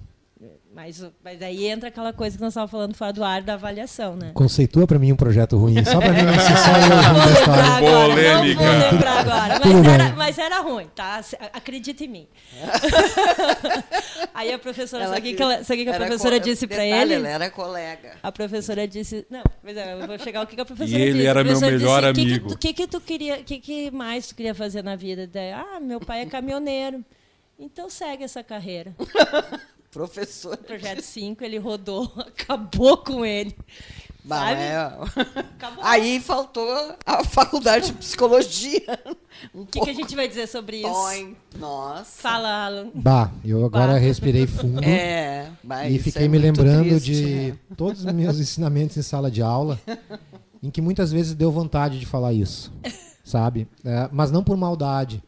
Mas, 0.74 1.06
mas 1.24 1.42
aí 1.42 1.68
entra 1.68 1.90
aquela 1.90 2.12
coisa 2.12 2.36
que 2.36 2.42
nós 2.42 2.52
estávamos 2.54 2.72
falando 2.72 2.96
fora 2.96 3.14
do 3.14 3.24
ar 3.24 3.42
da 3.44 3.54
avaliação, 3.54 4.16
né? 4.16 4.32
Conceitua 4.34 4.88
para 4.88 4.98
mim 4.98 5.12
um 5.12 5.16
projeto 5.16 5.56
ruim, 5.58 5.84
só 5.86 6.00
para 6.00 6.14
mim 6.14 6.24
não 6.26 6.34
ser 6.34 6.58
só 6.58 6.72
eu 6.78 7.14
ruim 7.14 7.26
da 7.26 7.40
história. 7.40 8.08
Polêmica. 8.08 8.64
Não 8.64 8.80
vou 8.80 8.92
lembrar 8.92 9.20
agora, 9.20 9.60
mas 9.60 9.86
era, 9.86 10.16
mas 10.16 10.38
era, 10.40 10.62
ruim, 10.62 10.88
tá? 10.96 11.22
Acredita 11.54 12.04
em 12.06 12.08
mim. 12.08 12.28
aí 14.34 14.52
a 14.52 14.58
professora, 14.58 15.10
sabe 15.10 15.34
o 15.34 15.36
que, 15.36 15.44
ela, 15.44 15.64
sabe 15.64 15.84
que 15.84 15.90
a 15.90 15.94
professora 15.98 16.40
disse 16.40 16.66
para 16.66 16.86
ele? 16.86 17.16
Ela 17.16 17.28
era 17.28 17.52
colega. 17.52 18.14
A 18.24 18.32
professora 18.32 18.88
disse, 18.88 19.28
não, 19.30 19.44
mas 19.62 19.78
eu 19.78 20.08
vou 20.08 20.18
chegar 20.18 20.42
o 20.42 20.48
que, 20.48 20.56
que 20.56 20.62
a 20.62 20.66
professora 20.66 20.98
e 20.98 21.02
ele 21.02 21.14
disse. 21.14 21.28
era 21.28 21.44
meu 21.44 21.60
melhor 21.60 22.14
disse, 22.14 22.28
amigo. 22.28 22.54
O 22.54 22.58
que, 22.58 22.74
que, 22.74 22.86
que, 22.86 22.88
tu 22.88 23.00
queria, 23.00 23.44
que, 23.44 23.60
que 23.60 23.92
mais 23.92 24.28
tu 24.28 24.36
queria 24.36 24.56
fazer 24.56 24.84
na 24.84 24.96
vida? 24.96 25.28
Daí, 25.28 25.52
ah, 25.52 25.80
meu 25.80 26.00
pai 26.00 26.22
é 26.22 26.26
caminhoneiro. 26.26 27.04
Então 27.60 27.92
segue 27.92 28.24
essa 28.24 28.42
carreira. 28.44 28.96
Professor. 29.92 30.54
O 30.54 30.58
projeto 30.58 31.02
5, 31.02 31.44
ele 31.44 31.58
rodou, 31.58 32.12
acabou 32.18 32.98
com 32.98 33.26
ele. 33.26 33.56
Bah, 34.24 34.52
é... 34.52 34.92
Aí 35.82 36.20
faltou 36.20 36.70
a 37.06 37.24
faculdade 37.24 37.88
de 37.88 37.94
psicologia. 37.94 39.00
O 39.54 39.62
um 39.62 39.66
que, 39.66 39.82
que, 39.82 39.90
a 39.90 39.94
gente 39.94 40.16
vai 40.16 40.28
dizer 40.28 40.48
sobre 40.48 40.78
isso? 40.78 40.88
Põe. 40.88 41.36
Nossa. 41.58 42.22
Fala, 42.22 42.66
Alan. 42.66 42.92
Bah, 42.94 43.32
eu 43.44 43.66
agora 43.66 43.94
bah. 43.94 43.98
respirei 43.98 44.46
fundo. 44.46 44.84
É, 44.84 45.50
bah, 45.64 45.90
e 45.90 45.98
fiquei 45.98 46.26
é 46.26 46.28
me 46.28 46.38
lembrando 46.38 46.90
triste, 46.90 47.12
de 47.12 47.52
né? 47.52 47.58
todos 47.76 48.06
os 48.06 48.14
meus 48.14 48.40
ensinamentos 48.40 48.96
em 48.96 49.02
sala 49.02 49.32
de 49.32 49.42
aula, 49.42 49.80
em 50.62 50.70
que 50.70 50.82
muitas 50.82 51.12
vezes 51.12 51.34
deu 51.34 51.52
vontade 51.52 52.00
de 52.00 52.06
falar 52.06 52.32
isso, 52.32 52.72
sabe? 53.24 53.68
É, 53.84 54.08
mas 54.12 54.32
não 54.32 54.44
por 54.44 54.56
maldade. 54.56 55.22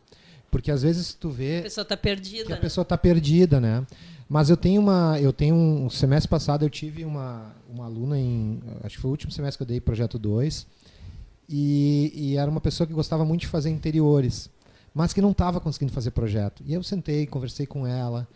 Porque 0.52 0.70
às 0.70 0.84
vezes 0.84 1.16
tu 1.16 1.32
vê. 1.32 1.60
A 1.60 1.64
pessoa 1.64 1.82
está 1.82 1.98
perdida. 1.98 2.46
Que 2.46 2.54
a 2.54 2.56
né? 2.58 2.62
pessoa 2.62 2.84
está 2.84 2.96
perdida, 2.96 3.60
né? 3.60 3.84
Mas 4.34 4.50
eu 4.50 4.58
tenho 4.58 4.82
uma, 4.82 5.20
eu 5.22 5.32
tenho 5.32 5.54
um 5.54 5.92
semestre 5.92 6.28
passado 6.28 6.66
eu 6.66 6.70
tive 6.70 7.06
uma, 7.06 7.54
uma 7.70 7.86
aluna 7.86 8.18
em, 8.18 8.60
acho 8.84 8.96
que 8.96 9.02
foi 9.04 9.10
o 9.10 9.12
último 9.12 9.32
semestre 9.32 9.60
que 9.60 9.62
eu 9.62 9.68
dei 9.68 9.80
projeto 9.80 10.18
2, 10.18 10.66
e, 11.48 12.12
e 12.16 12.36
era 12.36 12.50
uma 12.50 12.60
pessoa 12.60 12.88
que 12.88 12.94
gostava 12.94 13.24
muito 13.24 13.42
de 13.42 13.48
fazer 13.48 13.70
interiores, 13.70 14.50
mas 14.92 15.14
que 15.14 15.22
não 15.22 15.30
estava 15.30 15.60
conseguindo 15.60 15.92
fazer 15.92 16.10
projeto. 16.10 16.64
E 16.66 16.74
eu 16.74 16.82
sentei, 16.82 17.28
conversei 17.28 17.68
com 17.68 17.86
ela, 17.86 18.28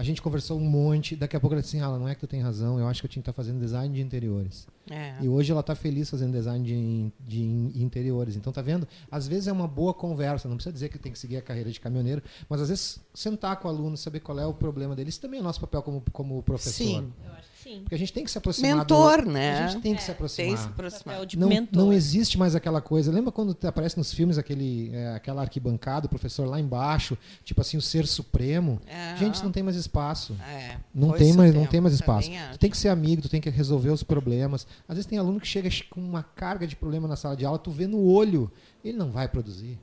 a 0.00 0.02
gente 0.02 0.22
conversou 0.22 0.58
um 0.58 0.64
monte, 0.64 1.14
daqui 1.14 1.36
a 1.36 1.40
pouco 1.40 1.52
ela 1.52 1.60
disse 1.60 1.76
assim, 1.76 1.84
ah, 1.84 1.98
não 1.98 2.08
é 2.08 2.14
que 2.14 2.20
tu 2.22 2.26
tem 2.26 2.40
razão, 2.40 2.78
eu 2.78 2.88
acho 2.88 3.02
que 3.02 3.06
eu 3.06 3.10
tinha 3.10 3.22
que 3.22 3.28
estar 3.28 3.34
tá 3.34 3.36
fazendo 3.36 3.60
design 3.60 3.94
de 3.94 4.00
interiores. 4.00 4.66
É. 4.88 5.14
E 5.20 5.28
hoje 5.28 5.52
ela 5.52 5.60
está 5.60 5.74
feliz 5.74 6.08
fazendo 6.08 6.32
design 6.32 6.64
de, 6.64 7.12
de, 7.20 7.82
interiores. 7.82 8.34
Então, 8.34 8.50
tá 8.50 8.62
vendo? 8.62 8.88
Às 9.10 9.28
vezes 9.28 9.46
é 9.46 9.52
uma 9.52 9.68
boa 9.68 9.92
conversa, 9.92 10.48
não 10.48 10.56
precisa 10.56 10.72
dizer 10.72 10.88
que 10.88 10.98
tem 10.98 11.12
que 11.12 11.18
seguir 11.18 11.36
a 11.36 11.42
carreira 11.42 11.70
de 11.70 11.78
caminhoneiro, 11.78 12.22
mas 12.48 12.62
às 12.62 12.70
vezes 12.70 12.98
sentar 13.12 13.56
com 13.58 13.68
o 13.68 13.70
aluno, 13.70 13.94
saber 13.94 14.20
qual 14.20 14.40
é 14.40 14.46
o 14.46 14.54
problema 14.54 14.96
dele. 14.96 15.10
Isso 15.10 15.20
também 15.20 15.38
é 15.38 15.42
nosso 15.42 15.60
papel 15.60 15.82
como, 15.82 16.02
como 16.10 16.42
professor. 16.42 16.72
Sim. 16.72 17.12
Eu 17.22 17.32
acho 17.34 17.49
que 17.49 17.49
sim. 17.70 17.80
Porque 17.80 17.94
a 17.94 17.98
gente 17.98 18.12
tem 18.12 18.24
que 18.24 18.30
se 18.30 18.38
aproximar. 18.38 18.76
Mentor, 18.76 19.22
do, 19.22 19.30
né? 19.30 19.58
A 19.60 19.68
gente 19.68 19.82
tem 19.82 19.94
que 19.94 20.00
é, 20.00 20.04
se 20.04 20.10
aproximar. 20.10 20.46
Tem 20.46 20.56
que 20.56 20.62
se 20.62 20.68
aproximar. 20.68 21.26
De 21.26 21.38
não, 21.38 21.48
mentor. 21.48 21.84
não 21.84 21.92
existe 21.92 22.38
mais 22.38 22.54
aquela 22.54 22.80
coisa. 22.80 23.12
Lembra 23.12 23.30
quando 23.30 23.56
aparece 23.66 23.96
nos 23.96 24.12
filmes 24.12 24.38
aquele, 24.38 24.90
é, 24.92 25.14
aquela 25.14 25.42
arquibancada, 25.42 26.06
o 26.06 26.08
professor 26.08 26.46
lá 26.46 26.58
embaixo, 26.58 27.16
tipo 27.44 27.60
assim, 27.60 27.76
o 27.76 27.82
ser 27.82 28.06
supremo? 28.06 28.80
É. 28.86 29.16
Gente, 29.16 29.42
não 29.42 29.52
tem 29.52 29.62
mais 29.62 29.76
espaço. 29.76 30.36
É. 30.48 30.76
Não 30.94 31.12
tem, 31.12 31.32
mais, 31.32 31.52
tempo, 31.52 31.64
não 31.64 31.70
tem 31.70 31.80
mais 31.80 31.94
espaço. 31.94 32.30
acho. 32.30 32.52
Tu 32.52 32.58
tem 32.58 32.70
que 32.70 32.76
ser 32.76 32.88
amigo, 32.88 33.22
tu 33.22 33.28
tem 33.28 33.40
que 33.40 33.50
resolver 33.50 33.90
os 33.90 34.02
problemas. 34.02 34.66
Às 34.88 34.96
vezes 34.96 35.06
tem 35.06 35.18
aluno 35.18 35.40
que 35.40 35.46
chega 35.46 35.68
com 35.90 36.00
uma 36.00 36.22
carga 36.22 36.66
de 36.66 36.76
problema 36.76 37.06
na 37.06 37.16
sala 37.16 37.36
de 37.36 37.44
aula, 37.44 37.58
tu 37.58 37.70
vê 37.70 37.86
no 37.86 38.04
olho, 38.04 38.50
ele 38.84 38.96
não 38.96 39.10
vai 39.10 39.28
produzir. 39.28 39.78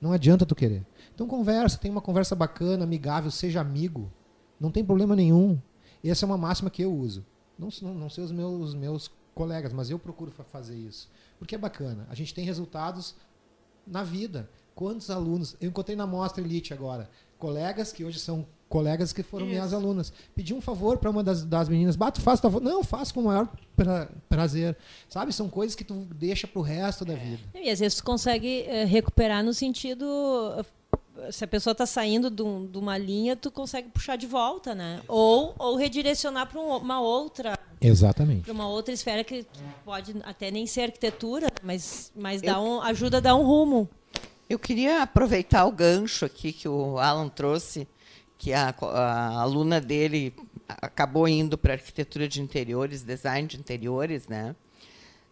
Não 0.00 0.12
adianta 0.12 0.46
tu 0.46 0.54
querer. 0.54 0.86
Então 1.12 1.26
conversa, 1.26 1.76
tem 1.76 1.90
uma 1.90 2.00
conversa 2.00 2.36
bacana, 2.36 2.84
amigável, 2.84 3.30
seja 3.30 3.60
amigo. 3.60 4.10
Não 4.60 4.70
tem 4.70 4.84
problema 4.84 5.14
nenhum. 5.14 5.58
Essa 6.04 6.24
é 6.24 6.26
uma 6.26 6.38
máxima 6.38 6.70
que 6.70 6.82
eu 6.82 6.92
uso. 6.92 7.24
Não, 7.58 7.68
não, 7.82 7.94
não 7.94 8.10
sei 8.10 8.24
os 8.24 8.32
meus, 8.32 8.74
meus 8.74 9.10
colegas, 9.34 9.72
mas 9.72 9.90
eu 9.90 9.98
procuro 9.98 10.30
fazer 10.30 10.76
isso. 10.76 11.08
Porque 11.38 11.54
é 11.54 11.58
bacana. 11.58 12.06
A 12.10 12.14
gente 12.14 12.34
tem 12.34 12.44
resultados 12.44 13.14
na 13.86 14.02
vida. 14.02 14.48
Quantos 14.74 15.10
alunos. 15.10 15.56
Eu 15.60 15.68
encontrei 15.68 15.96
na 15.96 16.06
Mostra 16.06 16.42
Elite 16.42 16.72
agora. 16.72 17.10
Colegas 17.36 17.92
que 17.92 18.04
hoje 18.04 18.18
são 18.18 18.46
colegas 18.68 19.12
que 19.12 19.22
foram 19.22 19.46
Isso. 19.46 19.54
minhas 19.54 19.72
alunas. 19.72 20.12
Pedi 20.34 20.54
um 20.54 20.60
favor 20.60 20.98
para 20.98 21.10
uma 21.10 21.24
das, 21.24 21.44
das 21.44 21.68
meninas. 21.68 21.96
Bato, 21.96 22.20
faço 22.20 22.42
favor. 22.42 22.60
Não, 22.60 22.84
faço 22.84 23.14
com 23.14 23.20
o 23.20 23.24
maior 23.24 23.48
pra, 23.74 24.08
prazer. 24.28 24.76
Sabe? 25.08 25.32
São 25.32 25.48
coisas 25.48 25.74
que 25.74 25.84
tu 25.84 26.06
deixa 26.14 26.46
pro 26.46 26.60
resto 26.60 27.04
da 27.04 27.14
vida. 27.14 27.42
E 27.54 27.70
às 27.70 27.80
vezes 27.80 27.98
tu 27.98 28.04
consegue 28.04 28.62
eh, 28.62 28.84
recuperar 28.84 29.42
no 29.42 29.54
sentido. 29.54 30.06
Se 31.30 31.44
a 31.44 31.48
pessoa 31.48 31.72
está 31.72 31.84
saindo 31.86 32.30
de, 32.30 32.42
um- 32.42 32.66
de 32.66 32.78
uma 32.78 32.96
linha, 32.96 33.34
tu 33.36 33.50
consegue 33.50 33.88
puxar 33.90 34.16
de 34.16 34.26
volta, 34.26 34.74
né? 34.74 35.00
Ou, 35.08 35.54
ou 35.58 35.76
redirecionar 35.76 36.46
para 36.48 36.60
uma 36.60 37.00
outra 37.00 37.58
Exatamente. 37.80 38.42
para 38.44 38.52
uma 38.52 38.68
outra 38.68 38.92
esfera 38.94 39.22
que 39.24 39.46
pode 39.84 40.14
até 40.24 40.50
nem 40.50 40.66
ser 40.66 40.82
arquitetura, 40.82 41.48
mas, 41.62 42.12
mas 42.16 42.40
dá 42.42 42.60
um, 42.60 42.80
ajuda 42.82 43.18
a 43.18 43.20
dar 43.20 43.34
um 43.36 43.42
rumo. 43.44 43.88
Eu 44.48 44.58
queria 44.58 45.02
aproveitar 45.02 45.66
o 45.66 45.72
gancho 45.72 46.24
aqui 46.24 46.52
que 46.52 46.68
o 46.68 46.98
Alan 46.98 47.28
trouxe, 47.28 47.86
que 48.38 48.52
a, 48.52 48.74
a 48.80 49.40
aluna 49.40 49.80
dele 49.80 50.32
acabou 50.68 51.26
indo 51.28 51.58
para 51.58 51.74
arquitetura 51.74 52.28
de 52.28 52.40
interiores, 52.40 53.02
design 53.02 53.46
de 53.48 53.56
interiores, 53.58 54.26
né? 54.28 54.54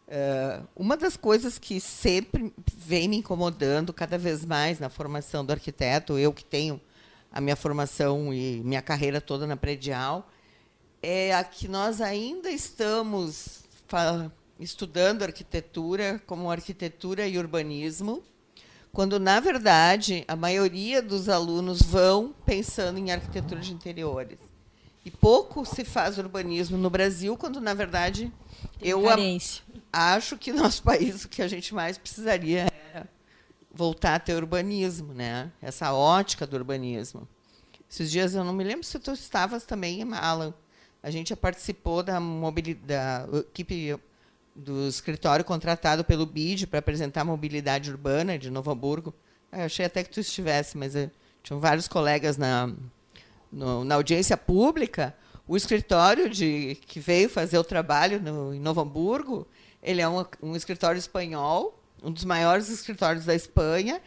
Eh, 0.08 0.60
uma 0.76 0.96
das 0.96 1.16
coisas 1.16 1.58
que 1.58 1.80
sempre 1.80 2.52
vem 2.76 3.08
me 3.08 3.16
incomodando 3.16 3.92
cada 3.92 4.16
vez 4.16 4.44
mais 4.44 4.78
na 4.78 4.88
formação 4.88 5.44
do 5.44 5.52
arquiteto, 5.52 6.16
eu 6.18 6.32
que 6.32 6.44
tenho 6.44 6.80
a 7.32 7.40
minha 7.40 7.56
formação 7.56 8.32
e 8.32 8.62
minha 8.64 8.80
carreira 8.80 9.20
toda 9.20 9.46
na 9.46 9.56
predial, 9.56 10.30
é 11.02 11.34
a 11.34 11.42
que 11.42 11.66
nós 11.66 12.00
ainda 12.00 12.50
estamos 12.50 13.64
estudando 14.58 15.22
arquitetura 15.22 16.20
como 16.26 16.50
arquitetura 16.50 17.26
e 17.26 17.36
urbanismo, 17.36 18.22
quando 18.92 19.20
na 19.20 19.40
verdade 19.40 20.24
a 20.26 20.36
maioria 20.36 21.02
dos 21.02 21.28
alunos 21.28 21.82
vão 21.82 22.34
pensando 22.44 22.98
em 22.98 23.10
arquitetura 23.10 23.60
de 23.60 23.72
interiores. 23.72 24.38
E 25.04 25.10
pouco 25.10 25.64
se 25.64 25.84
faz 25.84 26.16
urbanismo 26.16 26.78
no 26.78 26.90
Brasil, 26.90 27.36
quando 27.36 27.60
na 27.60 27.74
verdade 27.74 28.32
eu 28.80 29.06
a- 29.06 29.10
Carência. 29.10 29.62
acho 29.92 30.36
que 30.36 30.52
nosso 30.54 30.82
país 30.82 31.24
o 31.24 31.28
que 31.28 31.42
a 31.42 31.48
gente 31.48 31.74
mais 31.74 31.96
precisaria 31.98 32.66
era 32.92 33.08
voltar 33.72 34.14
a 34.14 34.18
ter 34.18 34.34
urbanismo, 34.34 35.12
né? 35.12 35.50
Essa 35.60 35.92
ótica 35.92 36.46
do 36.46 36.56
urbanismo. 36.56 37.26
Esses 37.90 38.10
dias 38.10 38.34
eu 38.34 38.42
não 38.44 38.52
me 38.52 38.64
lembro 38.64 38.84
se 38.84 38.98
tu 38.98 39.12
estavas 39.12 39.64
também, 39.64 40.02
Alan. 40.14 40.52
A 41.02 41.10
gente 41.10 41.28
já 41.30 41.36
participou 41.36 42.02
da, 42.02 42.18
da 42.84 43.28
equipe 43.38 43.96
do 44.54 44.88
escritório 44.88 45.44
contratado 45.44 46.02
pelo 46.02 46.26
BID 46.26 46.66
para 46.66 46.78
apresentar 46.80 47.20
a 47.20 47.24
mobilidade 47.24 47.90
urbana 47.90 48.38
de 48.38 48.50
Novo 48.50 48.70
Hamburgo. 48.70 49.14
Eu 49.52 49.60
achei 49.66 49.86
até 49.86 50.02
que 50.02 50.10
tu 50.10 50.18
estivesse, 50.20 50.76
mas 50.76 50.96
eu 50.96 51.10
tinham 51.42 51.60
vários 51.60 51.86
colegas 51.86 52.36
na, 52.36 52.72
no, 53.52 53.84
na 53.84 53.94
audiência 53.94 54.36
pública, 54.36 55.14
o 55.48 55.56
escritório 55.56 56.28
de, 56.28 56.76
que 56.86 56.98
veio 56.98 57.28
fazer 57.28 57.58
o 57.58 57.64
trabalho 57.64 58.20
no, 58.20 58.54
em 58.54 58.60
Novo 58.60 58.80
Hamburgo, 58.80 59.46
ele 59.82 60.00
é 60.00 60.08
um, 60.08 60.24
um 60.42 60.56
escritório 60.56 60.98
espanhol, 60.98 61.80
um 62.02 62.10
dos 62.10 62.24
maiores 62.24 62.68
escritórios 62.68 63.24
da 63.24 63.34
Espanha, 63.34 64.00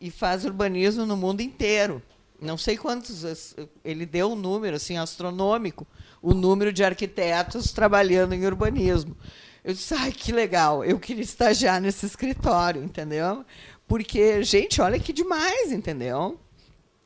e 0.00 0.10
faz 0.10 0.44
urbanismo 0.44 1.06
no 1.06 1.16
mundo 1.16 1.40
inteiro. 1.40 2.02
Não 2.40 2.58
sei 2.58 2.76
quantos, 2.76 3.54
ele 3.84 4.04
deu 4.04 4.32
um 4.32 4.36
número 4.36 4.76
assim 4.76 4.98
astronômico, 4.98 5.86
o 6.20 6.34
número 6.34 6.72
de 6.72 6.84
arquitetos 6.84 7.72
trabalhando 7.72 8.34
em 8.34 8.44
urbanismo. 8.44 9.16
Eu 9.64 9.72
disse, 9.72 9.94
ai, 9.94 10.10
que 10.10 10.32
legal, 10.32 10.84
eu 10.84 10.98
queria 10.98 11.22
estagiar 11.22 11.80
nesse 11.80 12.04
escritório, 12.04 12.82
entendeu? 12.82 13.44
Porque, 13.86 14.42
gente, 14.42 14.80
olha 14.80 14.98
que 14.98 15.12
demais, 15.12 15.70
entendeu? 15.70 16.38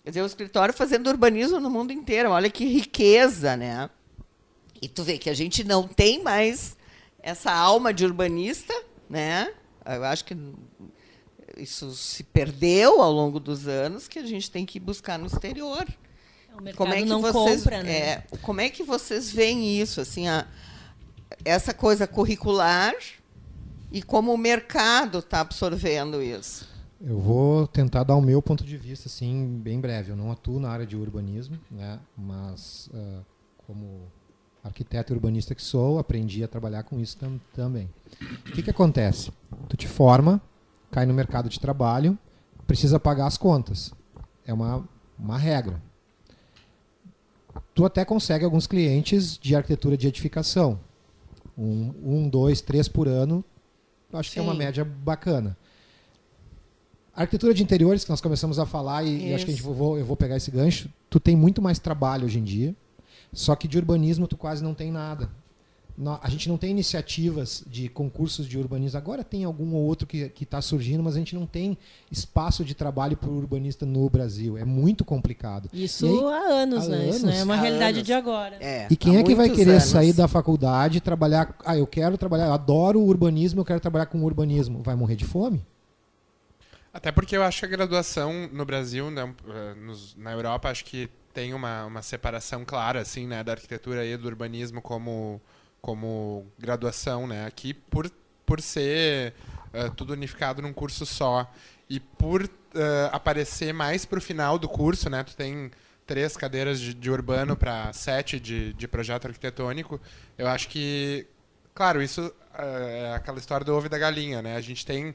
Quer 0.07 0.11
dizer, 0.11 0.23
o 0.23 0.27
escritório 0.27 0.73
fazendo 0.73 1.09
urbanismo 1.09 1.59
no 1.59 1.69
mundo 1.69 1.92
inteiro, 1.92 2.31
olha 2.31 2.49
que 2.49 2.64
riqueza, 2.64 3.57
né? 3.57 3.90
E 4.81 4.87
tu 4.87 5.03
vê 5.03 5.19
que 5.19 5.29
a 5.29 5.35
gente 5.35 5.64
não 5.64 5.83
tem 5.83 6.23
mais 6.23 6.77
essa 7.19 7.51
alma 7.51 7.92
de 7.92 8.05
urbanista, 8.05 8.73
né? 9.11 9.53
Eu 9.85 10.05
acho 10.05 10.25
que 10.25 10.37
isso 11.57 11.90
se 11.90 12.23
perdeu 12.23 13.03
ao 13.03 13.11
longo 13.11 13.40
dos 13.40 13.66
anos, 13.66 14.07
que 14.07 14.21
a 14.21 14.25
gente 14.25 14.49
tem 14.49 14.64
que 14.64 14.79
buscar 14.79 15.19
no 15.19 15.27
exterior. 15.27 15.85
O 16.57 16.62
mercado 16.62 16.77
como 16.77 16.95
é 16.95 16.99
que 16.99 17.05
não 17.05 17.21
vocês, 17.21 17.62
compra, 17.64 17.83
né? 17.83 17.99
É, 17.99 18.23
como 18.42 18.61
é 18.61 18.69
que 18.69 18.85
vocês 18.85 19.29
veem 19.33 19.81
isso, 19.81 20.01
assim, 20.01 20.29
a, 20.29 20.47
essa 21.45 21.75
coisa 21.75 22.07
curricular 22.07 22.95
e 23.90 24.01
como 24.05 24.33
o 24.33 24.38
mercado 24.38 25.19
está 25.19 25.40
absorvendo 25.40 26.23
isso? 26.23 26.76
Eu 27.00 27.18
vou 27.18 27.66
tentar 27.66 28.04
dar 28.04 28.16
o 28.16 28.22
meu 28.22 28.40
ponto 28.40 28.64
de 28.64 28.76
vista, 28.76 29.09
assim, 29.09 29.59
bem 29.62 29.80
breve. 29.80 30.12
Eu 30.12 30.16
não 30.16 30.32
atuo 30.32 30.59
na 30.59 30.70
área 30.70 30.87
de 30.87 30.96
urbanismo, 30.96 31.59
né? 31.70 32.00
mas 32.16 32.88
uh, 32.94 33.24
como 33.66 34.00
arquiteto 34.64 35.12
urbanista 35.12 35.54
que 35.54 35.62
sou, 35.62 35.98
aprendi 35.98 36.42
a 36.42 36.48
trabalhar 36.48 36.82
com 36.82 36.98
isso 36.98 37.16
tam 37.16 37.40
também. 37.54 37.88
O 38.48 38.52
que, 38.52 38.62
que 38.62 38.70
acontece? 38.70 39.30
Tu 39.68 39.76
te 39.76 39.87
forma, 39.87 40.40
cai 40.90 41.06
no 41.06 41.14
mercado 41.14 41.48
de 41.48 41.61
trabalho, 41.61 42.18
precisa 42.66 42.98
pagar 42.98 43.26
as 43.26 43.37
contas. 43.37 43.92
É 44.44 44.52
uma, 44.52 44.88
uma 45.18 45.38
regra. 45.38 45.80
Tu 47.74 47.85
até 47.85 48.04
consegue 48.04 48.44
alguns 48.44 48.66
clientes 48.66 49.38
de 49.38 49.54
arquitetura 49.54 49.96
de 49.96 50.09
edificação. 50.09 50.80
Um, 51.56 51.94
um 52.02 52.28
dois, 52.28 52.61
três 52.61 52.88
por 52.88 53.06
ano. 53.06 53.44
Acho 54.12 54.30
Sim. 54.30 54.35
que 54.35 54.40
é 54.40 54.42
uma 54.42 54.54
média 54.54 54.85
bacana. 54.85 55.56
A 57.16 57.22
arquitetura 57.22 57.55
de 57.55 57.62
interiores, 57.62 58.05
que 58.05 58.11
nós 58.11 58.20
começamos 58.20 58.59
a 58.59 58.66
falar, 58.66 59.02
e, 59.02 59.31
e 59.31 59.35
acho 59.35 59.46
que 59.46 59.50
a 59.50 59.55
gente 59.55 59.62
vou, 59.62 59.98
eu 59.98 60.05
vou 60.05 60.16
pegar 60.16 60.37
esse 60.37 60.50
gancho, 60.50 60.90
tu 61.09 61.18
tem 61.18 61.35
muito 61.35 61.62
mais 61.62 61.79
trabalho 61.79 62.26
hoje 62.26 62.38
em 62.38 62.44
dia, 62.44 62.76
só 63.33 63.57
que 63.57 63.66
de 63.66 63.79
urbanismo 63.79 64.29
tu 64.29 64.37
quase 64.37 64.62
não 64.62 64.74
tem 64.74 64.92
nada. 64.92 65.31
A 66.20 66.29
gente 66.29 66.46
não 66.46 66.59
tem 66.59 66.70
iniciativas 66.70 67.64
de 67.66 67.88
concursos 67.88 68.46
de 68.46 68.59
urbanismo. 68.59 68.98
Agora 68.98 69.24
tem 69.24 69.44
algum 69.44 69.74
ou 69.74 69.83
outro 69.83 70.07
que 70.07 70.31
está 70.42 70.61
surgindo, 70.61 71.02
mas 71.02 71.14
a 71.16 71.18
gente 71.18 71.35
não 71.35 71.46
tem 71.46 71.79
espaço 72.12 72.62
de 72.62 72.74
trabalho 72.74 73.16
para 73.16 73.31
o 73.31 73.35
urbanista 73.35 73.87
no 73.87 74.11
Brasil. 74.11 74.59
É 74.59 74.64
muito 74.64 75.07
complicado. 75.07 75.70
Isso 75.72 76.05
aí, 76.05 76.35
há 76.35 76.52
anos, 76.52 76.85
há 76.85 76.88
né? 76.90 76.96
Anos, 77.05 77.16
Isso 77.16 77.26
não 77.26 77.33
é 77.33 77.42
uma 77.42 77.57
realidade 77.57 77.98
anos. 77.98 78.07
de 78.07 78.12
agora. 78.12 78.57
É, 78.61 78.88
e 78.90 78.96
quem 78.96 79.16
é 79.16 79.22
que 79.22 79.35
vai 79.35 79.48
querer 79.48 79.70
anos. 79.70 79.85
sair 79.85 80.12
da 80.12 80.29
faculdade 80.29 80.98
e 80.98 81.00
trabalhar? 81.00 81.57
Ah, 81.64 81.79
eu 81.79 81.87
quero 81.87 82.18
trabalhar, 82.18 82.48
eu 82.48 82.52
adoro 82.52 83.00
o 83.00 83.07
urbanismo, 83.07 83.61
eu 83.61 83.64
quero 83.64 83.81
trabalhar 83.81 84.05
com 84.05 84.22
urbanismo. 84.22 84.83
Vai 84.83 84.94
morrer 84.94 85.16
de 85.16 85.24
fome? 85.24 85.64
Até 86.96 87.12
porque 87.12 87.37
eu 87.37 87.42
acho 87.42 87.59
que 87.59 87.66
a 87.66 87.68
graduação 87.68 88.48
no 88.50 88.64
Brasil, 88.64 89.11
né, 89.11 89.30
eh, 89.50 89.74
na 90.16 90.32
Europa, 90.32 90.70
acho 90.70 90.82
que 90.82 91.11
tem 91.35 91.52
uma, 91.52 91.85
uma 91.85 92.00
separação 92.00 92.64
clara, 92.64 93.02
assim, 93.02 93.26
né, 93.26 93.44
da 93.44 93.52
arquitetura 93.52 94.02
e 94.02 94.16
do 94.16 94.26
urbanismo 94.26 94.80
como, 94.80 95.38
como 95.82 96.46
graduação, 96.59 97.26
né? 97.26 97.44
Aqui, 97.44 97.74
por, 97.74 98.11
por 98.46 98.62
ser 98.62 99.35
uh, 99.74 99.90
tudo 99.94 100.14
unificado 100.14 100.62
num 100.62 100.72
curso 100.72 101.04
só 101.04 101.52
e 101.87 102.00
por 102.00 102.44
uh, 102.44 102.48
aparecer 103.12 103.74
mais 103.74 104.06
para 104.06 104.18
o 104.18 104.22
final 104.22 104.59
do 104.59 104.66
curso, 104.66 105.11
né? 105.11 105.22
Tu 105.22 105.37
tem 105.37 105.70
três 106.06 106.35
cadeiras 106.35 106.80
de, 106.80 106.94
de 106.94 107.11
urbano 107.11 107.54
para 107.54 107.92
sete 107.92 108.40
de, 108.40 108.72
de 108.72 108.88
projeto 108.88 109.26
arquitetônico. 109.26 110.00
Eu 110.38 110.48
acho 110.48 110.66
que, 110.70 111.26
claro, 111.74 112.02
isso 112.02 112.22
uh, 112.22 112.32
é 112.59 113.12
aquela 113.14 113.37
história 113.37 113.66
do 113.66 113.74
ovo 113.74 113.85
e 113.85 113.90
da 113.90 113.98
galinha, 113.98 114.40
né? 114.40 114.56
A 114.56 114.62
gente 114.62 114.87
tem 114.87 115.14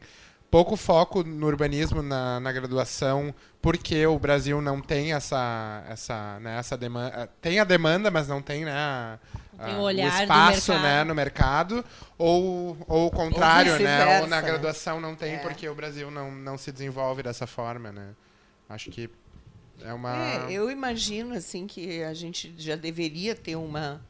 pouco 0.51 0.75
foco 0.75 1.23
no 1.23 1.47
urbanismo 1.47 2.03
na, 2.03 2.39
na, 2.41 2.51
graduação, 2.51 3.33
porque 3.61 4.05
o 4.05 4.19
Brasil 4.19 4.61
não 4.61 4.81
tem 4.81 5.13
essa, 5.13 5.83
essa, 5.89 6.39
né, 6.41 6.59
essa 6.59 6.77
demanda. 6.77 7.15
Eh, 7.15 7.29
tem 7.41 7.59
a 7.59 7.63
demanda, 7.63 8.11
mas 8.11 8.27
não 8.27 8.41
tem, 8.41 8.65
né, 8.65 8.73
a, 8.73 9.17
tem 9.65 9.75
o, 9.75 9.79
olhar 9.79 10.11
o 10.11 10.21
espaço 10.21 10.73
né, 10.73 11.05
no 11.05 11.15
mercado. 11.15 11.85
Ou, 12.17 12.77
ou 12.85 13.07
o 13.07 13.11
contrário, 13.11 13.73
ou 13.73 13.79
né? 13.79 14.19
Ou 14.19 14.27
na 14.27 14.41
graduação 14.41 14.99
não 14.99 15.15
tem, 15.15 15.35
é. 15.35 15.37
porque 15.37 15.67
o 15.69 15.73
Brasil 15.73 16.11
não, 16.11 16.29
não 16.29 16.57
se 16.57 16.71
desenvolve 16.71 17.23
dessa 17.23 17.47
forma, 17.47 17.91
né? 17.91 18.09
Acho 18.69 18.91
que 18.91 19.09
é 19.83 19.93
uma. 19.93 20.17
É, 20.17 20.51
eu 20.51 20.69
imagino 20.69 21.33
assim 21.33 21.65
que 21.65 22.03
a 22.03 22.13
gente 22.13 22.53
já 22.57 22.75
deveria 22.75 23.35
ter 23.35 23.55
uma. 23.55 24.01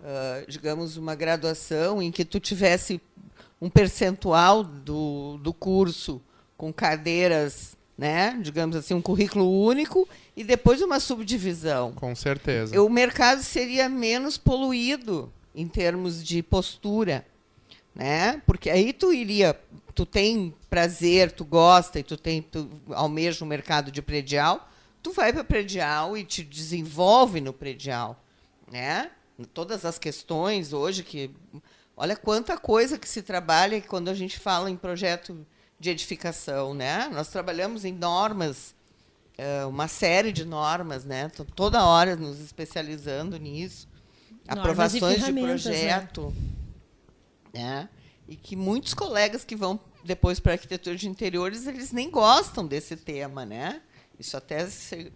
Uh, 0.00 0.50
digamos, 0.50 0.96
uma 0.96 1.14
graduação 1.14 2.02
em 2.02 2.10
que 2.10 2.24
tu 2.24 2.38
tivesse 2.38 3.00
um 3.64 3.70
percentual 3.70 4.62
do, 4.62 5.38
do 5.38 5.50
curso 5.54 6.20
com 6.54 6.70
cadeiras, 6.70 7.74
né, 7.96 8.38
digamos 8.42 8.76
assim, 8.76 8.92
um 8.92 9.00
currículo 9.00 9.50
único 9.50 10.06
e 10.36 10.44
depois 10.44 10.82
uma 10.82 11.00
subdivisão. 11.00 11.92
Com 11.92 12.14
certeza. 12.14 12.78
O 12.82 12.90
mercado 12.90 13.42
seria 13.42 13.88
menos 13.88 14.36
poluído 14.36 15.32
em 15.54 15.66
termos 15.66 16.22
de 16.22 16.42
postura, 16.42 17.24
né? 17.94 18.42
Porque 18.44 18.68
aí 18.68 18.92
tu 18.92 19.14
iria, 19.14 19.58
tu 19.94 20.04
tem 20.04 20.52
prazer, 20.68 21.32
tu 21.32 21.42
gosta 21.42 21.98
e 21.98 22.02
tu 22.02 22.18
tem, 22.18 22.42
tu 22.42 22.68
almeja 22.90 23.42
o 23.42 23.48
mercado 23.48 23.90
de 23.90 24.02
predial, 24.02 24.68
tu 25.02 25.10
vai 25.10 25.32
para 25.32 25.42
predial 25.42 26.18
e 26.18 26.22
te 26.24 26.42
desenvolve 26.42 27.40
no 27.40 27.52
predial, 27.54 28.22
né? 28.70 29.10
Todas 29.54 29.86
as 29.86 29.98
questões 29.98 30.74
hoje 30.74 31.02
que 31.02 31.30
Olha 31.96 32.16
quanta 32.16 32.56
coisa 32.58 32.98
que 32.98 33.08
se 33.08 33.22
trabalha 33.22 33.80
quando 33.82 34.08
a 34.08 34.14
gente 34.14 34.38
fala 34.38 34.70
em 34.70 34.76
projeto 34.76 35.46
de 35.78 35.90
edificação, 35.90 36.74
né? 36.74 37.08
Nós 37.12 37.28
trabalhamos 37.28 37.84
em 37.84 37.92
normas, 37.92 38.74
eh, 39.38 39.64
uma 39.64 39.86
série 39.86 40.32
de 40.32 40.44
normas, 40.44 41.04
né? 41.04 41.30
Toda 41.54 41.84
hora 41.84 42.16
nos 42.16 42.40
especializando 42.40 43.38
nisso. 43.38 43.88
Normas 44.46 44.58
Aprovações 44.58 45.24
de 45.24 45.32
né? 45.32 45.42
projeto, 45.42 46.34
né? 47.52 47.60
né? 47.60 47.88
E 48.26 48.36
que 48.36 48.56
muitos 48.56 48.94
colegas 48.94 49.44
que 49.44 49.54
vão 49.54 49.78
depois 50.04 50.40
para 50.40 50.52
arquitetura 50.52 50.96
de 50.96 51.08
interiores, 51.08 51.66
eles 51.66 51.92
nem 51.92 52.10
gostam 52.10 52.66
desse 52.66 52.96
tema, 52.96 53.46
né? 53.46 53.80
Isso 54.18 54.36
até 54.36 54.66
se... 54.66 55.12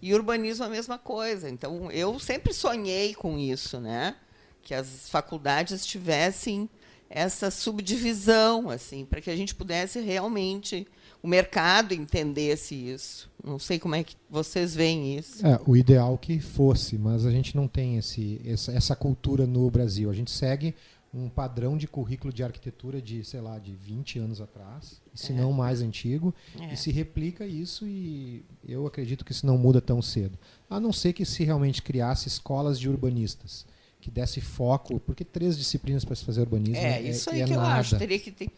e 0.00 0.14
urbanismo 0.14 0.64
é 0.64 0.66
a 0.66 0.70
mesma 0.70 0.98
coisa. 0.98 1.48
Então, 1.48 1.90
eu 1.90 2.18
sempre 2.18 2.52
sonhei 2.52 3.14
com 3.14 3.38
isso, 3.38 3.80
né? 3.80 4.16
Que 4.62 4.74
as 4.74 5.08
faculdades 5.08 5.84
tivessem 5.84 6.68
essa 7.08 7.50
subdivisão, 7.50 8.70
assim, 8.70 9.04
para 9.04 9.20
que 9.20 9.30
a 9.30 9.36
gente 9.36 9.54
pudesse 9.54 9.98
realmente 10.00 10.86
o 11.20 11.26
mercado 11.26 11.92
entendesse 11.92 12.74
isso. 12.74 13.28
Não 13.42 13.58
sei 13.58 13.78
como 13.78 13.96
é 13.96 14.04
que 14.04 14.16
vocês 14.30 14.74
veem 14.74 15.18
isso. 15.18 15.44
É, 15.44 15.60
o 15.66 15.76
ideal 15.76 16.16
que 16.16 16.38
fosse, 16.38 16.96
mas 16.96 17.26
a 17.26 17.30
gente 17.30 17.56
não 17.56 17.66
tem 17.66 17.96
esse, 17.96 18.40
essa, 18.44 18.72
essa 18.72 18.96
cultura 18.96 19.46
no 19.46 19.68
Brasil. 19.70 20.08
A 20.08 20.14
gente 20.14 20.30
segue 20.30 20.74
um 21.12 21.28
padrão 21.28 21.76
de 21.76 21.88
currículo 21.88 22.32
de 22.32 22.44
arquitetura 22.44 23.02
de, 23.02 23.24
sei 23.24 23.40
lá, 23.40 23.58
de 23.58 23.74
20 23.74 24.20
anos 24.20 24.40
atrás, 24.40 25.02
se 25.12 25.32
é. 25.32 25.34
não 25.34 25.52
mais 25.52 25.82
antigo, 25.82 26.32
é. 26.60 26.72
e 26.72 26.76
se 26.76 26.92
replica 26.92 27.44
isso 27.44 27.84
e 27.86 28.44
eu 28.66 28.86
acredito 28.86 29.24
que 29.24 29.32
isso 29.32 29.44
não 29.44 29.58
muda 29.58 29.80
tão 29.80 30.00
cedo. 30.00 30.38
A 30.68 30.78
não 30.78 30.92
ser 30.92 31.12
que 31.12 31.24
se 31.24 31.42
realmente 31.42 31.82
criasse 31.82 32.28
escolas 32.28 32.78
de 32.78 32.88
urbanistas 32.88 33.66
que 34.00 34.10
desse 34.10 34.40
foco, 34.40 34.98
porque 35.00 35.24
três 35.24 35.58
disciplinas 35.58 36.04
para 36.04 36.16
se 36.16 36.24
fazer 36.24 36.40
urbanismo 36.40 36.76
é, 36.76 36.98
é 36.98 37.02
isso 37.02 37.30
aí 37.30 37.42
é 37.42 37.44
que 37.44 37.54
nada. 37.54 37.62
eu 37.62 37.80
acho. 37.80 37.98
Teria 37.98 38.18
que 38.18 38.30
ter, 38.30 38.50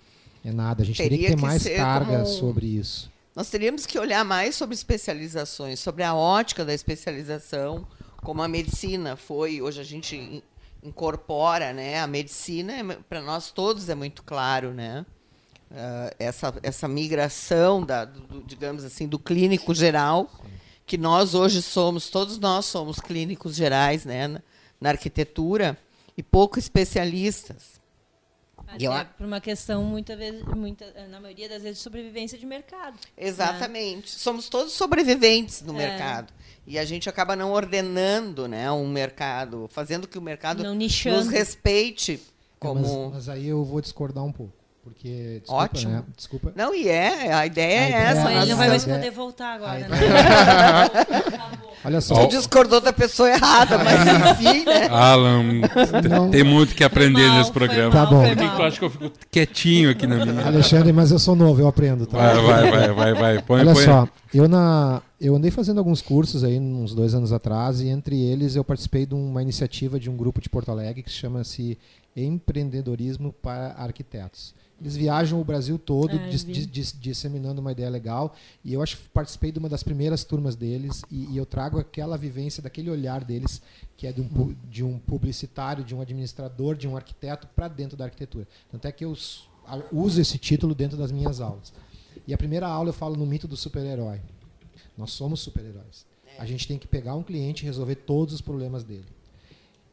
é 0.45 0.53
nada. 0.53 0.83
A 0.83 0.87
gente 0.87 0.97
teria, 0.97 1.11
teria 1.11 1.29
que 1.29 1.35
ter 1.35 1.37
que 1.37 1.43
mais 1.43 1.65
carga 1.65 2.23
como... 2.23 2.27
sobre 2.27 2.67
isso. 2.67 3.11
Nós 3.35 3.49
teríamos 3.49 3.87
que 3.87 3.99
olhar 3.99 4.25
mais 4.25 4.55
sobre 4.55 4.75
especializações, 4.75 5.81
sobre 5.81 6.03
a 6.03 6.15
ótica 6.15 6.65
da 6.65 6.75
especialização, 6.75 7.87
como 8.19 8.43
a 8.43 8.49
medicina 8.49 9.17
foi. 9.17 9.63
Hoje 9.63 9.81
a 9.81 9.85
gente 9.85 10.43
incorpora, 10.83 11.73
né? 11.73 12.01
A 12.01 12.07
medicina 12.07 12.73
é, 12.73 12.83
para 13.09 13.23
nós 13.23 13.51
todos 13.51 13.89
é 13.89 13.95
muito 13.95 14.23
claro, 14.23 14.73
né? 14.73 15.07
Uh, 15.71 16.15
essa 16.19 16.55
essa 16.63 16.87
migração 16.87 17.83
da, 17.83 18.05
do, 18.05 18.43
digamos 18.43 18.85
assim, 18.85 19.09
do 19.09 19.19
clínico 19.19 19.75
geral, 19.75 20.31
que 20.85 20.99
nós 20.99 21.35
hoje 21.35 21.63
somos, 21.63 22.11
todos 22.11 22.39
nós 22.39 22.67
somos 22.67 23.01
clínicos 23.01 23.57
gerais, 23.57 24.05
né? 24.05 24.43
Na 24.83 24.91
arquitetura 24.91 25.79
e 26.17 26.23
pouco 26.23 26.59
especialistas. 26.59 27.81
Até 28.67 28.85
eu... 28.85 28.93
por 29.17 29.27
uma 29.27 29.41
questão, 29.41 29.85
muita 29.85 30.17
vez, 30.17 30.43
muita, 30.45 30.87
na 31.09 31.21
maioria 31.21 31.49
das 31.49 31.63
vezes, 31.63 31.79
de 31.79 31.85
sobrevivência 31.85 32.39
de 32.39 32.47
mercado. 32.47 32.99
Exatamente. 33.17 34.13
Né? 34.13 34.19
Somos 34.19 34.49
todos 34.49 34.73
sobreviventes 34.73 35.63
no 35.63 35.75
é. 35.75 35.89
mercado. 35.89 36.33
E 36.67 36.79
a 36.79 36.85
gente 36.85 37.09
acaba 37.09 37.37
não 37.37 37.53
ordenando 37.53 38.49
né, 38.49 38.71
um 38.71 38.89
mercado, 38.89 39.69
fazendo 39.69 40.09
que 40.09 40.19
o 40.19 40.23
mercado 40.23 40.63
nos 40.75 41.29
respeite 41.29 42.21
como. 42.59 42.87
É, 42.87 43.05
mas, 43.05 43.13
mas 43.13 43.29
aí 43.29 43.49
eu 43.49 43.65
vou 43.65 43.81
discordar 43.81 44.25
um 44.25 44.33
pouco. 44.33 44.62
Porque, 44.85 45.39
desculpa, 45.41 45.63
Ótimo. 45.63 45.93
Né? 45.93 46.05
Desculpa. 46.17 46.53
Não, 46.57 46.75
e 46.75 46.89
é, 46.89 47.33
a 47.33 47.47
ideia 47.47 47.81
a 47.81 47.85
é 47.85 47.89
ideia, 47.89 47.97
essa. 47.97 48.33
Ele 48.33 48.51
não 48.51 48.57
vai 48.57 48.69
mais 48.69 48.85
poder 48.85 49.11
voltar 49.13 49.55
agora, 49.55 49.79
né? 49.79 49.89
Olha 51.85 52.01
só. 52.01 52.27
Tu 52.27 52.37
discordou 52.37 52.81
da 52.81 52.93
pessoa 52.93 53.29
errada, 53.29 53.79
mas 53.79 54.01
enfim, 54.39 54.65
né? 54.65 54.87
Alan, 54.89 55.43
não. 56.09 56.31
tem 56.31 56.45
muito 56.45 56.75
que 56.75 56.85
aprender 56.85 57.27
mal, 57.27 57.39
nesse 57.39 57.53
programa. 57.53 57.91
Tá 57.91 58.07
bom. 58.07 58.23
Por 58.23 58.43
eu 58.43 58.63
acho 58.65 58.79
que 58.79 58.85
eu 58.85 58.91
fico 58.91 59.13
quietinho 59.31 59.91
aqui 59.91 60.07
na 60.07 60.25
minha? 60.25 60.47
Alexandre, 60.47 60.93
mas 60.93 61.11
eu 61.11 61.19
sou 61.19 61.35
novo, 61.35 61.61
eu 61.61 61.67
aprendo, 61.67 62.07
tá? 62.07 62.19
Vai, 62.19 62.43
vai, 62.43 62.71
vai, 62.71 62.93
vai. 62.93 63.15
vai. 63.15 63.43
Põe, 63.43 63.61
Olha 63.61 63.75
põe. 63.75 63.85
só, 63.85 64.09
eu, 64.33 64.49
na, 64.49 65.03
eu 65.21 65.35
andei 65.35 65.51
fazendo 65.51 65.79
alguns 65.79 66.01
cursos 66.01 66.45
aí 66.45 66.59
uns 66.59 66.95
dois 66.95 67.15
anos 67.15 67.33
atrás 67.33 67.81
e 67.81 67.89
entre 67.89 68.21
eles 68.21 68.55
eu 68.55 68.63
participei 68.63 69.05
de 69.05 69.15
uma 69.15 69.43
iniciativa 69.43 69.99
de 69.99 70.09
um 70.09 70.17
grupo 70.17 70.41
de 70.41 70.49
Porto 70.49 70.71
Alegre 70.71 71.03
que 71.03 71.11
chama-se 71.11 71.79
Empreendedorismo 72.17 73.33
para 73.33 73.73
Arquitetos. 73.73 74.55
Eles 74.81 74.97
viajam 74.97 75.41
o 75.41 75.45
Brasil 75.45 75.79
todo 75.79 76.17
Ah, 76.17 76.29
dis- 76.29 76.45
dis- 76.45 76.67
dis- 76.67 76.97
disseminando 77.01 77.61
uma 77.61 77.71
ideia 77.71 77.89
legal. 77.89 78.35
E 78.65 78.73
eu 78.73 78.83
acho 78.83 78.97
que 78.97 79.09
participei 79.11 79.53
de 79.53 79.59
uma 79.61 79.69
das 79.69 79.83
primeiras 79.85 80.25
turmas 80.25 80.57
deles 80.57 81.03
e, 81.11 81.27
e 81.33 81.37
eu 81.37 81.47
trago 81.47 81.79
aquela 81.79 82.19
vivência, 82.19 82.61
daquele 82.63 82.91
olhar 82.91 83.23
deles, 83.25 83.63
que 83.97 84.07
é 84.09 84.13
de 84.13 84.21
um, 84.21 84.57
de 84.69 84.83
um 84.83 84.99
publicitário, 84.99 85.85
de 85.85 85.95
um 85.95 86.01
administrador, 86.01 86.77
de 86.77 86.89
um 86.89 86.97
arquiteto, 86.97 87.47
para 87.55 87.69
dentro 87.69 87.97
da 87.97 88.05
arquitetura. 88.07 88.49
Tanto 88.71 88.87
é 88.89 88.91
que 88.93 89.05
eu 89.05 89.15
uso 89.93 90.21
esse 90.21 90.37
título 90.37 90.75
dentro 90.75 90.99
das 90.99 91.13
minhas 91.13 91.41
aulas. 91.41 91.73
E 92.27 92.35
a 92.35 92.39
primeira 92.39 92.67
aula 92.67 92.89
eu 92.89 92.93
falo 92.95 93.15
no 93.17 93.25
mito 93.25 93.47
do 93.47 93.57
super-herói. 93.57 94.21
Nós 94.99 95.13
somos 95.13 95.41
super-heróis. 95.41 96.05
A 96.39 96.45
gente 96.47 96.67
tem 96.67 96.77
que 96.79 96.89
pegar 96.89 97.15
um 97.15 97.23
cliente 97.23 97.63
e 97.63 97.67
resolver 97.67 97.95
todos 97.95 98.35
os 98.35 98.41
problemas 98.41 98.83
dele. 98.83 99.05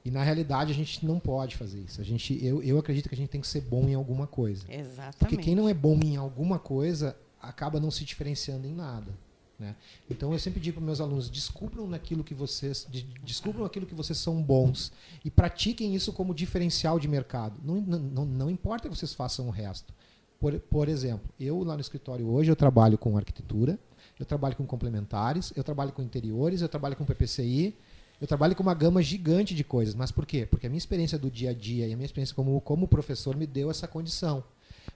E 0.04 0.12
na 0.12 0.24
realidade 0.24 0.72
a 0.72 0.76
gente 0.76 1.06
não 1.06 1.20
pode 1.20 1.58
fazer 1.58 1.80
isso. 1.80 2.00
A 2.00 2.04
gente, 2.04 2.44
eu, 2.44 2.64
eu 2.64 2.78
acredito 2.80 3.10
que 3.10 3.16
a 3.16 3.18
gente 3.18 3.30
tem 3.30 3.42
que 3.42 3.48
ser 3.48 3.62
bom 3.62 3.88
em 3.88 3.94
alguma 3.94 4.26
coisa. 4.26 4.64
Exatamente. 4.70 5.18
Porque 5.18 5.38
quem 5.38 5.56
não 5.56 5.68
é 5.68 5.74
bom 5.74 6.00
em 6.02 6.16
alguma 6.16 6.58
coisa 6.58 7.18
acaba 7.42 7.80
não 7.80 7.92
se 7.92 8.06
diferenciando 8.06 8.66
em 8.66 8.74
nada. 8.74 9.12
Né? 9.60 9.76
Então 10.10 10.32
eu 10.32 10.40
sempre 10.40 10.60
digo 10.62 10.78
para 10.78 10.86
meus 10.86 11.02
alunos: 11.02 11.30
descubram 11.30 11.86
naquilo 11.86 12.24
que 12.24 12.34
vocês, 12.34 12.88
de- 12.90 13.04
descubram 13.24 13.66
aquilo 13.66 13.86
que 13.86 13.94
vocês 13.94 14.18
são 14.18 14.42
bons 14.42 14.92
e 15.24 15.30
pratiquem 15.30 15.94
isso 15.94 16.14
como 16.14 16.34
diferencial 16.34 16.98
de 16.98 17.08
mercado. 17.08 17.60
Não, 17.62 17.82
não, 17.82 18.26
não, 18.26 18.50
importa 18.50 18.88
que 18.88 18.96
vocês 18.96 19.14
façam 19.14 19.48
o 19.48 19.52
resto. 19.52 19.94
Por, 20.40 20.58
por 20.62 20.88
exemplo, 20.88 21.30
eu 21.38 21.62
lá 21.64 21.76
no 21.76 21.82
escritório 21.82 22.26
hoje 22.26 22.50
eu 22.50 22.56
trabalho 22.56 22.98
com 22.98 23.18
arquitetura, 23.18 23.78
eu 24.18 24.26
trabalho 24.26 24.56
com 24.56 24.66
complementares, 24.66 25.52
eu 25.54 25.64
trabalho 25.64 25.92
com 25.92 26.02
interiores, 26.02 26.62
eu 26.62 26.70
trabalho 26.70 26.96
com 26.96 27.04
PPCI, 27.04 27.76
eu 28.22 28.28
trabalho 28.28 28.56
com 28.56 28.64
uma 28.64 28.74
gama 28.74 29.02
gigante 29.02 29.54
de 29.56 29.64
coisas. 29.64 29.96
Mas 29.96 30.12
por 30.12 30.26
quê? 30.26 30.46
Porque 30.50 30.68
a 30.68 30.70
minha 30.70 30.78
experiência 30.78 31.18
do 31.18 31.30
dia 31.32 31.52
a 31.52 31.54
dia 31.54 31.88
e 31.88 31.94
a 31.94 31.96
minha 31.96 32.06
experiência 32.06 32.36
como, 32.36 32.60
como 32.62 32.88
professor 32.88 33.36
me 33.36 33.46
deu 33.48 33.70
essa 33.72 33.88
condição. 33.88 34.44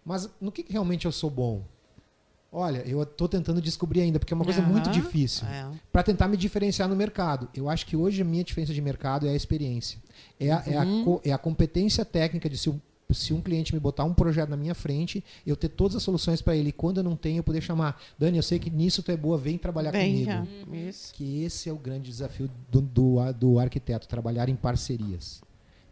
Mas 0.05 0.29
no 0.41 0.51
que, 0.51 0.63
que 0.63 0.71
realmente 0.73 1.05
eu 1.05 1.11
sou 1.11 1.29
bom? 1.29 1.63
Olha, 2.55 2.83
eu 2.87 3.01
estou 3.01 3.27
tentando 3.27 3.59
descobrir 3.59 4.01
ainda, 4.01 4.19
porque 4.19 4.31
é 4.31 4.35
uma 4.35 4.45
coisa 4.45 4.61
muito 4.61 4.87
Aham. 4.89 4.93
difícil. 5.01 5.47
É. 5.47 5.65
Para 5.91 6.03
tentar 6.03 6.27
me 6.27 6.37
diferenciar 6.37 6.87
no 6.87 6.95
mercado. 6.95 7.49
Eu 7.53 7.67
acho 7.67 7.83
que 7.85 7.95
hoje 7.97 8.21
a 8.21 8.25
minha 8.25 8.43
diferença 8.43 8.71
de 8.73 8.79
mercado 8.81 9.25
é 9.25 9.31
a 9.31 9.35
experiência. 9.35 9.97
É 10.39 10.51
a, 10.51 10.63
é 10.67 10.77
a, 10.77 10.85
co- 11.03 11.19
é 11.25 11.31
a 11.31 11.37
competência 11.39 12.05
técnica 12.05 12.47
de 12.47 12.55
se 12.57 12.69
se 13.11 13.33
um 13.33 13.41
cliente 13.41 13.73
me 13.73 13.79
botar 13.79 14.03
um 14.03 14.13
projeto 14.13 14.49
na 14.49 14.57
minha 14.57 14.75
frente, 14.75 15.23
eu 15.45 15.55
ter 15.55 15.69
todas 15.69 15.95
as 15.95 16.03
soluções 16.03 16.41
para 16.41 16.55
ele. 16.55 16.69
E 16.69 16.71
quando 16.71 16.97
eu 16.97 17.03
não 17.03 17.15
tenho, 17.15 17.39
eu 17.39 17.43
poder 17.43 17.61
chamar. 17.61 18.01
Dani, 18.17 18.37
eu 18.37 18.43
sei 18.43 18.59
que 18.59 18.69
nisso 18.69 19.03
tu 19.03 19.11
é 19.11 19.17
boa, 19.17 19.37
vem 19.37 19.57
trabalhar 19.57 19.91
Bem, 19.91 20.25
comigo. 20.25 20.31
já. 20.31 20.77
Isso. 20.77 21.13
Que 21.13 21.43
esse 21.43 21.69
é 21.69 21.73
o 21.73 21.77
grande 21.77 22.09
desafio 22.09 22.49
do, 22.71 22.81
do, 22.81 23.33
do 23.33 23.59
arquiteto, 23.59 24.07
trabalhar 24.07 24.49
em 24.49 24.55
parcerias. 24.55 25.41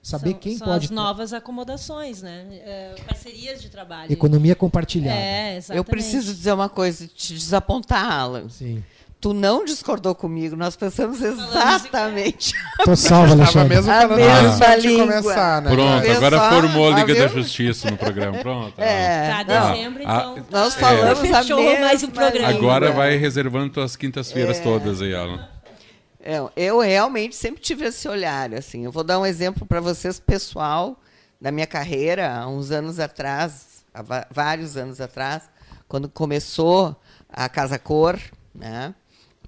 Saber 0.02 0.32
são, 0.32 0.40
quem 0.40 0.58
são 0.58 0.68
pode. 0.68 0.86
as 0.86 0.92
novas 0.92 1.32
acomodações, 1.32 2.24
né? 2.24 2.48
É, 2.64 2.96
parcerias 3.06 3.62
de 3.62 3.70
trabalho. 3.70 4.12
Economia 4.12 4.56
compartilhada. 4.56 5.20
É, 5.20 5.58
exatamente. 5.58 5.78
Eu 5.78 5.84
preciso 5.84 6.34
dizer 6.34 6.54
uma 6.54 6.70
coisa, 6.70 7.08
te 7.08 7.36
desapontar, 7.36 8.12
Alan. 8.12 8.50
Sim. 8.50 8.84
Tu 9.22 9.36
não 9.36 9.64
discordou 9.64 10.16
comigo, 10.16 10.56
nós 10.56 10.76
pensamos 10.76 11.22
exatamente 11.22 12.56
Tô 12.84 12.96
salvo, 12.96 13.28
Tava 13.30 13.42
Alexandre. 13.44 13.76
mesmo 13.76 13.92
A 13.92 14.08
mesma 14.08 14.76
língua. 14.78 15.06
começar, 15.22 15.62
né? 15.62 15.70
Pronto, 15.72 16.12
agora 16.12 16.50
formou 16.50 16.92
a 16.92 16.96
Liga 16.96 17.14
da 17.14 17.28
viu? 17.28 17.44
Justiça 17.44 17.92
no 17.92 17.98
programa. 17.98 18.38
Pronto. 18.42 18.74
É, 18.82 19.30
Tá, 19.30 19.44
dezembro, 19.74 20.02
então. 20.02 20.46
nós 20.50 20.74
tá. 20.74 20.80
falamos 20.80 21.32
a 21.32 21.42
Fechou 21.44 21.64
mais 21.64 22.04
um 22.04 22.08
mesma 22.08 22.10
programa. 22.12 22.48
Agora 22.50 22.88
língua. 22.88 23.00
vai 23.04 23.16
reservando 23.16 23.72
tuas 23.72 23.96
quintas-feiras 23.96 24.58
É. 24.58 24.64
todas 24.64 25.02
aí, 25.04 25.14
Alan. 25.14 25.48
É, 26.24 26.38
eu 26.56 26.80
realmente 26.80 27.36
sempre 27.36 27.62
tive 27.62 27.86
esse 27.86 28.08
olhar. 28.08 28.52
Assim, 28.56 28.86
eu 28.86 28.92
vou 28.92 29.04
dar 29.04 29.20
um 29.20 29.26
exemplo 29.26 29.68
para 29.68 29.80
vocês 29.80 30.20
pessoal 30.20 31.00
da 31.40 31.52
minha 31.52 31.68
carreira 31.68 32.38
há 32.40 32.48
uns 32.48 32.72
anos 32.72 33.00
atrás, 33.00 33.84
há 33.94 34.26
vários 34.32 34.78
anos 34.78 35.00
atrás, 35.00 35.44
quando 35.88 36.10
começou 36.10 36.96
a 37.32 37.48
Casa 37.48 37.78
Cor, 37.78 38.20
né? 38.54 38.94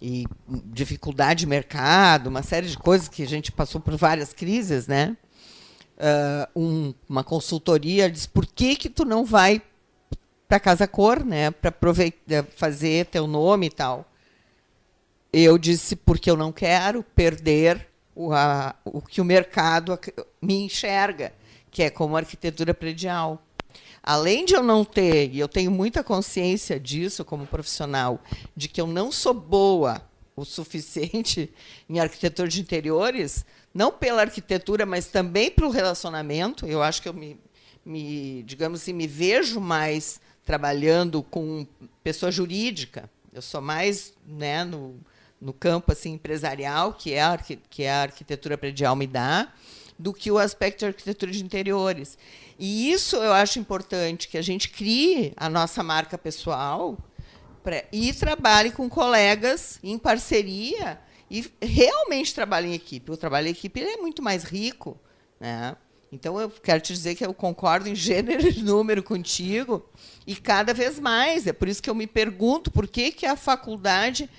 E 0.06 0.26
dificuldade 0.66 1.40
de 1.42 1.46
mercado, 1.48 2.28
uma 2.28 2.44
série 2.44 2.68
de 2.68 2.78
coisas 2.78 3.08
que 3.08 3.24
a 3.24 3.28
gente 3.28 3.54
passou 3.54 3.80
por 3.80 3.96
várias 3.96 4.34
crises, 4.34 4.86
né? 4.86 5.16
Ah, 5.98 6.50
um- 6.54 6.94
uma 7.08 7.24
consultoria 7.24 8.12
diz 8.12 8.26
por 8.28 8.46
que 8.46 8.76
que 8.76 8.90
tu 8.90 9.06
não 9.06 9.24
vai 9.24 9.62
para 10.46 10.60
Casa 10.60 10.86
Cor, 10.86 11.24
né? 11.24 11.52
Para 11.52 11.72
fazer 12.58 13.06
teu 13.06 13.26
nome 13.28 13.68
e 13.68 13.70
tal. 13.70 14.06
Eu 15.32 15.58
disse 15.58 15.96
porque 15.96 16.30
eu 16.30 16.36
não 16.36 16.52
quero 16.52 17.02
perder 17.02 17.88
o, 18.14 18.34
a- 18.34 18.76
o 18.84 19.02
que 19.02 19.22
o 19.22 19.26
mercado 19.26 19.98
me 20.42 20.66
enxerga, 20.66 21.32
que 21.72 21.82
é 21.82 21.90
como 21.90 22.18
arquitetura 22.18 22.74
predial. 22.74 23.42
Além 24.04 24.44
de 24.44 24.54
eu 24.54 24.62
não 24.62 24.84
ter, 24.84 25.34
e 25.34 25.40
eu 25.40 25.48
tenho 25.48 25.72
muita 25.72 26.04
consciência 26.04 26.78
disso 26.78 27.24
como 27.24 27.48
profissional, 27.48 28.22
de 28.54 28.68
que 28.68 28.82
eu 28.82 28.86
não 28.86 29.10
sou 29.14 29.34
boa 29.34 30.02
o 30.36 30.44
suficiente 30.44 31.50
em 31.90 32.00
arquitetura 32.00 32.50
de 32.50 32.60
interiores, 32.60 33.46
não 33.74 33.94
pela 33.94 34.22
arquitetura, 34.22 34.86
mas 34.86 35.08
também 35.08 35.50
pelo 35.50 35.70
relacionamento. 35.70 36.66
Eu 36.68 36.84
acho 36.84 37.02
que 37.02 37.08
eu 37.08 37.14
me, 37.14 37.40
me 37.86 38.44
digamos 38.44 38.82
assim, 38.82 38.92
me 38.92 39.08
vejo 39.08 39.62
mais 39.62 40.20
trabalhando 40.46 41.24
com 41.24 41.66
pessoa 42.04 42.30
jurídica. 42.30 43.10
Eu 43.32 43.42
sou 43.42 43.62
mais 43.62 44.14
né, 44.28 44.66
no, 44.66 45.00
no 45.40 45.54
campo 45.54 45.94
assim 45.94 46.12
empresarial, 46.12 46.94
que 46.94 47.14
é 47.14 47.22
a, 47.22 47.38
que 47.38 47.86
a 47.86 48.02
arquitetura 48.02 48.58
predial 48.58 48.96
me 48.96 49.08
dá, 49.08 49.52
do 50.04 50.12
que 50.14 50.30
o 50.30 50.38
aspecto 50.38 50.80
de 50.80 50.88
arquitetura 50.88 51.32
de 51.32 51.42
interiores. 51.42 52.18
E 52.60 52.92
isso 52.92 53.16
eu 53.16 53.32
acho 53.32 53.58
importante, 53.58 54.28
que 54.28 54.38
a 54.38 54.42
gente 54.42 54.68
crie 54.68 55.32
a 55.38 55.48
nossa 55.48 55.82
marca 55.82 56.18
pessoal 56.18 56.98
pra- 57.64 57.86
e 57.90 58.12
trabalhe 58.12 58.72
com 58.72 58.90
colegas 58.90 59.80
em 59.82 59.98
parceria 59.98 61.00
e 61.32 61.50
realmente 61.62 62.36
trabalhe 62.36 62.68
em 62.68 62.74
equipe. 62.74 63.10
O 63.10 63.16
trabalho 63.16 63.48
em 63.48 63.52
equipe 63.52 63.82
é 63.82 63.96
muito 63.96 64.22
mais 64.22 64.44
rico. 64.44 65.00
Né? 65.40 65.74
Então, 66.12 66.38
eu 66.38 66.50
quero 66.50 66.82
te 66.82 66.92
dizer 66.92 67.16
que 67.16 67.26
eu 67.26 67.34
concordo 67.34 67.88
em 67.88 67.96
gênero 67.96 68.46
e 68.46 68.62
número 68.62 69.02
contigo, 69.02 69.86
e 70.28 70.36
cada 70.36 70.74
vez 70.74 71.00
mais. 71.00 71.48
É 71.48 71.54
por 71.54 71.70
isso 71.70 71.82
que 71.82 71.90
eu 71.90 71.96
me 71.96 72.08
pergunto 72.08 72.70
por 72.70 72.88
que, 72.90 73.10
que 73.10 73.26
a 73.26 73.38
faculdade, 73.38 74.30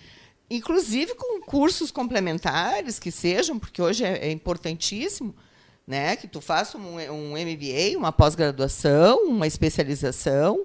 inclusive 0.50 1.14
com 1.14 1.40
cursos 1.40 1.90
complementares 1.90 2.98
que 2.98 3.11
sejam, 3.11 3.59
porque 3.59 3.81
hoje 3.81 4.05
é, 4.05 4.29
é 4.29 4.31
importantíssimo, 4.31 5.35
né, 5.87 6.16
que 6.16 6.27
tu 6.27 6.40
faça 6.40 6.79
um, 6.79 6.97
um 6.97 7.31
MBA, 7.33 7.97
uma 7.97 8.11
pós-graduação, 8.11 9.27
uma 9.27 9.47
especialização. 9.47 10.64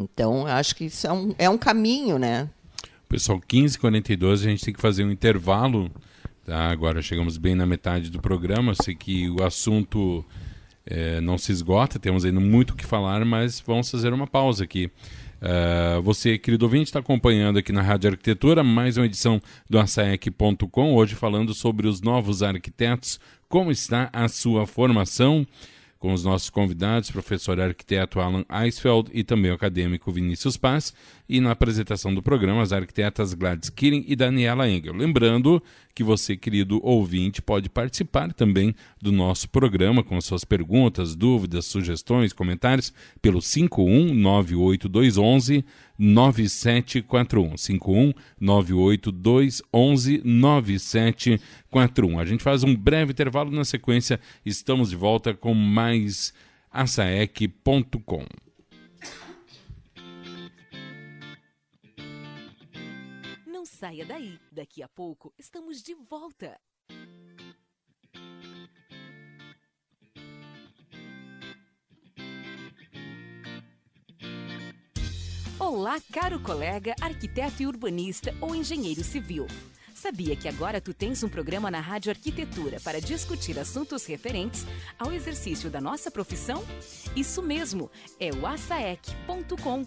Então, 0.00 0.46
acho 0.46 0.74
que 0.76 0.84
isso 0.84 1.06
é 1.06 1.12
um, 1.12 1.34
é 1.38 1.50
um 1.50 1.58
caminho, 1.58 2.18
né? 2.18 2.48
Pessoal, 3.08 3.40
15h42, 3.40 4.32
a 4.32 4.36
gente 4.36 4.64
tem 4.64 4.74
que 4.74 4.80
fazer 4.80 5.04
um 5.04 5.10
intervalo. 5.10 5.90
Tá? 6.44 6.70
Agora 6.70 7.02
chegamos 7.02 7.36
bem 7.36 7.54
na 7.54 7.66
metade 7.66 8.10
do 8.10 8.20
programa. 8.20 8.74
Sei 8.74 8.94
que 8.94 9.28
o 9.30 9.44
assunto 9.44 10.24
eh, 10.86 11.20
não 11.20 11.36
se 11.36 11.52
esgota, 11.52 11.98
temos 11.98 12.24
ainda 12.24 12.40
muito 12.40 12.70
o 12.70 12.76
que 12.76 12.86
falar, 12.86 13.24
mas 13.24 13.60
vamos 13.60 13.90
fazer 13.90 14.12
uma 14.12 14.26
pausa 14.26 14.64
aqui. 14.64 14.90
Ah, 15.44 15.98
você, 16.00 16.38
querido 16.38 16.64
ouvinte, 16.64 16.84
está 16.84 17.00
acompanhando 17.00 17.58
aqui 17.58 17.72
na 17.72 17.82
Rádio 17.82 18.10
Arquitetura 18.10 18.62
mais 18.62 18.96
uma 18.96 19.06
edição 19.06 19.42
do 19.68 19.76
Asaec.com, 19.76 20.94
hoje 20.94 21.16
falando 21.16 21.52
sobre 21.52 21.88
os 21.88 22.00
novos 22.00 22.44
arquitetos, 22.44 23.18
como 23.52 23.70
está 23.70 24.08
a 24.14 24.28
sua 24.28 24.66
formação. 24.66 25.46
com 25.98 26.12
os 26.12 26.24
nossos 26.24 26.50
convidados, 26.50 27.12
professor 27.12 27.60
arquiteto 27.60 28.18
Alan 28.18 28.44
Eisfeld 28.50 29.08
e 29.12 29.22
também 29.22 29.52
o 29.52 29.54
acadêmico 29.54 30.10
Vinícius 30.10 30.56
Paz, 30.56 30.92
e 31.32 31.40
na 31.40 31.50
apresentação 31.52 32.14
do 32.14 32.22
programa 32.22 32.60
as 32.60 32.74
arquitetas 32.74 33.32
Gladys 33.32 33.70
Killing 33.70 34.04
e 34.06 34.14
Daniela 34.14 34.68
Engel. 34.68 34.94
Lembrando 34.94 35.62
que 35.94 36.04
você, 36.04 36.36
querido 36.36 36.78
ouvinte, 36.84 37.40
pode 37.40 37.70
participar 37.70 38.34
também 38.34 38.74
do 39.00 39.10
nosso 39.10 39.48
programa 39.48 40.02
com 40.02 40.20
suas 40.20 40.44
perguntas, 40.44 41.16
dúvidas, 41.16 41.64
sugestões, 41.64 42.34
comentários 42.34 42.92
pelo 43.22 43.38
5198211 43.38 45.64
9741 45.98 47.56
51 47.56 48.12
98211 48.38 50.20
9741. 50.22 52.18
A 52.18 52.26
gente 52.26 52.44
faz 52.44 52.62
um 52.62 52.76
breve 52.76 53.12
intervalo 53.12 53.50
na 53.50 53.64
sequência, 53.64 54.20
estamos 54.44 54.90
de 54.90 54.96
volta 54.96 55.32
com 55.32 55.54
mais 55.54 56.34
açaec.com. 56.70 58.26
saia 63.82 64.06
daí, 64.06 64.38
daqui 64.52 64.80
a 64.80 64.88
pouco 64.88 65.34
estamos 65.36 65.82
de 65.82 65.92
volta. 65.92 66.56
Olá, 75.58 76.00
caro 76.12 76.38
colega, 76.38 76.94
arquiteto 77.00 77.60
e 77.60 77.66
urbanista 77.66 78.32
ou 78.40 78.54
engenheiro 78.54 79.02
civil. 79.02 79.48
Sabia 79.92 80.36
que 80.36 80.46
agora 80.46 80.80
tu 80.80 80.94
tens 80.94 81.24
um 81.24 81.28
programa 81.28 81.68
na 81.68 81.80
Rádio 81.80 82.12
Arquitetura 82.12 82.78
para 82.80 83.00
discutir 83.00 83.58
assuntos 83.58 84.06
referentes 84.06 84.64
ao 84.96 85.12
exercício 85.12 85.68
da 85.68 85.80
nossa 85.80 86.08
profissão? 86.08 86.64
Isso 87.16 87.42
mesmo, 87.42 87.90
é 88.20 88.30
o 88.32 88.46
asaec.com 88.46 89.84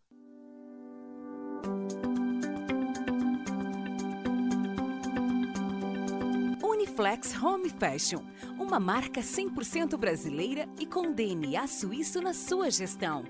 Uniflex 6.61 7.41
Home 7.41 7.69
Fashion, 7.69 8.23
uma 8.59 8.79
marca 8.79 9.21
100% 9.21 9.97
brasileira 9.97 10.67
e 10.77 10.85
com 10.85 11.13
DNA 11.13 11.65
suíço 11.67 12.21
na 12.21 12.33
sua 12.33 12.69
gestão. 12.69 13.23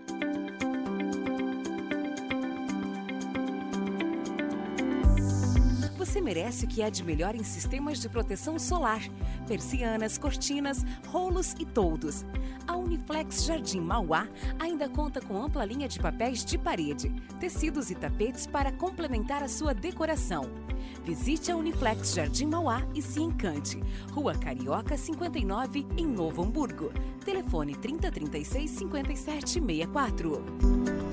Merece 6.22 6.66
o 6.66 6.68
que 6.68 6.84
há 6.84 6.90
de 6.90 7.04
melhor 7.04 7.36
em 7.36 7.44
sistemas 7.44 8.00
de 8.00 8.08
proteção 8.08 8.60
solar, 8.60 9.02
persianas, 9.48 10.18
cortinas, 10.18 10.86
rolos 11.08 11.56
e 11.60 11.66
toldos. 11.66 12.24
A 12.68 12.76
Uniflex 12.76 13.44
Jardim 13.44 13.82
Mauá 13.82 14.28
ainda 14.60 14.88
conta 14.88 15.20
com 15.20 15.42
ampla 15.42 15.66
linha 15.66 15.88
de 15.88 16.00
papéis 16.00 16.46
de 16.46 16.58
parede, 16.58 17.12
tecidos 17.40 17.90
e 17.90 17.96
tapetes 17.96 18.46
para 18.46 18.72
complementar 18.72 19.42
a 19.42 19.50
sua 19.50 19.74
decoração. 19.74 20.44
Visite 21.04 21.52
a 21.52 21.58
Uniflex 21.58 22.14
Jardim 22.14 22.46
Mauá 22.46 22.84
e 22.94 23.02
se 23.02 23.20
encante. 23.20 23.82
Rua 24.12 24.36
Carioca 24.36 24.96
59, 24.96 25.88
em 25.98 26.06
Novo 26.06 26.44
Hamburgo. 26.44 26.92
Telefone 27.26 27.76
3036 27.76 28.70
5764. 28.70 31.11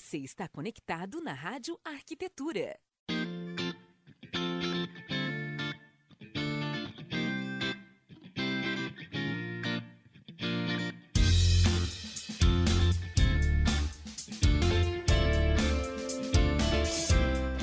Você 0.00 0.16
está 0.16 0.48
conectado 0.48 1.20
na 1.20 1.34
Rádio 1.34 1.78
Arquitetura. 1.84 2.80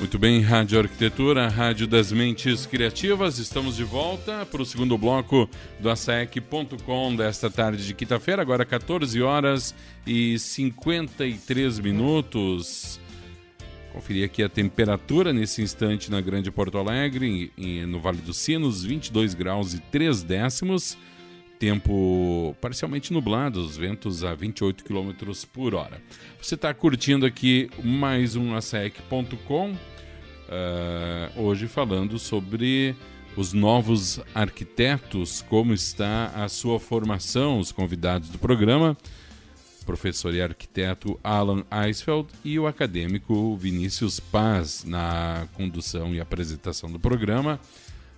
Muito 0.08 0.18
bem, 0.18 0.40
Rádio 0.40 0.78
Arquitetura, 0.78 1.48
Rádio 1.48 1.86
das 1.86 2.10
Mentes 2.10 2.64
Criativas. 2.64 3.38
Estamos 3.38 3.76
de 3.76 3.84
volta 3.84 4.46
para 4.46 4.62
o 4.62 4.64
segundo 4.64 4.96
bloco 4.96 5.46
do 5.78 5.90
ASAEC.com 5.90 7.14
desta 7.14 7.50
tarde 7.50 7.86
de 7.86 7.92
quinta-feira, 7.92 8.40
agora 8.40 8.64
14 8.64 9.20
horas 9.20 9.74
e 10.06 10.38
53 10.38 11.78
minutos. 11.80 12.98
Conferir 13.92 14.24
aqui 14.24 14.42
a 14.42 14.48
temperatura 14.48 15.30
nesse 15.30 15.60
instante 15.60 16.10
na 16.10 16.22
Grande 16.22 16.50
Porto 16.50 16.78
Alegre, 16.78 17.52
no 17.86 18.00
Vale 18.00 18.22
dos 18.22 18.38
Sinos, 18.38 18.82
22 18.82 19.34
graus 19.34 19.74
e 19.74 19.78
3 19.78 20.22
décimos. 20.22 20.96
Tempo 21.58 22.56
parcialmente 22.60 23.12
nublado, 23.12 23.60
os 23.60 23.76
ventos 23.76 24.24
a 24.24 24.32
28 24.32 24.84
km 24.84 25.10
por 25.52 25.74
hora. 25.74 26.00
Você 26.40 26.54
está 26.54 26.72
curtindo 26.72 27.26
aqui 27.26 27.68
mais 27.82 28.36
um 28.36 28.54
ASEC.com, 28.54 29.76
uh, 30.48 31.40
hoje 31.40 31.66
falando 31.66 32.18
sobre 32.18 32.96
os 33.36 33.52
novos 33.52 34.20
arquitetos, 34.34 35.44
como 35.48 35.72
está 35.72 36.26
a 36.34 36.48
sua 36.48 36.80
formação, 36.80 37.58
os 37.58 37.70
convidados 37.70 38.28
do 38.28 38.38
programa, 38.38 38.96
professor 39.86 40.34
e 40.34 40.42
arquiteto 40.42 41.18
Alan 41.22 41.64
Eisfeld 41.84 42.28
e 42.44 42.58
o 42.58 42.66
acadêmico 42.66 43.56
Vinícius 43.56 44.18
Paz 44.18 44.84
na 44.84 45.46
condução 45.54 46.14
e 46.14 46.20
apresentação 46.20 46.90
do 46.90 46.98
programa 46.98 47.60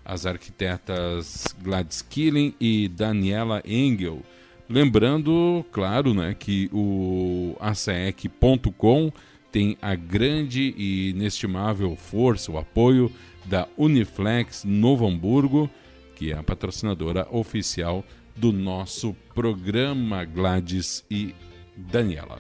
as 0.04 0.26
arquitetas 0.26 1.46
Gladys 1.62 2.02
Killing 2.02 2.54
e 2.60 2.88
Daniela 2.88 3.62
Engel. 3.64 4.22
Lembrando, 4.68 5.64
claro, 5.72 6.14
né, 6.14 6.34
que 6.38 6.70
o 6.72 7.56
ACEC.com 7.60 9.12
tem 9.50 9.76
a 9.80 9.94
grande 9.94 10.74
e 10.76 11.10
inestimável 11.10 11.96
força, 11.96 12.50
o 12.52 12.58
apoio 12.58 13.12
da 13.44 13.66
Uniflex 13.76 14.64
Novo 14.64 15.06
Hamburgo, 15.06 15.68
que 16.16 16.32
é 16.32 16.36
a 16.36 16.42
patrocinadora 16.42 17.26
oficial 17.30 18.04
do 18.36 18.52
nosso 18.52 19.14
programa 19.34 20.24
Gladys 20.24 21.04
e 21.10 21.34
Daniela. 21.76 22.38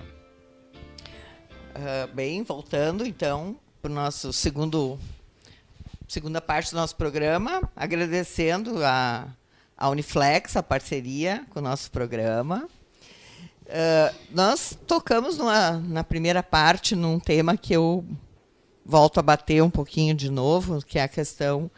Uh, 1.74 2.14
bem, 2.14 2.42
voltando 2.42 3.06
então 3.06 3.56
para 3.80 3.90
o 3.90 3.94
nosso 3.94 4.32
segundo 4.32 4.98
segunda 6.06 6.40
parte 6.40 6.72
do 6.72 6.76
nosso 6.76 6.96
programa, 6.96 7.62
agradecendo 7.74 8.84
a, 8.84 9.28
a 9.76 9.88
Uniflex, 9.88 10.56
a 10.56 10.62
parceria 10.62 11.46
com 11.50 11.60
o 11.60 11.62
nosso 11.62 11.90
programa. 11.90 12.68
Uh, 13.70 14.12
nós 14.32 14.76
tocamos 14.84 15.38
numa, 15.38 15.70
na 15.72 16.02
primeira 16.02 16.42
parte 16.42 16.96
num 16.96 17.20
tema 17.20 17.56
que 17.56 17.72
eu 17.72 18.04
volto 18.84 19.20
a 19.20 19.22
bater 19.22 19.62
um 19.62 19.70
pouquinho 19.70 20.12
de 20.12 20.28
novo, 20.28 20.84
que 20.84 20.98
é 20.98 21.04
a 21.04 21.08
questão 21.08 21.70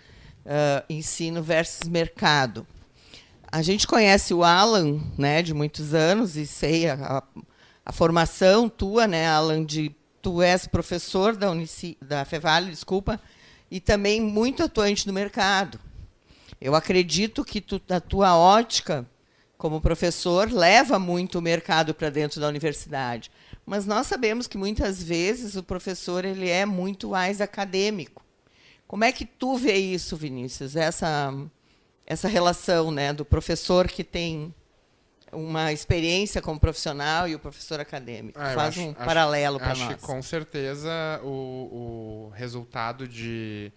uh, 0.47 0.83
ensino 0.89 1.43
versus 1.43 1.87
mercado. 1.87 2.67
A 3.51 3.61
gente 3.61 3.87
conhece 3.87 4.33
o 4.33 4.43
Alan 4.43 5.03
né, 5.19 5.43
de 5.43 5.53
muitos 5.53 5.93
anos 5.93 6.35
e 6.35 6.47
sei 6.47 6.89
a, 6.89 6.95
a, 6.95 7.23
a 7.85 7.93
formação 7.93 8.71
tua, 8.71 9.07
né, 9.07 9.27
Alan, 9.27 9.63
de 9.63 9.95
tu 10.23 10.41
és 10.41 10.67
professor 10.67 11.37
da, 11.37 11.51
Unici, 11.51 11.99
da 12.01 12.25
Fevale, 12.25 12.71
desculpa, 12.71 13.21
e 13.71 13.81
também 13.81 14.19
muito 14.19 14.63
atuante 14.63 15.07
no 15.07 15.13
mercado. 15.13 15.79
Eu 16.59 16.75
acredito 16.75 17.45
que 17.45 17.61
tu, 17.61 17.83
a 17.91 18.01
tua 18.01 18.35
ótica 18.35 19.07
como 19.63 19.81
professor 19.81 20.51
leva 20.51 20.99
muito 20.99 21.39
o 21.39 21.41
mercado 21.41 21.95
para 21.95 22.11
dentro 22.11 22.41
da 22.41 22.49
universidade, 22.49 23.31
mas 23.65 23.87
nós 23.87 24.09
sabemos 24.09 24.49
que 24.49 24.59
muitas 24.59 25.01
vezes 25.01 25.55
o 25.55 25.63
professor 25.63 26.25
ele 26.25 26.49
é 26.49 26.67
muito 26.67 27.11
mais 27.11 27.41
acadêmico. 27.41 28.25
Como 28.89 29.05
é 29.05 29.13
que 29.13 29.25
tu 29.25 29.57
vê 29.57 29.77
isso, 29.77 30.17
Vinícius? 30.17 30.75
Essa 30.75 31.33
essa 32.05 32.27
relação, 32.27 32.91
né, 32.91 33.13
do 33.13 33.25
professor 33.25 33.87
que 33.87 34.03
tem 34.03 34.53
uma 35.31 35.73
experiência 35.73 36.43
como 36.43 36.59
profissional 36.59 37.29
e 37.29 37.37
o 37.37 37.39
professor 37.39 37.79
acadêmico. 37.79 38.41
Ah, 38.41 38.55
Faz 38.55 38.71
acho, 38.71 38.81
um 38.81 38.93
paralelo 38.93 39.61
para 39.61 39.69
nós. 39.69 39.81
Acho 39.81 39.95
que 39.95 40.03
com 40.03 40.21
certeza 40.21 40.91
o, 41.23 42.27
o 42.27 42.33
resultado 42.35 43.07
de, 43.07 43.71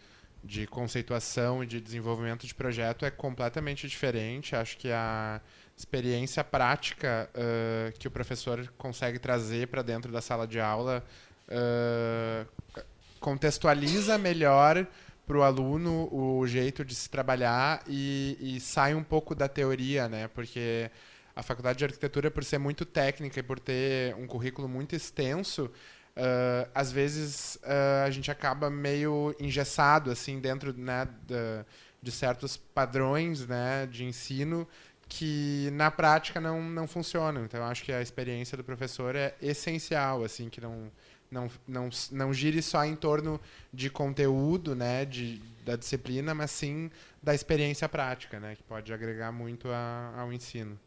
de 0.44 0.66
conceituação 0.66 1.64
e 1.64 1.68
de 1.68 1.80
desenvolvimento 1.80 2.48
de 2.48 2.56
projeto 2.56 3.06
é 3.06 3.12
completamente 3.12 3.88
diferente. 3.88 4.56
Acho 4.56 4.76
que 4.78 4.92
a 4.92 5.40
experiência 5.78 6.44
prática 6.44 7.30
uh, 7.34 7.98
que 8.00 8.08
o 8.08 8.12
professor 8.12 8.72
consegue 8.78 9.20
trazer 9.20 9.68
para 9.68 9.82
dentro 9.82 10.12
da 10.12 10.22
sala 10.22 10.48
de 10.48 10.60
aula 10.60 11.04
uh, 11.50 12.84
contextualiza 13.20 14.18
melhor 14.18 14.88
para 15.26 15.38
o 15.38 15.44
aluno 15.44 16.08
o 16.14 16.46
jeito 16.46 16.86
de 16.86 16.94
se 16.94 17.10
trabalhar 17.10 17.84
e, 17.88 18.38
e, 18.40 18.60
sai 18.60 18.94
um 18.94 19.04
pouco 19.04 19.34
da 19.34 19.48
teoria, 19.48 20.08
né? 20.08 20.28
Porque 20.28 20.92
a 21.36 21.42
faculdade 21.42 21.80
de 21.80 21.86
arquitetura, 21.86 22.30
por 22.30 22.44
ser 22.44 22.60
muito 22.60 22.86
técnica 22.86 23.40
e 23.40 23.44
por 23.44 23.60
ter 23.60 24.14
um 24.16 24.28
currículo 24.28 24.70
muito 24.70 24.96
extenso, 24.96 25.66
uh, 25.66 26.70
às 26.74 26.92
vezes 26.92 27.56
uh, 27.64 28.06
a 28.06 28.10
gente 28.12 28.30
acaba 28.30 28.70
meio 28.70 29.36
engessado 29.40 30.12
assim 30.12 30.40
dentro 30.40 30.72
né, 30.74 31.08
de, 31.28 31.66
de 32.02 32.12
certos 32.12 32.56
padrões 32.56 33.46
né, 33.48 33.88
de 33.88 34.06
ensino 34.06 34.68
que 35.08 35.70
na 35.74 35.92
prática 35.92 36.42
não, 36.42 36.62
não 36.62 36.88
funcionam. 36.88 37.46
Então 37.46 37.64
acho 37.64 37.84
que 37.84 37.92
a 37.92 38.02
experiência 38.02 38.58
do 38.58 38.64
professor 38.64 39.16
é 39.16 39.36
essencial, 39.42 40.24
assim, 40.24 40.50
que 40.50 40.60
não 40.60 40.92
não, 41.30 41.50
não, 41.68 41.90
não 42.12 42.34
gire 42.34 42.62
só 42.62 42.86
em 42.86 42.96
torno 42.96 43.40
de 43.74 43.90
conteúdo, 43.90 44.76
né, 44.76 45.06
de, 45.06 45.42
da 45.66 45.76
disciplina, 45.76 46.34
mas 46.34 46.52
sim 46.52 46.90
da 47.22 47.34
experiência 47.34 47.90
prática, 47.90 48.40
né, 48.40 48.56
que 48.56 48.64
pode 48.64 48.94
agregar 48.94 49.32
muito 49.32 49.68
a, 49.70 50.14
ao 50.18 50.32
ensino. 50.32 50.80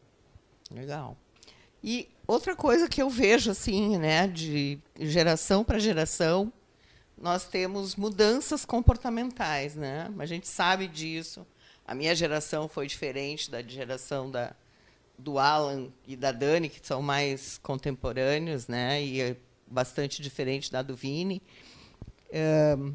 Legal. 0.71 1.17
E 1.83 2.09
outra 2.27 2.55
coisa 2.55 2.87
que 2.87 3.01
eu 3.01 3.09
vejo 3.09 3.51
assim, 3.51 3.97
né, 3.97 4.27
de 4.27 4.79
geração 4.99 5.63
para 5.63 5.79
geração, 5.79 6.51
nós 7.17 7.47
temos 7.47 7.95
mudanças 7.95 8.65
comportamentais, 8.65 9.75
né? 9.75 10.09
A 10.17 10.25
gente 10.25 10.47
sabe 10.47 10.87
disso. 10.87 11.45
A 11.89 11.95
minha 11.95 12.13
geração 12.13 12.69
foi 12.69 12.85
diferente 12.85 13.49
da 13.49 13.63
geração 13.63 14.29
da 14.29 14.53
do 15.17 15.39
Alan 15.39 15.87
e 16.07 16.15
da 16.15 16.31
Dani, 16.31 16.69
que 16.69 16.85
são 16.85 17.01
mais 17.01 17.57
contemporâneos, 17.63 18.67
né? 18.67 19.03
E 19.03 19.19
é 19.19 19.35
bastante 19.65 20.21
diferente 20.21 20.71
da 20.71 20.83
do 20.83 20.95
Vini. 20.95 21.41
Um, 22.77 22.93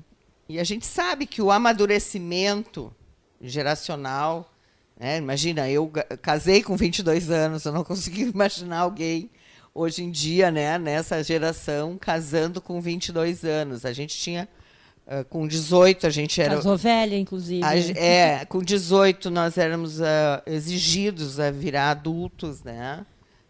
e 0.48 0.60
a 0.60 0.64
gente 0.64 0.86
sabe 0.86 1.26
que 1.26 1.42
o 1.42 1.50
amadurecimento 1.50 2.94
geracional 3.40 4.54
é, 5.00 5.16
imagina, 5.16 5.68
eu 5.68 5.90
casei 6.22 6.62
com 6.62 6.76
22 6.76 7.32
anos, 7.32 7.64
eu 7.64 7.72
não 7.72 7.82
consegui 7.82 8.22
imaginar 8.30 8.78
alguém 8.78 9.28
hoje 9.74 10.04
em 10.04 10.10
dia, 10.12 10.52
né, 10.52 10.78
nessa 10.78 11.20
geração, 11.20 11.98
casando 11.98 12.60
com 12.60 12.80
22 12.80 13.44
anos. 13.44 13.84
A 13.84 13.92
gente 13.92 14.16
tinha 14.16 14.48
uh, 15.06 15.24
com 15.28 15.46
18 15.46 16.06
a 16.06 16.10
gente 16.10 16.40
era 16.40 16.56
casou 16.56 16.76
velha 16.76 17.16
inclusive 17.16 17.64
a, 17.64 17.76
é 17.76 18.44
com 18.44 18.62
18 18.62 19.30
nós 19.30 19.56
éramos 19.58 20.00
uh, 20.00 20.42
exigidos 20.46 21.40
a 21.40 21.50
virar 21.50 21.90
adultos 21.90 22.62
né? 22.62 23.04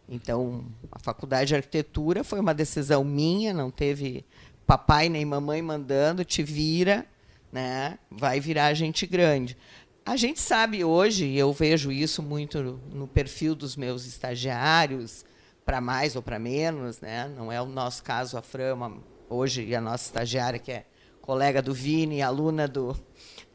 Então 0.08 0.64
a 0.92 0.98
faculdade 0.98 1.48
de 1.48 1.56
arquitetura 1.56 2.22
foi 2.22 2.40
uma 2.40 2.54
decisão 2.54 3.02
minha 3.04 3.52
não 3.52 3.70
teve 3.70 4.24
papai 4.66 5.08
nem 5.08 5.24
mamãe 5.24 5.62
mandando 5.62 6.24
te 6.24 6.42
vira 6.42 7.06
né? 7.54 8.00
Vai 8.10 8.40
virar 8.40 8.74
gente 8.74 9.06
grande. 9.06 9.56
A 10.04 10.16
gente 10.16 10.40
sabe 10.40 10.84
hoje, 10.84 11.24
e 11.24 11.38
eu 11.38 11.52
vejo 11.52 11.92
isso 11.92 12.20
muito 12.20 12.80
no 12.92 13.06
perfil 13.06 13.54
dos 13.54 13.76
meus 13.76 14.04
estagiários, 14.04 15.24
para 15.64 15.80
mais 15.80 16.16
ou 16.16 16.20
para 16.20 16.38
menos, 16.38 17.00
né? 17.00 17.32
não 17.34 17.50
é 17.50 17.62
o 17.62 17.66
nosso 17.66 18.02
caso, 18.02 18.36
a 18.36 18.42
Frama, 18.42 18.98
hoje, 19.30 19.64
e 19.64 19.74
a 19.74 19.80
nossa 19.80 20.04
estagiária, 20.04 20.58
que 20.58 20.72
é 20.72 20.84
colega 21.24 21.62
do 21.62 21.72
Vini, 21.72 22.20
aluna 22.20 22.68
do, 22.68 22.94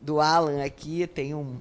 do 0.01 0.19
Alan 0.19 0.63
aqui, 0.63 1.05
tem 1.05 1.35
um. 1.35 1.59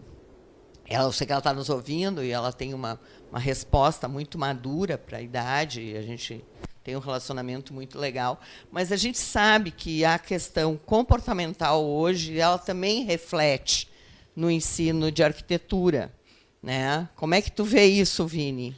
Ela, 0.86 1.04
eu 1.04 1.12
sei 1.12 1.26
que 1.26 1.32
ela 1.34 1.40
está 1.40 1.52
nos 1.52 1.68
ouvindo 1.68 2.24
e 2.24 2.30
ela 2.30 2.50
tem 2.50 2.72
uma, 2.72 2.98
uma 3.30 3.38
resposta 3.38 4.08
muito 4.08 4.38
madura 4.38 4.96
para 4.96 5.18
a 5.18 5.20
idade, 5.20 5.82
e 5.82 5.98
a 5.98 6.00
gente 6.00 6.42
tem 6.82 6.96
um 6.96 6.98
relacionamento 6.98 7.74
muito 7.74 7.98
legal. 7.98 8.40
Mas 8.72 8.90
a 8.90 8.96
gente 8.96 9.18
sabe 9.18 9.70
que 9.70 10.02
a 10.02 10.18
questão 10.18 10.78
comportamental 10.78 11.84
hoje 11.84 12.38
ela 12.38 12.56
também 12.56 13.04
reflete 13.04 13.90
no 14.34 14.50
ensino 14.50 15.12
de 15.12 15.22
arquitetura. 15.22 16.10
Né? 16.62 17.06
Como 17.16 17.34
é 17.34 17.42
que 17.42 17.52
tu 17.52 17.64
vê 17.64 17.84
isso, 17.84 18.26
Vini? 18.26 18.74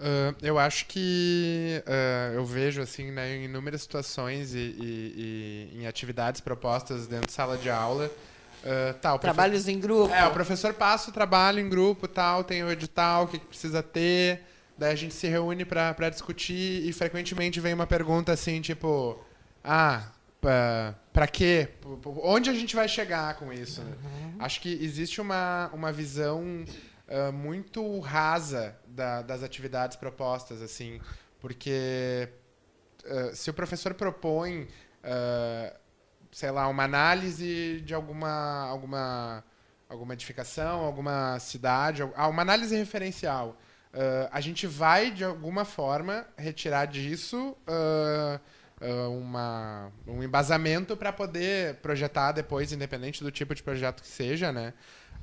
Uh, 0.00 0.34
eu 0.40 0.58
acho 0.58 0.86
que 0.86 1.82
uh, 1.86 2.34
eu 2.34 2.42
vejo 2.42 2.80
assim 2.80 3.10
né, 3.10 3.36
em 3.36 3.44
inúmeras 3.44 3.82
situações 3.82 4.54
e, 4.54 4.58
e, 4.58 5.70
e, 5.74 5.78
em 5.78 5.86
atividades 5.86 6.40
propostas 6.40 7.06
dentro 7.06 7.26
de 7.26 7.32
sala 7.34 7.58
de 7.58 7.68
aula. 7.68 8.06
Uh, 8.64 8.94
tal, 9.02 9.18
Trabalhos 9.18 9.68
em 9.68 9.78
grupo. 9.78 10.14
É, 10.14 10.26
o 10.26 10.30
professor 10.30 10.72
passa 10.72 11.10
o 11.10 11.12
trabalho 11.12 11.60
em 11.60 11.68
grupo, 11.68 12.08
tal, 12.08 12.42
tem 12.42 12.64
o 12.64 12.70
edital, 12.70 13.24
o 13.24 13.28
que 13.28 13.38
precisa 13.38 13.82
ter. 13.82 14.40
Daí 14.78 14.92
a 14.92 14.96
gente 14.96 15.12
se 15.12 15.26
reúne 15.28 15.66
para 15.66 16.08
discutir 16.08 16.88
e 16.88 16.90
frequentemente 16.94 17.60
vem 17.60 17.74
uma 17.74 17.86
pergunta 17.86 18.32
assim, 18.32 18.62
tipo, 18.62 19.22
ah, 19.62 20.04
para 20.40 21.26
quê? 21.26 21.68
Onde 22.22 22.48
a 22.48 22.54
gente 22.54 22.74
vai 22.74 22.88
chegar 22.88 23.34
com 23.34 23.52
isso? 23.52 23.82
Uhum. 23.82 24.36
Acho 24.38 24.62
que 24.62 24.78
existe 24.82 25.20
uma, 25.20 25.68
uma 25.74 25.92
visão 25.92 26.64
uh, 27.10 27.32
muito 27.32 27.98
rasa 27.98 28.76
da, 28.86 29.22
das 29.22 29.42
atividades 29.42 29.96
propostas, 29.96 30.62
assim, 30.62 31.00
porque 31.40 32.28
uh, 33.04 33.34
se 33.34 33.50
o 33.50 33.54
professor 33.54 33.92
propõe, 33.94 34.62
uh, 34.62 35.76
sei 36.30 36.50
lá, 36.50 36.68
uma 36.68 36.84
análise 36.84 37.80
de 37.80 37.92
alguma, 37.92 38.66
alguma, 38.68 39.44
alguma 39.88 40.14
edificação, 40.14 40.80
alguma 40.80 41.38
cidade, 41.40 42.02
ah, 42.14 42.28
uma 42.28 42.42
análise 42.42 42.76
referencial, 42.76 43.58
a 44.30 44.40
gente 44.40 44.68
vai, 44.68 45.10
de 45.10 45.24
alguma 45.24 45.64
forma, 45.64 46.24
retirar 46.36 46.84
disso 46.84 47.56
uma, 49.10 49.90
um 50.06 50.22
embasamento 50.22 50.96
para 50.96 51.12
poder 51.12 51.74
projetar 51.82 52.30
depois, 52.30 52.70
independente 52.70 53.24
do 53.24 53.32
tipo 53.32 53.52
de 53.52 53.64
projeto 53.64 54.00
que 54.00 54.08
seja, 54.08 54.52
né? 54.52 54.74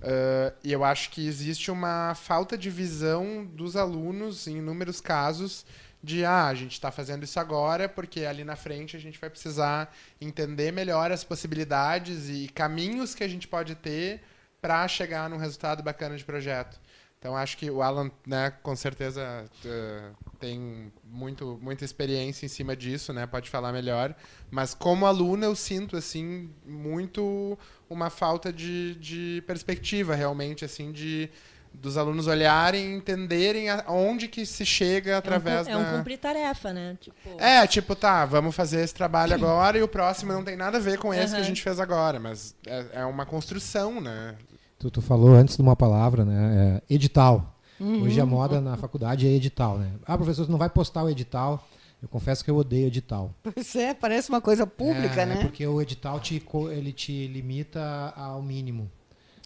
Uh, 0.02 0.54
e 0.64 0.72
eu 0.72 0.84
acho 0.84 1.10
que 1.10 1.28
existe 1.28 1.72
uma 1.72 2.14
falta 2.14 2.58
de 2.58 2.70
visão 2.70 3.46
dos 3.46 3.76
alunos, 3.76 4.48
em 4.48 4.58
inúmeros 4.58 5.02
casos, 5.02 5.66
de 6.04 6.24
ah, 6.24 6.46
a 6.46 6.54
gente 6.54 6.74
está 6.74 6.92
fazendo 6.92 7.24
isso 7.24 7.40
agora 7.40 7.90
porque 7.90 8.24
ali 8.26 8.44
na 8.44 8.56
frente 8.56 8.96
a 8.96 9.00
gente 9.00 9.20
vai 9.20 9.30
precisar 9.30 9.94
entender 10.22 10.72
melhor 10.72 11.12
as 11.12 11.24
possibilidades 11.24 12.30
e 12.30 12.48
caminhos 12.48 13.16
que 13.16 13.24
a 13.24 13.28
gente 13.28 13.48
pode 13.48 13.76
ter 13.76 14.22
para 14.62 14.88
chegar 14.88 15.30
num 15.30 15.38
resultado 15.38 15.82
bacana 15.82 16.16
de 16.16 16.24
projeto. 16.24 16.80
Então 17.20 17.36
acho 17.36 17.58
que 17.58 17.70
o 17.70 17.82
Alan, 17.82 18.12
né, 18.26 18.52
com 18.62 18.76
certeza 18.76 19.46
tem 20.40 20.92
muito, 21.04 21.60
muita 21.62 21.84
experiência 21.84 22.46
em 22.46 22.50
cima 22.50 22.76
disso, 22.76 23.12
né? 23.12 23.26
Pode 23.26 23.50
falar 23.50 23.72
melhor. 23.74 24.16
Mas 24.52 24.76
como 24.76 25.06
aluna 25.06 25.46
eu 25.46 25.56
sinto 25.56 25.98
assim 25.98 26.50
muito 26.66 27.58
uma 27.90 28.10
falta 28.10 28.54
de, 28.54 28.96
de 28.96 29.44
perspectiva 29.48 30.14
realmente 30.14 30.64
assim 30.64 30.92
de 30.92 31.30
dos 31.74 31.98
alunos 31.98 32.28
olharem, 32.28 32.96
entenderem 32.96 33.70
aonde 33.70 34.28
que 34.28 34.46
se 34.46 34.66
chega 34.66 35.18
através 35.18 35.68
é 35.68 35.76
um, 35.76 35.82
é 35.82 35.88
um 35.88 35.98
cumprir 35.98 36.18
tarefa, 36.18 36.74
né? 36.74 36.98
Tipo... 37.00 37.40
É, 37.40 37.68
tipo, 37.68 37.96
tá, 37.96 38.26
vamos 38.26 38.56
fazer 38.56 38.82
esse 38.84 38.94
trabalho 38.94 39.36
agora 39.36 39.78
e 39.78 39.84
o 39.84 39.88
próximo 39.88 40.34
não 40.34 40.44
tem 40.44 40.56
nada 40.56 40.78
a 40.78 40.82
ver 40.82 40.98
com 40.98 41.14
esse 41.14 41.34
uhum. 41.34 41.36
que 41.36 41.42
a 41.42 41.44
gente 41.44 41.62
fez 41.62 41.80
agora, 41.80 42.20
mas 42.20 42.56
é, 42.66 42.86
é 42.94 43.06
uma 43.06 43.26
construção, 43.26 44.02
né? 44.02 44.36
Tu, 44.80 44.92
tu 44.92 45.02
falou 45.02 45.34
antes 45.34 45.56
de 45.56 45.62
uma 45.62 45.76
palavra, 45.76 46.24
né? 46.24 46.82
É, 46.88 46.94
edital. 46.94 47.56
Uhum. 47.80 48.04
Hoje 48.04 48.20
a 48.20 48.26
moda 48.26 48.62
na 48.62 48.76
faculdade 48.78 49.28
é 49.28 49.32
edital, 49.32 49.78
né? 49.78 49.92
Ah, 50.06 50.18
professor, 50.18 50.46
você 50.46 50.52
não 50.52 50.60
vai 50.60 50.70
postar 50.70 51.04
o 51.04 51.10
edital. 51.10 51.68
Eu 52.02 52.08
confesso 52.08 52.44
que 52.44 52.52
eu 52.52 52.56
odeio 52.56 52.88
edital. 52.88 53.34
Pois 53.42 53.76
é, 53.76 53.94
parece 53.94 54.30
uma 54.30 54.40
coisa 54.40 54.68
pública, 54.68 55.22
é, 55.22 55.26
né? 55.26 55.40
É 55.40 55.42
porque 55.42 55.66
o 55.66 55.82
edital 55.82 56.20
te, 56.20 56.42
ele 56.72 56.92
te 56.92 57.28
limita 57.28 58.14
ao 58.16 58.42
mínimo. 58.42 58.90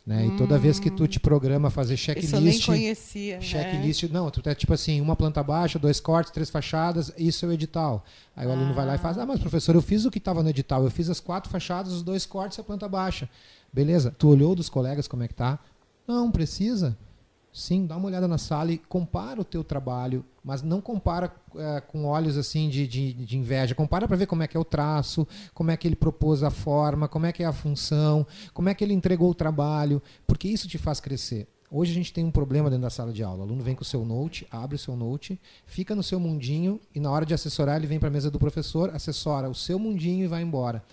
Né? 0.06 0.24
Hum. 0.24 0.34
E 0.34 0.38
toda 0.38 0.58
vez 0.58 0.80
que 0.80 0.90
tu 0.90 1.08
te 1.08 1.20
programa 1.20 1.70
fazer 1.70 1.96
checklist. 1.96 2.28
Isso 2.28 2.36
eu 2.36 2.42
nem 2.42 2.60
conhecia. 2.60 3.36
Né? 3.36 3.42
Checklist, 3.42 4.04
né? 4.04 4.10
não, 4.12 4.30
tu 4.30 4.42
é 4.50 4.56
tipo 4.56 4.74
assim, 4.74 5.00
uma 5.00 5.16
planta 5.16 5.42
baixa, 5.44 5.78
dois 5.78 6.00
cortes, 6.00 6.32
três 6.32 6.50
fachadas, 6.50 7.14
isso 7.18 7.46
é 7.46 7.50
o 7.50 7.52
edital. 7.54 8.04
Aí 8.36 8.48
o 8.48 8.52
aluno 8.52 8.74
vai 8.74 8.86
lá 8.86 8.96
e 8.96 8.98
faz, 8.98 9.18
ah, 9.18 9.26
mas 9.26 9.40
professor, 9.40 9.76
eu 9.76 9.82
fiz 9.82 10.04
o 10.04 10.12
que 10.12 10.18
estava 10.18 10.42
no 10.42 10.50
edital, 10.50 10.84
eu 10.84 10.92
fiz 10.92 11.10
as 11.10 11.20
quatro 11.20 11.50
fachadas, 11.50 11.94
os 11.94 12.02
dois 12.02 12.26
cortes 12.26 12.58
e 12.58 12.62
a 12.62 12.64
planta 12.64 12.90
baixa. 12.90 13.30
Beleza, 13.74 14.14
tu 14.18 14.28
olhou 14.28 14.54
dos 14.54 14.70
colegas 14.70 15.08
como 15.08 15.24
é 15.24 15.28
que 15.28 15.34
tá? 15.34 15.60
Não, 16.08 16.30
precisa. 16.30 16.98
Sim, 17.54 17.86
dá 17.86 17.98
uma 17.98 18.08
olhada 18.08 18.28
na 18.28 18.38
sala 18.38 18.72
e 18.72 18.78
compara 18.78 19.42
o 19.42 19.44
teu 19.44 19.62
trabalho, 19.62 20.24
mas 20.42 20.62
não 20.62 20.80
compara 20.80 21.34
é, 21.56 21.82
com 21.82 22.06
olhos 22.06 22.38
assim 22.38 22.70
de, 22.70 22.88
de, 22.88 23.14
de 23.14 23.38
inveja. 23.38 23.76
Compara 23.76 24.08
para 24.08 24.16
ver 24.16 24.26
como 24.26 24.42
é 24.42 24.48
que 24.48 24.56
é 24.56 24.60
o 24.60 24.64
traço, 24.64 25.28
como 25.54 25.70
é 25.70 25.76
que 25.76 25.86
ele 25.86 25.96
propôs 25.96 26.44
a 26.44 26.50
forma, 26.50 27.10
como 27.10 27.26
é 27.26 27.32
que 27.34 27.44
é 27.44 27.46
a 27.46 27.52
função, 27.52 28.26
como 28.54 28.70
é 28.70 28.74
que 28.74 28.84
ele 28.84 28.94
entregou 28.94 29.30
o 29.30 29.36
trabalho, 29.36 30.02
porque 30.26 30.48
isso 30.48 30.68
te 30.68 30.78
faz 30.78 31.02
crescer. 31.02 31.48
Hoje 31.70 31.92
a 31.92 31.96
gente 31.96 32.12
tem 32.12 32.24
um 32.24 32.32
problema 32.32 32.70
dentro 32.70 32.84
da 32.84 32.90
sala 32.90 33.14
de 33.14 33.24
aula. 33.24 33.40
O 33.40 33.44
aluno 33.44 33.64
vem 33.64 33.76
com 33.76 33.82
o 33.82 33.86
seu 33.86 34.04
note, 34.04 34.46
abre 34.52 34.76
o 34.76 34.80
seu 34.80 34.96
note, 34.96 35.40
fica 35.66 35.96
no 35.96 36.04
seu 36.04 36.20
mundinho 36.20 36.80
e 36.96 37.00
na 37.00 37.10
hora 37.12 37.26
de 37.26 37.34
assessorar 37.34 37.78
ele 37.78 37.88
vem 37.88 38.00
para 38.00 38.10
a 38.10 38.12
mesa 38.12 38.32
do 38.32 38.40
professor, 38.40 38.90
assessora 38.94 39.50
o 39.50 39.56
seu 39.56 39.80
mundinho 39.80 40.26
e 40.26 40.28
vai 40.28 40.42
embora 40.42 40.84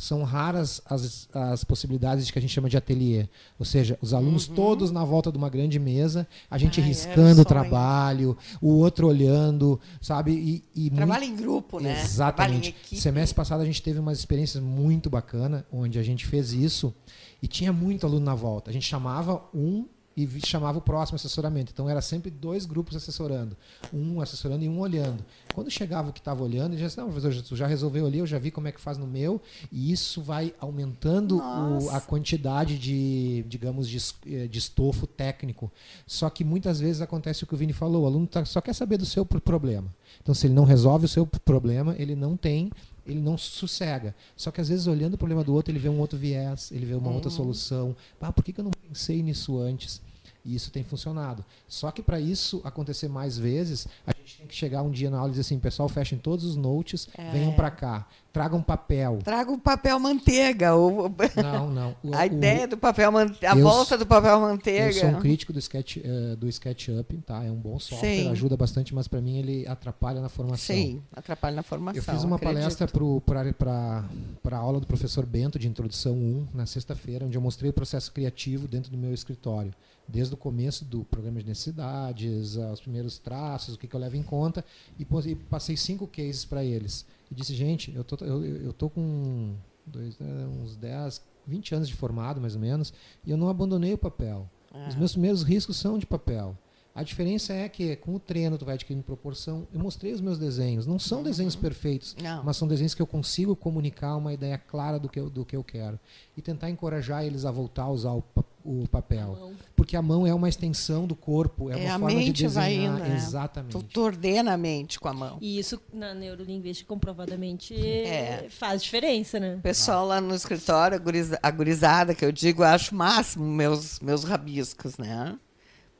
são 0.00 0.22
raras 0.22 0.80
as, 0.86 1.28
as 1.32 1.62
possibilidades 1.62 2.26
de 2.26 2.32
que 2.32 2.38
a 2.38 2.42
gente 2.42 2.52
chama 2.52 2.68
de 2.68 2.76
ateliê. 2.76 3.28
Ou 3.58 3.66
seja, 3.66 3.98
os 4.00 4.14
alunos 4.14 4.48
uhum. 4.48 4.54
todos 4.54 4.90
na 4.90 5.04
volta 5.04 5.30
de 5.30 5.36
uma 5.36 5.50
grande 5.50 5.78
mesa, 5.78 6.26
a 6.50 6.56
gente 6.56 6.80
Ai, 6.80 6.86
riscando 6.86 7.42
o 7.42 7.44
trabalho, 7.44 8.36
o 8.60 8.68
outro 8.70 9.06
olhando, 9.06 9.78
sabe? 10.00 10.32
E, 10.74 10.86
e 10.86 10.90
Trabalho 10.90 11.26
muito... 11.26 11.40
em 11.40 11.44
grupo, 11.44 11.80
né? 11.80 12.02
Exatamente. 12.02 12.74
Semestre 12.94 13.36
passado 13.36 13.60
a 13.60 13.66
gente 13.66 13.82
teve 13.82 13.98
umas 13.98 14.18
experiências 14.18 14.62
muito 14.62 15.10
bacanas, 15.10 15.62
onde 15.70 15.98
a 15.98 16.02
gente 16.02 16.26
fez 16.26 16.52
isso 16.52 16.94
e 17.42 17.46
tinha 17.46 17.72
muito 17.72 18.06
aluno 18.06 18.24
na 18.24 18.34
volta. 18.34 18.70
A 18.70 18.72
gente 18.72 18.86
chamava 18.86 19.42
um 19.54 19.86
e 20.24 20.46
chamava 20.46 20.78
o 20.78 20.80
próximo 20.80 21.16
assessoramento. 21.16 21.72
Então 21.72 21.88
era 21.88 22.00
sempre 22.00 22.30
dois 22.30 22.66
grupos 22.66 22.96
assessorando, 22.96 23.56
um 23.92 24.20
assessorando 24.20 24.64
e 24.64 24.68
um 24.68 24.80
olhando. 24.80 25.24
Quando 25.54 25.70
chegava 25.70 26.10
o 26.10 26.12
que 26.12 26.20
estava 26.20 26.42
olhando, 26.42 26.72
ele 26.72 26.82
dizia 26.82 26.86
assim, 26.86 27.00
não, 27.00 27.10
professor, 27.10 27.42
tu 27.42 27.56
já 27.56 27.66
resolveu 27.66 28.06
ali, 28.06 28.18
eu 28.18 28.26
já 28.26 28.38
vi 28.38 28.50
como 28.50 28.68
é 28.68 28.72
que 28.72 28.80
faz 28.80 28.98
no 28.98 29.06
meu, 29.06 29.40
e 29.70 29.92
isso 29.92 30.22
vai 30.22 30.54
aumentando 30.60 31.38
o, 31.38 31.90
a 31.90 32.00
quantidade 32.00 32.78
de, 32.78 33.44
digamos, 33.48 33.88
de, 33.88 33.98
eh, 34.26 34.46
de, 34.46 34.58
estofo 34.58 35.06
técnico. 35.06 35.70
Só 36.06 36.30
que 36.30 36.44
muitas 36.44 36.80
vezes 36.80 37.00
acontece 37.00 37.44
o 37.44 37.46
que 37.46 37.54
o 37.54 37.56
Vini 37.56 37.72
falou, 37.72 38.04
o 38.04 38.06
aluno 38.06 38.26
tá, 38.26 38.44
só 38.44 38.60
quer 38.60 38.74
saber 38.74 38.96
do 38.96 39.06
seu 39.06 39.24
problema. 39.24 39.92
Então 40.22 40.34
se 40.34 40.46
ele 40.46 40.54
não 40.54 40.64
resolve 40.64 41.06
o 41.06 41.08
seu 41.08 41.26
problema, 41.26 41.94
ele 41.98 42.14
não 42.14 42.36
tem 42.36 42.70
ele 43.06 43.20
não 43.20 43.36
sossega. 43.36 44.14
Só 44.36 44.50
que 44.50 44.60
às 44.60 44.68
vezes, 44.68 44.86
olhando 44.86 45.14
o 45.14 45.18
problema 45.18 45.42
do 45.42 45.52
outro, 45.52 45.72
ele 45.72 45.78
vê 45.78 45.88
um 45.88 45.98
outro 45.98 46.18
viés, 46.18 46.70
ele 46.70 46.86
vê 46.86 46.94
uma 46.94 47.10
outra 47.10 47.30
solução. 47.30 47.96
Ah, 48.20 48.32
por 48.32 48.44
que, 48.44 48.52
que 48.52 48.60
eu 48.60 48.64
não 48.64 48.70
pensei 48.70 49.22
nisso 49.22 49.58
antes? 49.58 50.00
E 50.44 50.54
isso 50.54 50.70
tem 50.70 50.82
funcionado. 50.82 51.44
Só 51.68 51.90
que 51.90 52.02
para 52.02 52.20
isso 52.20 52.60
acontecer 52.64 53.08
mais 53.08 53.36
vezes, 53.36 53.86
a 54.06 54.12
gente 54.12 54.38
tem 54.38 54.46
que 54.46 54.54
chegar 54.54 54.82
um 54.82 54.90
dia 54.90 55.10
na 55.10 55.18
aula 55.18 55.28
e 55.28 55.32
dizer 55.32 55.42
assim, 55.42 55.58
pessoal, 55.58 55.88
fechem 55.88 56.18
todos 56.18 56.44
os 56.44 56.56
notes, 56.56 57.08
é. 57.16 57.30
venham 57.30 57.52
para 57.52 57.70
cá, 57.70 58.06
tragam 58.32 58.62
papel. 58.62 59.18
Traga 59.24 59.50
um 59.50 59.58
papel 59.58 59.98
manteiga. 59.98 60.74
Ou... 60.74 61.10
Não, 61.36 61.70
não. 61.70 61.96
O, 62.02 62.14
a 62.14 62.20
o, 62.20 62.24
ideia 62.24 62.66
do 62.66 62.76
papel 62.76 63.10
manteiga, 63.10 63.54
a 63.54 63.58
eu, 63.58 63.62
volta 63.62 63.96
do 63.96 64.06
papel 64.06 64.40
manteiga. 64.40 64.86
Eu 64.86 64.92
sou 64.92 65.08
um 65.10 65.20
crítico 65.20 65.52
do, 65.52 65.58
sketch, 65.58 65.96
uh, 65.96 66.36
do 66.36 66.48
SketchUp, 66.48 67.16
tá? 67.26 67.44
É 67.44 67.50
um 67.50 67.56
bom 67.56 67.78
software, 67.78 68.24
Sim. 68.24 68.30
ajuda 68.30 68.56
bastante, 68.56 68.94
mas 68.94 69.08
para 69.08 69.20
mim 69.20 69.38
ele 69.38 69.66
atrapalha 69.66 70.20
na 70.20 70.28
formação. 70.28 70.74
Sim, 70.74 71.02
atrapalha 71.12 71.56
na 71.56 71.62
formação. 71.62 71.98
Eu 71.98 72.02
fiz 72.02 72.24
uma 72.24 72.36
acredito. 72.36 72.58
palestra 72.58 72.88
para 72.88 74.56
a 74.56 74.56
aula 74.56 74.80
do 74.80 74.86
professor 74.86 75.26
Bento 75.26 75.58
de 75.58 75.68
Introdução 75.68 76.14
1, 76.14 76.48
na 76.54 76.66
sexta-feira, 76.66 77.24
onde 77.24 77.36
eu 77.36 77.40
mostrei 77.40 77.70
o 77.70 77.72
processo 77.72 78.12
criativo 78.12 78.68
dentro 78.68 78.90
do 78.90 78.98
meu 78.98 79.12
escritório 79.12 79.72
desde 80.10 80.34
o 80.34 80.36
começo 80.36 80.84
do 80.84 81.04
programa 81.04 81.40
de 81.40 81.46
necessidades, 81.46 82.56
os 82.56 82.80
primeiros 82.80 83.18
traços, 83.18 83.74
o 83.74 83.78
que, 83.78 83.86
que 83.86 83.94
eu 83.94 84.00
levo 84.00 84.16
em 84.16 84.22
conta, 84.22 84.64
e, 84.98 85.04
passei 85.48 85.76
cinco 85.76 86.06
cases 86.06 86.44
para 86.44 86.64
eles. 86.64 87.06
E 87.30 87.34
disse, 87.34 87.54
gente, 87.54 87.94
eu 87.94 88.02
tô, 88.02 88.24
eu, 88.24 88.44
eu 88.44 88.72
tô 88.72 88.90
com 88.90 89.54
dois, 89.86 90.18
né, 90.18 90.46
uns 90.46 90.76
10, 90.76 91.22
20 91.46 91.74
anos 91.74 91.88
de 91.88 91.94
formado, 91.94 92.40
mais 92.40 92.54
ou 92.54 92.60
menos, 92.60 92.92
e 93.24 93.30
eu 93.30 93.36
não 93.36 93.48
abandonei 93.48 93.92
o 93.92 93.98
papel. 93.98 94.48
Os 94.88 94.94
meus 94.94 95.12
primeiros 95.12 95.42
riscos 95.42 95.76
são 95.76 95.98
de 95.98 96.06
papel. 96.06 96.56
A 96.94 97.02
diferença 97.02 97.52
é 97.52 97.68
que 97.68 97.96
com 97.96 98.14
o 98.14 98.20
treino 98.20 98.58
tu 98.58 98.64
vai 98.64 98.74
adquirindo 98.74 99.04
proporção. 99.04 99.66
Eu 99.72 99.80
mostrei 99.80 100.12
os 100.12 100.20
meus 100.20 100.38
desenhos. 100.38 100.86
Não 100.86 100.98
são 100.98 101.22
desenhos 101.22 101.54
uhum. 101.54 101.60
perfeitos, 101.60 102.16
Não. 102.20 102.42
mas 102.42 102.56
são 102.56 102.66
desenhos 102.66 102.94
que 102.94 103.02
eu 103.02 103.06
consigo 103.06 103.54
comunicar 103.54 104.16
uma 104.16 104.32
ideia 104.32 104.58
clara 104.58 104.98
do 104.98 105.08
que 105.08 105.18
eu, 105.18 105.30
do 105.30 105.44
que 105.44 105.56
eu 105.56 105.62
quero. 105.62 105.98
E 106.36 106.42
tentar 106.42 106.68
encorajar 106.68 107.24
eles 107.24 107.44
a 107.44 107.50
voltar 107.50 107.84
a 107.84 107.90
usar 107.90 108.12
o, 108.12 108.24
o 108.64 108.86
papel. 108.88 109.54
A 109.58 109.64
Porque 109.74 109.96
a 109.96 110.02
mão 110.02 110.26
é 110.26 110.34
uma 110.34 110.48
extensão 110.48 111.06
do 111.06 111.14
corpo, 111.14 111.70
é, 111.70 111.84
é 111.84 111.90
uma 111.90 112.00
forma 112.00 112.24
de 112.24 112.32
desenhar. 112.32 112.52
Vai 112.52 112.74
indo, 112.74 112.98
né? 112.98 113.16
Exatamente. 113.16 113.72
Tu, 113.72 113.82
tu 113.82 114.02
ordena 114.02 114.52
a 114.52 114.56
mente 114.56 115.00
com 115.00 115.08
a 115.08 115.12
mão. 115.12 115.38
E 115.40 115.58
isso 115.58 115.80
na 115.92 116.14
neurolinguística 116.14 116.88
comprovadamente 116.88 117.74
é. 117.74 118.46
faz 118.50 118.82
diferença, 118.82 119.40
né? 119.40 119.56
O 119.56 119.62
pessoal 119.62 120.06
lá 120.06 120.20
no 120.20 120.34
escritório, 120.34 121.00
a 121.42 121.50
gurizada 121.50 122.14
que 122.14 122.24
eu 122.24 122.32
digo, 122.32 122.62
eu 122.62 122.66
acho 122.66 122.94
máximo 122.94 123.44
meus, 123.44 124.00
meus 124.00 124.24
rabiscos, 124.24 124.98
né? 124.98 125.36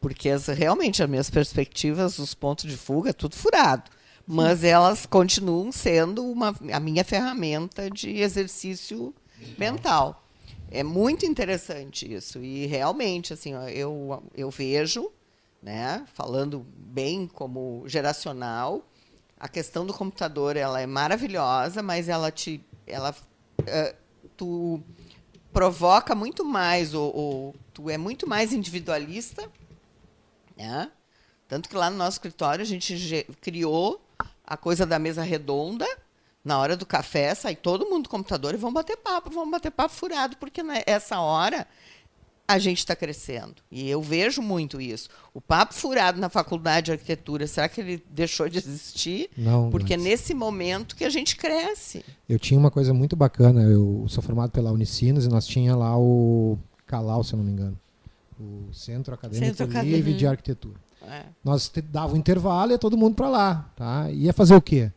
Porque 0.01 0.31
as, 0.31 0.47
realmente 0.47 1.03
as 1.03 1.09
minhas 1.09 1.31
perspectivas, 1.31 2.19
os 2.19 2.35
pontos 2.35 2.71
de 2.71 2.77
fuga, 2.77 3.11
é 3.11 3.13
tudo 3.13 3.37
furado. 3.37 3.91
Mas 4.27 4.63
elas 4.63 5.07
continuam 5.07 5.73
sendo 5.73 6.25
uma, 6.25 6.55
a 6.73 6.79
minha 6.79 7.03
ferramenta 7.03 7.91
de 7.91 8.11
exercício 8.19 9.15
mental. 9.59 10.25
É 10.71 10.83
muito 10.83 11.27
interessante 11.27 12.13
isso. 12.13 12.43
E 12.43 12.67
realmente, 12.67 13.33
assim, 13.33 13.53
eu, 13.75 14.23
eu 14.37 14.51
vejo, 14.51 15.11
né, 15.63 16.07
falando 16.15 16.65
bem 16.77 17.27
como 17.27 17.83
geracional, 17.87 18.85
a 19.39 19.49
questão 19.49 19.85
do 19.85 19.93
computador 19.93 20.57
ela 20.57 20.81
é 20.81 20.87
maravilhosa, 20.87 21.83
mas 21.83 22.09
ela 22.09 22.31
te. 22.31 22.65
Ela, 22.87 23.15
uh, 23.61 23.97
tu 24.37 24.81
provoca 25.53 26.15
muito 26.15 26.45
mais, 26.45 26.95
ou, 26.95 27.17
ou 27.17 27.55
tu 27.73 27.91
é 27.91 27.99
muito 27.99 28.29
mais 28.29 28.53
individualista 28.53 29.51
né? 30.61 30.91
Tanto 31.49 31.69
que 31.69 31.75
lá 31.75 31.91
no 31.91 31.97
nosso 31.97 32.17
escritório 32.17 32.63
a 32.63 32.67
gente 32.67 33.27
criou 33.41 34.01
a 34.45 34.57
coisa 34.57 34.85
da 34.85 34.99
mesa 34.99 35.23
redonda. 35.23 35.87
Na 36.45 36.59
hora 36.59 36.77
do 36.77 36.87
café, 36.87 37.35
sai 37.35 37.55
todo 37.55 37.89
mundo 37.89 38.05
do 38.05 38.09
computador 38.09 38.55
e 38.55 38.57
vão 38.57 38.73
bater 38.73 38.97
papo, 38.97 39.31
vão 39.31 39.51
bater 39.51 39.71
papo 39.71 39.95
furado, 39.95 40.37
porque 40.39 40.63
nessa 40.63 41.21
hora 41.21 41.67
a 42.49 42.59
gente 42.59 42.79
está 42.79 42.97
crescendo. 42.97 43.57
E 43.71 43.89
eu 43.89 44.01
vejo 44.01 44.41
muito 44.41 44.81
isso. 44.81 45.09
O 45.35 45.41
papo 45.41 45.75
furado 45.75 46.19
na 46.19 46.29
faculdade 46.29 46.87
de 46.87 46.93
arquitetura, 46.93 47.47
será 47.47 47.69
que 47.69 47.81
ele 47.81 48.05
deixou 48.11 48.49
de 48.49 48.59
existir? 48.59 49.31
Não. 49.37 49.71
Porque 49.71 49.97
mas... 49.97 50.07
é 50.07 50.09
nesse 50.09 50.35
momento 50.35 50.97
que 50.97 51.05
a 51.05 51.11
gente 51.11 51.37
cresce. 51.37 52.05
Eu 52.29 52.39
tinha 52.39 52.59
uma 52.59 52.71
coisa 52.71 52.95
muito 52.95 53.15
bacana. 53.15 53.63
Eu 53.63 54.07
sou 54.09 54.23
formado 54.23 54.51
pela 54.51 54.73
Unicinos 54.73 55.27
e 55.27 55.29
nós 55.29 55.47
tinha 55.47 55.77
lá 55.77 55.97
o 55.97 56.59
Calau, 56.87 57.23
se 57.23 57.35
eu 57.35 57.37
não 57.37 57.45
me 57.45 57.53
engano 57.53 57.79
o 58.41 58.73
Centro 58.73 59.15
Acadêmico 59.15 59.57
Centro 59.57 59.83
Livre 59.83 60.15
de 60.15 60.27
Arquitetura. 60.27 60.81
É. 61.03 61.25
Nós 61.45 61.71
dava 61.85 62.15
um 62.15 62.17
intervalo 62.17 62.71
e 62.71 62.75
ia 62.75 62.79
todo 62.79 62.97
mundo 62.97 63.15
para 63.15 63.29
lá, 63.29 63.71
tá? 63.77 64.11
Ia 64.11 64.33
fazer 64.33 64.55
o 64.55 64.63
quê? 64.63 64.91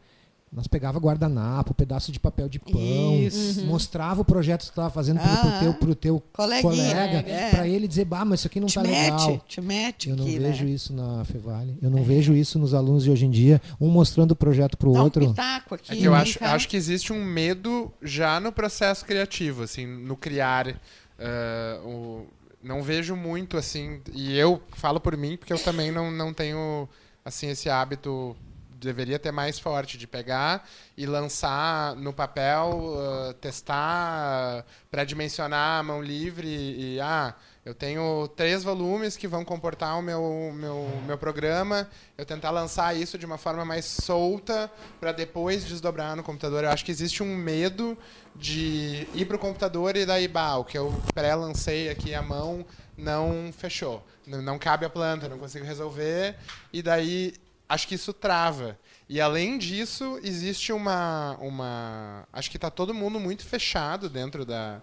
Nós 0.56 0.68
pegava 0.68 1.00
guardanapo, 1.00 1.74
pedaço 1.74 2.12
de 2.12 2.20
papel 2.20 2.48
de 2.48 2.60
pão, 2.60 2.74
uhum. 2.76 3.66
mostrava 3.66 4.22
o 4.22 4.26
projeto 4.26 4.60
que 4.60 4.70
estava 4.70 4.92
fazendo 4.92 5.20
para 5.20 5.48
o 5.48 5.60
teu, 5.60 5.74
pro 5.74 5.96
teu 5.96 6.24
colega, 6.32 7.28
é. 7.28 7.50
para 7.50 7.68
ele 7.68 7.88
dizer, 7.88 8.06
bah, 8.06 8.24
mas 8.24 8.42
isso 8.42 8.48
aqui 8.48 8.60
não 8.60 8.68
está 8.68 8.84
legal. 8.84 9.44
Te 9.48 9.60
mete 9.62 10.10
Eu 10.10 10.16
não 10.16 10.26
aqui, 10.26 10.38
vejo 10.38 10.64
né? 10.66 10.70
isso 10.72 10.94
na 10.94 11.26
Fevale. 11.26 11.76
Eu 11.82 11.90
não 11.90 12.00
é. 12.00 12.04
vejo 12.04 12.36
isso 12.36 12.60
nos 12.60 12.76
alunos 12.76 13.04
de 13.04 13.10
hoje 13.10 13.26
em 13.26 13.32
dia, 13.32 13.60
um 13.82 13.90
mostrando 13.90 14.32
o 14.32 14.36
projeto 14.36 14.78
para 14.78 14.88
o 14.88 14.96
outro. 14.96 15.26
Um 15.26 15.32
aqui, 15.32 15.94
é 15.94 15.96
que 15.96 16.04
eu 16.04 16.14
acho, 16.14 16.44
acho 16.44 16.70
que 16.70 16.78
existe 16.78 17.12
um 17.12 17.24
medo 17.24 17.92
já 18.00 18.40
no 18.40 18.52
processo 18.52 19.04
criativo, 19.06 19.64
assim, 19.64 19.88
no 19.88 20.16
criar 20.16 20.68
uh, 20.68 21.88
o 21.88 22.28
não 22.62 22.82
vejo 22.82 23.16
muito 23.16 23.58
assim, 23.58 24.00
e 24.14 24.38
eu 24.38 24.62
falo 24.78 25.00
por 25.00 25.18
mim 25.18 25.36
porque 25.36 25.52
eu 25.52 25.60
também 25.60 25.92
não, 25.92 26.10
não 26.10 26.34
tenho 26.34 26.88
assim 27.26 27.50
esse 27.50 27.70
hábito 27.70 28.36
deveria 28.84 29.18
ter 29.18 29.32
mais 29.32 29.58
forte 29.60 29.98
de 29.98 30.06
pegar 30.06 30.68
e 30.98 31.06
lançar 31.06 31.96
no 31.96 32.14
papel, 32.14 32.96
uh, 32.96 33.34
testar, 33.36 34.66
pré-dimensionar 34.92 35.80
a 35.80 35.84
mão 35.84 36.02
livre 36.02 36.48
e 36.48 37.00
ah, 37.00 37.36
eu 37.66 37.74
tenho 37.74 38.28
três 38.36 38.62
volumes 38.62 39.16
que 39.16 39.26
vão 39.26 39.46
comportar 39.46 39.98
o 39.98 40.02
meu, 40.02 40.52
meu, 40.54 40.86
meu 41.08 41.18
programa. 41.18 41.90
Eu 42.18 42.26
tentar 42.26 42.52
lançar 42.52 42.94
isso 42.94 43.18
de 43.18 43.26
uma 43.26 43.38
forma 43.38 43.64
mais 43.64 43.86
solta 43.86 44.70
para 45.00 45.14
depois 45.14 45.64
desdobrar 45.64 46.14
no 46.14 46.24
computador. 46.24 46.66
Eu 46.66 46.70
acho 46.70 46.84
que 46.84 46.92
existe 46.92 47.24
um 47.24 47.38
medo 47.38 47.98
de 48.36 49.08
ir 49.14 49.26
para 49.26 49.38
o 49.38 49.40
computador 49.40 49.96
e 49.96 50.06
daí, 50.06 50.28
bah, 50.28 50.58
o 50.58 50.66
que 50.66 50.78
eu 50.78 50.94
pré-lancei 51.14 51.90
aqui 51.90 52.14
à 52.14 52.22
mão 52.22 52.66
não 52.98 53.50
fechou. 53.58 54.06
Não 54.28 54.60
cabe 54.60 54.86
a 54.86 54.90
planta, 54.90 55.30
não 55.30 55.40
consigo 55.40 55.66
resolver. 55.66 56.36
E 56.72 56.82
daí, 56.82 57.34
acho 57.68 57.88
que 57.88 57.96
isso 57.96 58.14
trava. 58.14 58.78
E 59.08 59.20
além 59.20 59.58
disso, 59.58 60.20
existe 60.24 60.72
uma. 60.72 61.38
uma 61.40 62.28
acho 62.32 62.50
que 62.50 62.58
está 62.58 62.70
todo 62.70 62.94
mundo 62.94 63.20
muito 63.20 63.46
fechado 63.46 64.10
dentro 64.10 64.46
da 64.46 64.82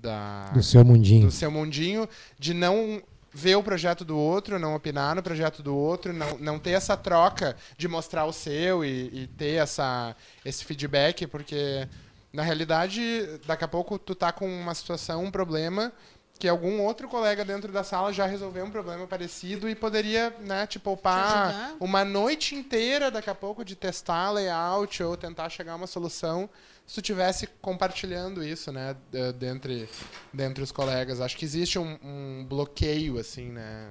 da, 0.00 0.50
do 0.50 0.62
seu 0.62 0.84
mundinho. 0.84 1.26
Do 1.26 1.32
seu 1.32 1.50
mundinho, 1.50 2.08
de 2.38 2.54
não 2.54 3.02
ver 3.32 3.56
o 3.56 3.62
projeto 3.62 4.04
do 4.04 4.16
outro, 4.16 4.58
não 4.58 4.74
opinar 4.74 5.14
no 5.14 5.22
projeto 5.22 5.62
do 5.62 5.74
outro, 5.76 6.12
não, 6.12 6.38
não 6.38 6.58
ter 6.58 6.70
essa 6.70 6.96
troca 6.96 7.56
de 7.76 7.86
mostrar 7.86 8.24
o 8.24 8.32
seu 8.32 8.84
e, 8.84 9.10
e 9.12 9.26
ter 9.26 9.60
essa, 9.60 10.16
esse 10.44 10.64
feedback, 10.64 11.26
porque 11.26 11.86
na 12.32 12.42
realidade, 12.42 13.00
daqui 13.46 13.64
a 13.64 13.68
pouco 13.68 13.98
tu 13.98 14.14
tá 14.14 14.32
com 14.32 14.48
uma 14.48 14.74
situação, 14.74 15.24
um 15.24 15.30
problema 15.30 15.92
que 16.38 16.48
algum 16.48 16.82
outro 16.82 17.08
colega 17.08 17.44
dentro 17.44 17.72
da 17.72 17.82
sala 17.82 18.12
já 18.12 18.26
resolveu 18.26 18.64
um 18.64 18.70
problema 18.70 19.06
parecido 19.06 19.68
e 19.68 19.74
poderia, 19.74 20.34
né, 20.40 20.66
te 20.66 20.78
poupar 20.78 21.74
uma 21.80 22.04
noite 22.04 22.54
inteira 22.54 23.10
daqui 23.10 23.30
a 23.30 23.34
pouco 23.34 23.64
de 23.64 23.74
testar 23.74 24.30
layout 24.30 25.02
ou 25.02 25.16
tentar 25.16 25.48
chegar 25.48 25.72
a 25.72 25.76
uma 25.76 25.86
solução 25.86 26.48
se 26.86 26.94
tu 26.94 27.00
estivesse 27.00 27.48
compartilhando 27.60 28.44
isso, 28.44 28.70
né, 28.70 28.96
dentre, 29.38 29.88
dentre 30.32 30.62
os 30.62 30.70
colegas. 30.70 31.20
Acho 31.20 31.36
que 31.36 31.44
existe 31.44 31.78
um, 31.78 31.98
um 32.02 32.46
bloqueio, 32.48 33.18
assim, 33.18 33.50
né, 33.50 33.88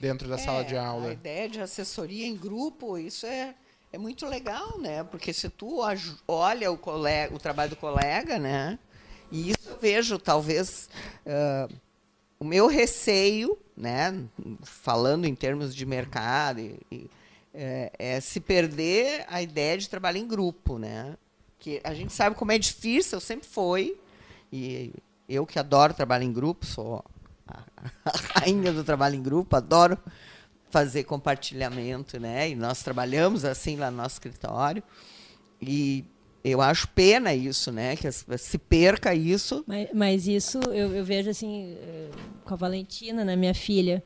dentro 0.00 0.28
da 0.28 0.36
é, 0.36 0.38
sala 0.38 0.64
de 0.64 0.76
aula. 0.76 1.10
A 1.10 1.12
ideia 1.12 1.48
de 1.48 1.60
assessoria 1.60 2.26
em 2.26 2.34
grupo, 2.34 2.96
isso 2.96 3.26
é, 3.26 3.54
é 3.92 3.98
muito 3.98 4.26
legal, 4.26 4.78
né, 4.78 5.04
porque 5.04 5.32
se 5.32 5.50
tu 5.50 5.80
olha 6.26 6.72
o, 6.72 6.78
colega, 6.78 7.34
o 7.34 7.38
trabalho 7.38 7.70
do 7.70 7.76
colega, 7.76 8.38
né, 8.38 8.78
E 9.30 9.50
isso 9.50 9.68
eu 9.68 9.78
vejo, 9.78 10.18
talvez, 10.18 10.88
uh, 11.26 11.72
o 12.38 12.44
meu 12.44 12.66
receio, 12.66 13.56
né, 13.76 14.24
falando 14.62 15.26
em 15.26 15.34
termos 15.34 15.74
de 15.74 15.86
mercado, 15.86 16.60
e, 16.60 16.80
e, 16.90 17.10
é, 17.52 17.92
é, 17.98 18.20
se 18.20 18.40
perder 18.40 19.24
a 19.28 19.42
ideia 19.42 19.76
de 19.76 19.88
trabalho 19.88 20.18
em 20.18 20.26
grupo. 20.26 20.78
Né? 20.78 21.16
Que 21.58 21.80
a 21.84 21.94
gente 21.94 22.12
sabe 22.12 22.36
como 22.36 22.52
é 22.52 22.58
difícil, 22.58 23.20
sempre 23.20 23.48
foi, 23.48 23.98
e 24.52 24.92
eu 25.28 25.46
que 25.46 25.58
adoro 25.58 25.94
trabalho 25.94 26.24
em 26.24 26.32
grupo, 26.32 26.66
sou 26.66 27.04
a, 27.46 27.62
a 28.04 28.12
rainha 28.40 28.72
do 28.72 28.82
trabalho 28.82 29.14
em 29.14 29.22
grupo, 29.22 29.54
adoro 29.54 29.96
fazer 30.70 31.04
compartilhamento, 31.04 32.18
né? 32.18 32.50
E 32.50 32.54
nós 32.54 32.82
trabalhamos 32.82 33.44
assim 33.44 33.76
lá 33.76 33.90
no 33.90 33.98
nosso 33.98 34.14
escritório. 34.14 34.82
E 35.60 36.04
eu 36.42 36.60
acho 36.60 36.88
pena 36.88 37.34
isso, 37.34 37.70
né? 37.70 37.96
Que 37.96 38.10
se 38.10 38.58
perca 38.58 39.14
isso. 39.14 39.64
Mas, 39.66 39.88
mas 39.92 40.26
isso 40.26 40.58
eu, 40.68 40.94
eu, 40.94 41.04
vejo 41.04 41.30
assim 41.30 41.76
eh, 41.78 42.10
com 42.44 42.54
a 42.54 42.56
Valentina, 42.56 43.24
né, 43.24 43.36
minha 43.36 43.54
filha. 43.54 44.02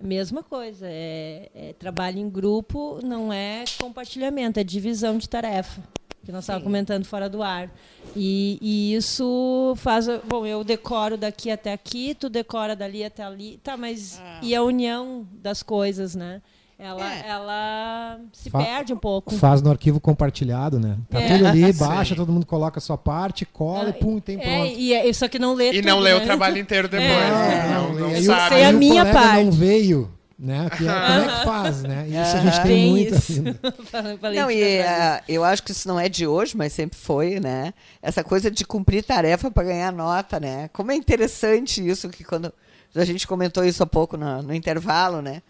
Mesma 0.00 0.44
coisa, 0.44 0.86
é, 0.88 1.50
é, 1.52 1.72
trabalho 1.72 2.20
em 2.20 2.30
grupo 2.30 3.00
não 3.02 3.32
é 3.32 3.64
compartilhamento, 3.80 4.60
é 4.60 4.64
divisão 4.64 5.18
de 5.18 5.28
tarefa 5.28 5.82
que 6.24 6.30
nós 6.30 6.44
estávamos 6.44 6.64
comentando 6.64 7.06
fora 7.06 7.26
do 7.26 7.42
ar. 7.42 7.70
E, 8.14 8.58
e, 8.60 8.94
isso 8.94 9.72
faz. 9.78 10.06
Bom, 10.26 10.44
eu 10.44 10.62
decoro 10.62 11.16
daqui 11.16 11.50
até 11.50 11.72
aqui, 11.72 12.14
tu 12.14 12.28
decora 12.28 12.76
dali 12.76 13.02
até 13.02 13.22
ali. 13.22 13.58
Tá, 13.64 13.78
mas 13.78 14.20
ah. 14.22 14.38
e 14.42 14.54
a 14.54 14.62
união 14.62 15.26
das 15.32 15.62
coisas, 15.62 16.14
né? 16.14 16.42
Ela, 16.78 17.12
é. 17.12 17.28
ela 17.28 18.20
se 18.32 18.48
Fa 18.48 18.62
perde 18.62 18.92
um 18.92 18.96
pouco. 18.96 19.34
Faz 19.34 19.60
no 19.60 19.68
arquivo 19.68 19.98
compartilhado, 19.98 20.78
né? 20.78 20.96
Tá 21.10 21.20
é. 21.20 21.32
tudo 21.32 21.46
ali, 21.48 21.72
baixa, 21.74 22.14
todo 22.14 22.32
mundo 22.32 22.46
coloca 22.46 22.78
a 22.78 22.80
sua 22.80 22.96
parte, 22.96 23.44
cola, 23.44 23.90
ah, 23.90 23.92
pum, 23.92 24.18
e 24.18 24.20
tem 24.20 24.38
é, 24.40 24.40
pronto. 24.40 24.78
E, 24.78 24.92
e, 24.94 25.14
só 25.14 25.26
que 25.26 25.40
não 25.40 25.54
lê 25.54 25.70
E 25.70 25.76
tudo, 25.76 25.88
não 25.88 25.98
lê 25.98 26.14
né? 26.14 26.16
o 26.16 26.24
trabalho 26.24 26.56
inteiro 26.56 26.88
depois. 26.88 27.10
É. 27.10 27.30
Né? 27.30 27.68
Não, 27.74 27.88
não, 27.88 28.00
não, 28.00 28.10
não 28.10 28.22
sabe. 28.22 28.54
Sei 28.54 28.64
a 28.64 28.72
minha 28.72 29.04
parte. 29.12 29.44
não 29.44 29.50
veio 29.50 30.18
né? 30.38 30.70
Que 30.70 30.86
é, 30.86 30.92
como 30.92 31.30
é 31.30 31.38
que 31.38 31.44
faz, 31.44 31.82
né? 31.82 32.06
Isso 32.06 32.36
a 32.36 32.40
gente 32.40 32.62
tem, 32.62 32.90
muito 32.90 33.14
ainda. 33.14 34.30
não, 34.40 34.50
e 34.50 34.80
uh, 34.80 35.22
eu 35.28 35.42
acho 35.42 35.64
que 35.64 35.72
isso 35.72 35.88
não 35.88 35.98
é 35.98 36.08
de 36.08 36.28
hoje, 36.28 36.56
mas 36.56 36.72
sempre 36.72 36.96
foi, 36.96 37.40
né? 37.40 37.74
Essa 38.00 38.22
coisa 38.22 38.48
de 38.48 38.64
cumprir 38.64 39.02
tarefa 39.02 39.50
para 39.50 39.64
ganhar 39.64 39.92
nota, 39.92 40.38
né? 40.38 40.70
Como 40.72 40.92
é 40.92 40.94
interessante 40.94 41.86
isso 41.86 42.08
que 42.08 42.22
quando 42.22 42.52
a 42.94 43.04
gente 43.04 43.26
comentou 43.26 43.64
isso 43.64 43.82
há 43.82 43.86
pouco 43.86 44.16
no, 44.16 44.42
no 44.42 44.54
intervalo, 44.54 45.20
né? 45.20 45.42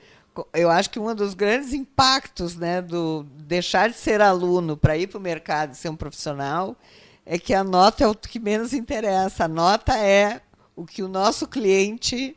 Eu 0.52 0.70
acho 0.70 0.90
que 0.90 0.98
um 0.98 1.14
dos 1.14 1.34
grandes 1.34 1.72
impactos, 1.72 2.56
né, 2.56 2.82
do 2.82 3.24
deixar 3.38 3.88
de 3.88 3.96
ser 3.96 4.20
aluno 4.20 4.76
para 4.76 4.96
ir 4.96 5.06
para 5.06 5.18
o 5.18 5.20
mercado 5.20 5.72
e 5.72 5.76
ser 5.76 5.88
um 5.88 5.96
profissional 5.96 6.76
é 7.24 7.38
que 7.38 7.52
a 7.52 7.62
nota 7.62 8.04
é 8.04 8.06
o 8.06 8.14
que 8.14 8.38
menos 8.38 8.72
interessa. 8.72 9.44
A 9.44 9.48
nota 9.48 9.96
é 9.98 10.40
o 10.74 10.84
que 10.86 11.02
o 11.02 11.08
nosso 11.08 11.46
cliente 11.46 12.36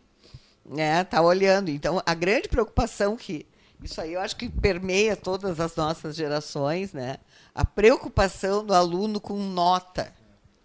né, 0.66 1.04
tá 1.04 1.22
olhando. 1.22 1.70
Então, 1.70 2.02
a 2.06 2.14
grande 2.14 2.50
preocupação 2.50 3.16
que 3.16 3.46
isso 3.84 4.00
aí 4.00 4.14
eu 4.14 4.22
acho 4.22 4.36
que 4.36 4.48
permeia 4.48 5.16
todas 5.16 5.60
as 5.60 5.76
nossas 5.76 6.16
gerações, 6.16 6.94
né? 6.94 7.18
A 7.54 7.66
preocupação 7.66 8.64
do 8.64 8.74
aluno 8.74 9.20
com 9.20 9.38
nota, 9.38 10.14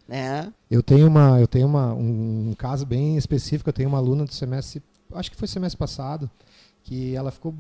né? 0.07 0.53
Eu 0.70 0.82
tenho 0.82 1.07
uma, 1.09 1.41
eu 1.41 1.47
tenho 1.47 1.66
uma, 1.66 1.95
um, 1.95 2.51
um 2.51 2.55
caso 2.57 2.84
bem 2.84 3.16
específico. 3.16 3.70
Eu 3.70 3.72
tenho 3.72 3.89
uma 3.89 3.99
aluna 3.99 4.26
do 4.26 4.34
semestre, 4.34 4.82
acho 5.14 5.30
que 5.30 5.37
foi 5.37 5.49
semestre 5.49 5.78
passado, 5.78 6.30
que 6.87 7.16
ela 7.16 7.32
ficou, 7.32 7.53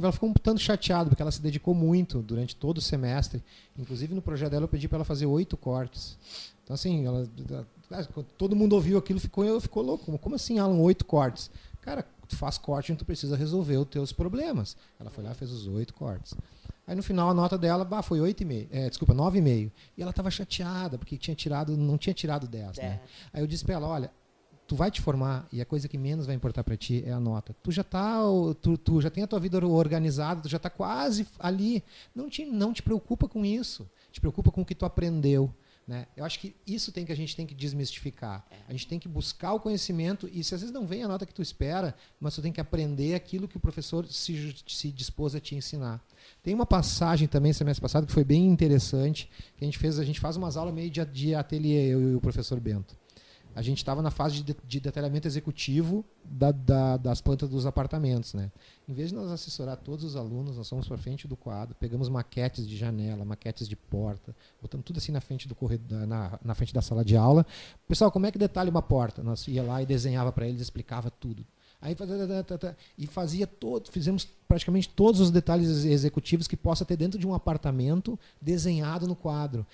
ela 0.00 0.12
ficou 0.12 0.28
um 0.28 0.32
tanto 0.32 0.60
chateada 0.60 1.08
porque 1.08 1.20
ela 1.20 1.32
se 1.32 1.42
dedicou 1.42 1.74
muito 1.74 2.22
durante 2.22 2.54
todo 2.54 2.78
o 2.78 2.80
semestre. 2.80 3.42
Inclusive 3.76 4.14
no 4.14 4.22
projeto 4.22 4.52
dela 4.52 4.64
eu 4.64 4.68
pedi 4.68 4.86
para 4.86 4.98
ela 4.98 5.04
fazer 5.04 5.26
oito 5.26 5.56
cortes. 5.56 6.16
Então 6.62 6.74
assim, 6.74 7.04
ela, 7.04 7.28
todo 8.36 8.54
mundo 8.54 8.74
ouviu 8.74 8.96
aquilo, 8.96 9.18
ficou, 9.18 9.60
ficou 9.60 9.82
louco. 9.82 10.16
Como 10.18 10.36
assim, 10.36 10.60
Alan, 10.60 10.76
oito 10.76 11.04
cortes? 11.04 11.50
Cara, 11.80 12.06
tu 12.28 12.36
faz 12.36 12.56
corte, 12.56 12.92
então 12.92 13.04
tu 13.04 13.04
precisa 13.04 13.36
resolver 13.36 13.78
os 13.78 13.88
teus 13.88 14.12
problemas. 14.12 14.76
Ela 15.00 15.10
foi 15.10 15.24
lá 15.24 15.34
fez 15.34 15.50
os 15.50 15.66
oito 15.66 15.92
cortes. 15.92 16.34
Aí 16.86 16.94
no 16.94 17.02
final 17.02 17.30
a 17.30 17.34
nota 17.34 17.58
dela 17.58 17.84
bah, 17.84 18.00
foi 18.00 18.20
8,5. 18.20 18.68
É, 18.70 18.88
desculpa, 18.88 19.12
9,5. 19.12 19.72
E 19.96 20.02
ela 20.02 20.10
estava 20.10 20.30
chateada, 20.30 20.96
porque 20.96 21.18
tinha 21.18 21.34
tirado, 21.34 21.76
não 21.76 21.98
tinha 21.98 22.14
tirado 22.14 22.46
10. 22.46 22.78
É. 22.78 22.82
Né? 22.82 23.00
Aí 23.32 23.42
eu 23.42 23.46
disse 23.48 23.64
para 23.64 23.74
ela, 23.74 23.88
olha, 23.88 24.10
tu 24.68 24.76
vai 24.76 24.90
te 24.90 25.00
formar 25.00 25.48
e 25.50 25.62
a 25.62 25.64
coisa 25.64 25.88
que 25.88 25.96
menos 25.96 26.26
vai 26.26 26.36
importar 26.36 26.62
para 26.62 26.76
ti 26.76 27.02
é 27.04 27.10
a 27.10 27.18
nota. 27.18 27.56
Tu 27.62 27.72
já 27.72 27.82
tá, 27.82 28.20
tu, 28.60 28.76
tu, 28.76 29.00
já 29.00 29.08
tem 29.08 29.24
a 29.24 29.26
tua 29.26 29.40
vida 29.40 29.66
organizada, 29.66 30.42
tu 30.42 30.48
já 30.48 30.58
está 30.58 30.68
quase 30.68 31.26
ali. 31.38 31.82
Não 32.14 32.28
te, 32.28 32.44
não 32.44 32.74
te 32.74 32.82
preocupa 32.82 33.26
com 33.26 33.44
isso. 33.44 33.88
Te 34.12 34.20
preocupa 34.20 34.52
com 34.52 34.60
o 34.60 34.64
que 34.66 34.74
tu 34.74 34.84
aprendeu. 34.84 35.52
Né? 35.86 36.06
Eu 36.14 36.22
acho 36.22 36.38
que 36.38 36.54
isso 36.66 36.92
tem 36.92 37.06
que 37.06 37.10
a 37.10 37.16
gente 37.16 37.34
tem 37.34 37.46
que 37.46 37.54
desmistificar. 37.54 38.44
É. 38.50 38.56
A 38.68 38.72
gente 38.72 38.86
tem 38.86 38.98
que 38.98 39.08
buscar 39.08 39.54
o 39.54 39.60
conhecimento 39.60 40.28
e 40.30 40.44
se 40.44 40.54
às 40.54 40.60
vezes 40.60 40.74
não 40.74 40.86
vem 40.86 41.02
a 41.02 41.08
nota 41.08 41.24
que 41.24 41.32
tu 41.32 41.40
espera, 41.40 41.94
mas 42.20 42.34
tu 42.34 42.42
tem 42.42 42.52
que 42.52 42.60
aprender 42.60 43.14
aquilo 43.14 43.48
que 43.48 43.56
o 43.56 43.60
professor 43.60 44.06
se, 44.06 44.54
se 44.66 44.92
dispôs 44.92 45.34
a 45.34 45.40
te 45.40 45.54
ensinar. 45.54 46.04
Tem 46.42 46.52
uma 46.52 46.66
passagem 46.66 47.26
também 47.26 47.54
semestre 47.54 47.80
passado 47.80 48.06
que 48.06 48.12
foi 48.12 48.24
bem 48.24 48.46
interessante, 48.46 49.30
que 49.56 49.64
a 49.64 49.66
gente 49.66 49.78
fez, 49.78 49.98
a 49.98 50.04
gente 50.04 50.20
faz 50.20 50.36
umas 50.36 50.58
aulas 50.58 50.74
meio 50.74 50.90
de, 50.90 51.02
de 51.06 51.34
ateliê 51.34 51.86
eu 51.86 52.02
e 52.02 52.14
o 52.16 52.20
professor 52.20 52.60
Bento 52.60 52.94
a 53.54 53.62
gente 53.62 53.78
estava 53.78 54.00
na 54.00 54.10
fase 54.10 54.42
de, 54.42 54.56
de 54.64 54.80
detalhamento 54.80 55.26
executivo 55.26 56.04
da, 56.24 56.52
da, 56.52 56.96
das 56.96 57.20
plantas 57.20 57.48
dos 57.48 57.66
apartamentos. 57.66 58.34
Né? 58.34 58.50
Em 58.88 58.92
vez 58.92 59.08
de 59.08 59.14
nós 59.14 59.30
assessorar 59.30 59.76
todos 59.76 60.04
os 60.04 60.16
alunos, 60.16 60.56
nós 60.56 60.68
fomos 60.68 60.86
para 60.86 60.96
frente 60.96 61.26
do 61.26 61.36
quadro, 61.36 61.74
pegamos 61.74 62.08
maquetes 62.08 62.68
de 62.68 62.76
janela, 62.76 63.24
maquetes 63.24 63.68
de 63.68 63.76
porta, 63.76 64.34
botamos 64.60 64.84
tudo 64.84 64.98
assim 64.98 65.12
na 65.12 65.20
frente, 65.20 65.48
do 65.48 65.54
corredor, 65.54 66.06
na, 66.06 66.38
na 66.44 66.54
frente 66.54 66.72
da 66.72 66.82
sala 66.82 67.04
de 67.04 67.16
aula. 67.16 67.44
Pessoal, 67.86 68.12
como 68.12 68.26
é 68.26 68.30
que 68.30 68.38
detalha 68.38 68.70
uma 68.70 68.82
porta? 68.82 69.22
Nós 69.22 69.46
ia 69.48 69.62
lá 69.62 69.82
e 69.82 69.86
desenhava 69.86 70.30
para 70.30 70.46
eles, 70.46 70.60
explicava 70.60 71.10
tudo. 71.10 71.44
Aí 71.80 71.94
e 72.96 73.06
fazia 73.06 73.46
todo, 73.46 73.88
fizemos 73.90 74.28
praticamente 74.48 74.88
todos 74.88 75.20
os 75.20 75.30
detalhes 75.30 75.84
executivos 75.84 76.48
que 76.48 76.56
possa 76.56 76.84
ter 76.84 76.96
dentro 76.96 77.18
de 77.18 77.26
um 77.26 77.34
apartamento 77.34 78.18
desenhado 78.42 79.06
no 79.06 79.14
quadro. 79.14 79.64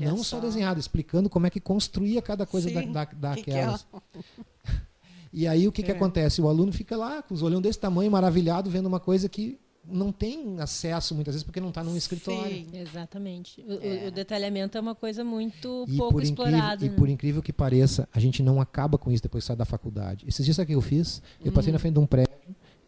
Não 0.00 0.16
só. 0.18 0.36
só. 0.36 0.40
desenhado, 0.40 0.80
explicando 0.80 1.30
como 1.30 1.46
é 1.46 1.50
que 1.50 1.60
construía 1.60 2.20
cada 2.20 2.44
coisa 2.44 2.68
Sim, 2.68 2.90
da, 2.90 3.04
da, 3.04 3.12
daquelas. 3.12 3.82
Que 3.84 3.90
que 3.90 4.70
é? 4.70 4.74
e 5.32 5.46
aí 5.46 5.68
o 5.68 5.72
que, 5.72 5.82
é. 5.82 5.84
que 5.84 5.92
acontece? 5.92 6.42
O 6.42 6.48
aluno 6.48 6.72
fica 6.72 6.96
lá 6.96 7.22
com 7.22 7.32
os 7.32 7.42
olhos 7.42 7.60
desse 7.60 7.78
tamanho, 7.78 8.10
maravilhado, 8.10 8.68
vendo 8.68 8.86
uma 8.86 8.98
coisa 8.98 9.28
que 9.28 9.60
não 9.86 10.12
tem 10.12 10.60
acesso 10.60 11.14
muitas 11.14 11.34
vezes 11.34 11.44
porque 11.44 11.60
não 11.60 11.68
está 11.68 11.82
num 11.82 11.96
escritório. 11.96 12.50
Sim, 12.50 12.68
exatamente. 12.74 13.60
O, 13.62 13.72
é. 13.82 14.08
o, 14.08 14.10
detalhamento 14.10 14.76
é 14.78 14.80
uma 14.80 14.94
coisa 14.94 15.24
muito 15.24 15.84
e 15.88 15.96
pouco 15.96 16.20
explorada. 16.20 16.84
Né? 16.84 16.92
E 16.92 16.96
por 16.96 17.08
incrível 17.08 17.42
que 17.42 17.52
pareça, 17.52 18.08
a 18.12 18.20
gente 18.20 18.42
não 18.42 18.60
acaba 18.60 18.96
com 18.98 19.10
isso 19.10 19.22
depois 19.22 19.44
que 19.44 19.48
sai 19.48 19.56
da 19.56 19.64
faculdade. 19.64 20.24
Esses 20.26 20.44
dias 20.44 20.56
que 20.56 20.72
eu 20.74 20.80
fiz, 20.80 21.22
eu 21.44 21.52
passei 21.52 21.72
na 21.72 21.76
uhum. 21.76 21.80
frente 21.80 21.94
de 21.94 22.00
um 22.00 22.06
prédio, 22.06 22.34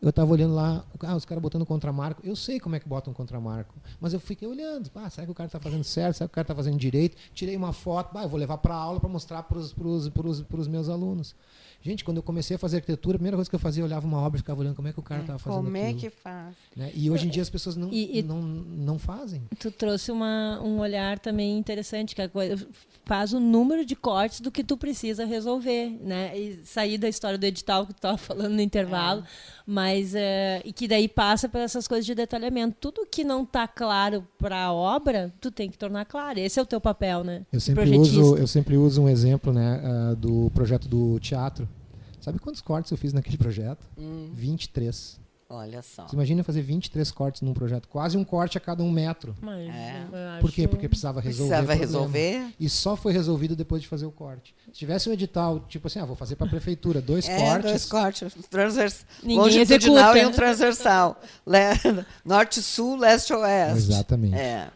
eu 0.00 0.10
estava 0.10 0.30
olhando 0.30 0.54
lá, 0.54 0.84
ah, 1.00 1.16
os 1.16 1.24
caras 1.24 1.42
botando 1.42 1.64
contramarco. 1.64 2.20
Eu 2.24 2.36
sei 2.36 2.60
como 2.60 2.76
é 2.76 2.80
que 2.80 2.88
botam 2.88 3.12
contramarco, 3.12 3.74
mas 4.00 4.12
eu 4.12 4.20
fiquei 4.20 4.46
olhando. 4.46 4.90
Ah, 4.94 5.08
será 5.10 5.26
que 5.26 5.32
o 5.32 5.34
cara 5.34 5.46
está 5.48 5.58
fazendo 5.58 5.84
certo? 5.84 6.16
Será 6.16 6.28
que 6.28 6.32
o 6.32 6.34
cara 6.34 6.44
está 6.44 6.54
fazendo 6.54 6.76
direito? 6.76 7.16
Tirei 7.34 7.56
uma 7.56 7.72
foto, 7.72 8.16
ah, 8.16 8.22
eu 8.22 8.28
vou 8.28 8.38
levar 8.38 8.58
para 8.58 8.74
aula 8.74 9.00
para 9.00 9.08
mostrar 9.08 9.42
para 9.42 9.58
os 9.58 10.68
meus 10.68 10.88
alunos. 10.88 11.34
Gente, 11.86 12.04
quando 12.04 12.16
eu 12.16 12.22
comecei 12.22 12.56
a 12.56 12.58
fazer 12.58 12.78
arquitetura, 12.78 13.14
a 13.14 13.18
primeira 13.18 13.36
coisa 13.36 13.48
que 13.48 13.54
eu 13.54 13.60
fazia, 13.60 13.80
eu 13.80 13.86
olhava 13.86 14.04
uma 14.04 14.18
obra 14.18 14.38
e 14.38 14.40
ficava 14.40 14.60
olhando 14.60 14.74
como 14.74 14.88
é 14.88 14.92
que 14.92 14.98
o 14.98 15.02
cara 15.02 15.20
estava 15.20 15.36
é, 15.36 15.38
fazendo 15.38 15.64
Como 15.64 15.76
aquilo, 15.76 15.88
é 15.88 15.94
que 15.94 16.10
faz? 16.10 16.56
Né? 16.74 16.90
E 16.92 17.08
hoje 17.08 17.28
em 17.28 17.30
dia 17.30 17.42
as 17.42 17.48
pessoas 17.48 17.76
não, 17.76 17.92
e, 17.92 18.18
e 18.18 18.22
não, 18.24 18.42
não 18.42 18.98
fazem. 18.98 19.42
Tu 19.60 19.70
trouxe 19.70 20.10
uma, 20.10 20.60
um 20.60 20.80
olhar 20.80 21.20
também 21.20 21.56
interessante, 21.56 22.12
que 22.12 22.20
a 22.20 22.28
coisa, 22.28 22.66
faz 23.04 23.32
o 23.32 23.38
número 23.38 23.86
de 23.86 23.94
cortes 23.94 24.40
do 24.40 24.50
que 24.50 24.64
tu 24.64 24.76
precisa 24.76 25.24
resolver, 25.24 25.96
né? 26.02 26.36
E 26.36 26.60
sair 26.64 26.98
da 26.98 27.08
história 27.08 27.38
do 27.38 27.44
edital 27.44 27.86
que 27.86 27.92
tu 27.92 27.98
estava 27.98 28.18
falando 28.18 28.54
no 28.54 28.60
intervalo, 28.60 29.20
é. 29.20 29.24
Mas 29.66 30.14
uh, 30.14 30.62
e 30.64 30.72
que 30.72 30.86
daí 30.86 31.08
passa 31.08 31.48
por 31.48 31.60
essas 31.60 31.88
coisas 31.88 32.06
de 32.06 32.14
detalhamento. 32.14 32.76
Tudo 32.80 33.06
que 33.10 33.24
não 33.24 33.42
está 33.42 33.66
claro 33.66 34.26
para 34.38 34.64
a 34.64 34.72
obra, 34.72 35.32
tu 35.40 35.50
tem 35.50 35.68
que 35.68 35.76
tornar 35.76 36.04
claro. 36.04 36.38
Esse 36.38 36.58
é 36.60 36.62
o 36.62 36.66
teu 36.66 36.80
papel, 36.80 37.24
né? 37.24 37.42
Eu 37.52 37.60
sempre 37.60 37.98
uso, 37.98 38.36
eu 38.36 38.46
sempre 38.46 38.76
uso 38.76 39.02
um 39.02 39.08
exemplo, 39.08 39.52
né, 39.52 39.82
uh, 39.82 40.16
do 40.16 40.50
projeto 40.54 40.86
do 40.88 41.18
teatro 41.18 41.68
Sabe 42.26 42.40
quantos 42.40 42.60
cortes 42.60 42.90
eu 42.90 42.98
fiz 42.98 43.12
naquele 43.12 43.38
projeto? 43.38 43.86
Hum. 43.96 44.30
23. 44.34 45.20
Olha 45.48 45.80
só. 45.80 46.08
Você 46.08 46.16
imagina 46.16 46.42
fazer 46.42 46.60
23 46.60 47.08
cortes 47.12 47.40
num 47.40 47.54
projeto, 47.54 47.86
quase 47.86 48.16
um 48.16 48.24
corte 48.24 48.58
a 48.58 48.60
cada 48.60 48.82
um 48.82 48.90
metro. 48.90 49.36
Mas, 49.40 49.68
é. 49.68 50.06
Por 50.40 50.50
quê? 50.50 50.66
Porque 50.66 50.88
precisava 50.88 51.20
resolver. 51.20 51.54
Precisava 51.54 51.78
resolver. 51.78 52.54
E 52.58 52.68
só 52.68 52.96
foi 52.96 53.12
resolvido 53.12 53.54
depois 53.54 53.80
de 53.80 53.86
fazer 53.86 54.06
o 54.06 54.10
corte. 54.10 54.54
Se 54.66 54.72
tivesse 54.72 55.08
um 55.08 55.12
edital, 55.12 55.60
tipo 55.68 55.86
assim, 55.86 56.00
ah, 56.00 56.04
vou 56.04 56.16
fazer 56.16 56.34
para 56.34 56.48
a 56.48 56.50
prefeitura, 56.50 57.00
dois 57.00 57.28
é, 57.30 57.38
cortes. 57.38 57.70
Dois 57.70 57.86
cortes, 57.86 58.34
transvers... 58.50 59.06
longitudinal 59.22 60.16
e 60.16 60.26
um 60.26 60.32
transversal. 60.32 61.20
Norte-sul, 62.24 62.96
leste-oeste. 62.96 63.78
Exatamente. 63.78 64.34
É. 64.34 64.68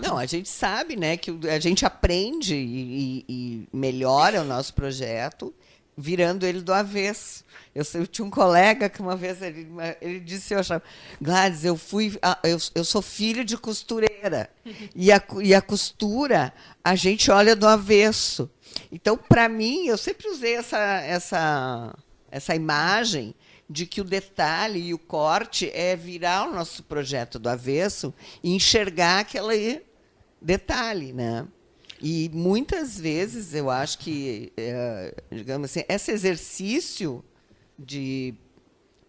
Não, 0.00 0.18
a 0.18 0.26
gente 0.26 0.48
sabe, 0.48 0.96
né, 0.96 1.16
que 1.16 1.30
a 1.48 1.60
gente 1.60 1.86
aprende 1.86 2.56
e, 2.56 3.24
e, 3.28 3.68
e 3.72 3.76
melhora 3.76 4.42
o 4.42 4.44
nosso 4.44 4.74
projeto 4.74 5.54
virando 5.96 6.44
ele 6.44 6.60
do 6.60 6.72
avesso. 6.72 7.44
Eu, 7.74 7.84
eu, 7.94 8.06
tinha 8.06 8.24
um 8.24 8.30
colega 8.30 8.88
que 8.88 9.00
uma 9.00 9.16
vez 9.16 9.40
ele, 9.40 9.68
ele 10.00 10.20
disse, 10.20 10.54
eu 10.54 10.60
achava, 10.60 10.82
Gladys, 11.20 11.64
eu 11.64 11.76
fui, 11.76 12.18
eu, 12.42 12.58
eu 12.74 12.84
sou 12.84 13.00
filho 13.00 13.44
de 13.44 13.56
costureira 13.56 14.50
e 14.94 15.10
a, 15.10 15.22
e 15.42 15.54
a 15.54 15.62
costura 15.62 16.52
a 16.82 16.94
gente 16.94 17.30
olha 17.30 17.56
do 17.56 17.66
avesso. 17.66 18.50
Então, 18.92 19.16
para 19.16 19.48
mim, 19.48 19.86
eu 19.86 19.96
sempre 19.96 20.28
usei 20.28 20.54
essa, 20.54 20.78
essa, 20.78 21.94
essa 22.30 22.54
imagem 22.54 23.34
de 23.68 23.84
que 23.86 24.00
o 24.00 24.04
detalhe 24.04 24.80
e 24.80 24.94
o 24.94 24.98
corte 24.98 25.70
é 25.74 25.96
virar 25.96 26.48
o 26.48 26.52
nosso 26.52 26.82
projeto 26.82 27.38
do 27.38 27.48
avesso 27.48 28.14
e 28.42 28.54
enxergar 28.54 29.20
aquele 29.20 29.82
detalhe, 30.40 31.12
né? 31.12 31.46
E 32.00 32.30
muitas 32.32 32.98
vezes 32.98 33.54
eu 33.54 33.70
acho 33.70 33.98
que, 33.98 34.52
é, 34.56 35.14
digamos 35.30 35.70
assim, 35.70 35.84
esse 35.88 36.10
exercício 36.10 37.24
de 37.78 38.34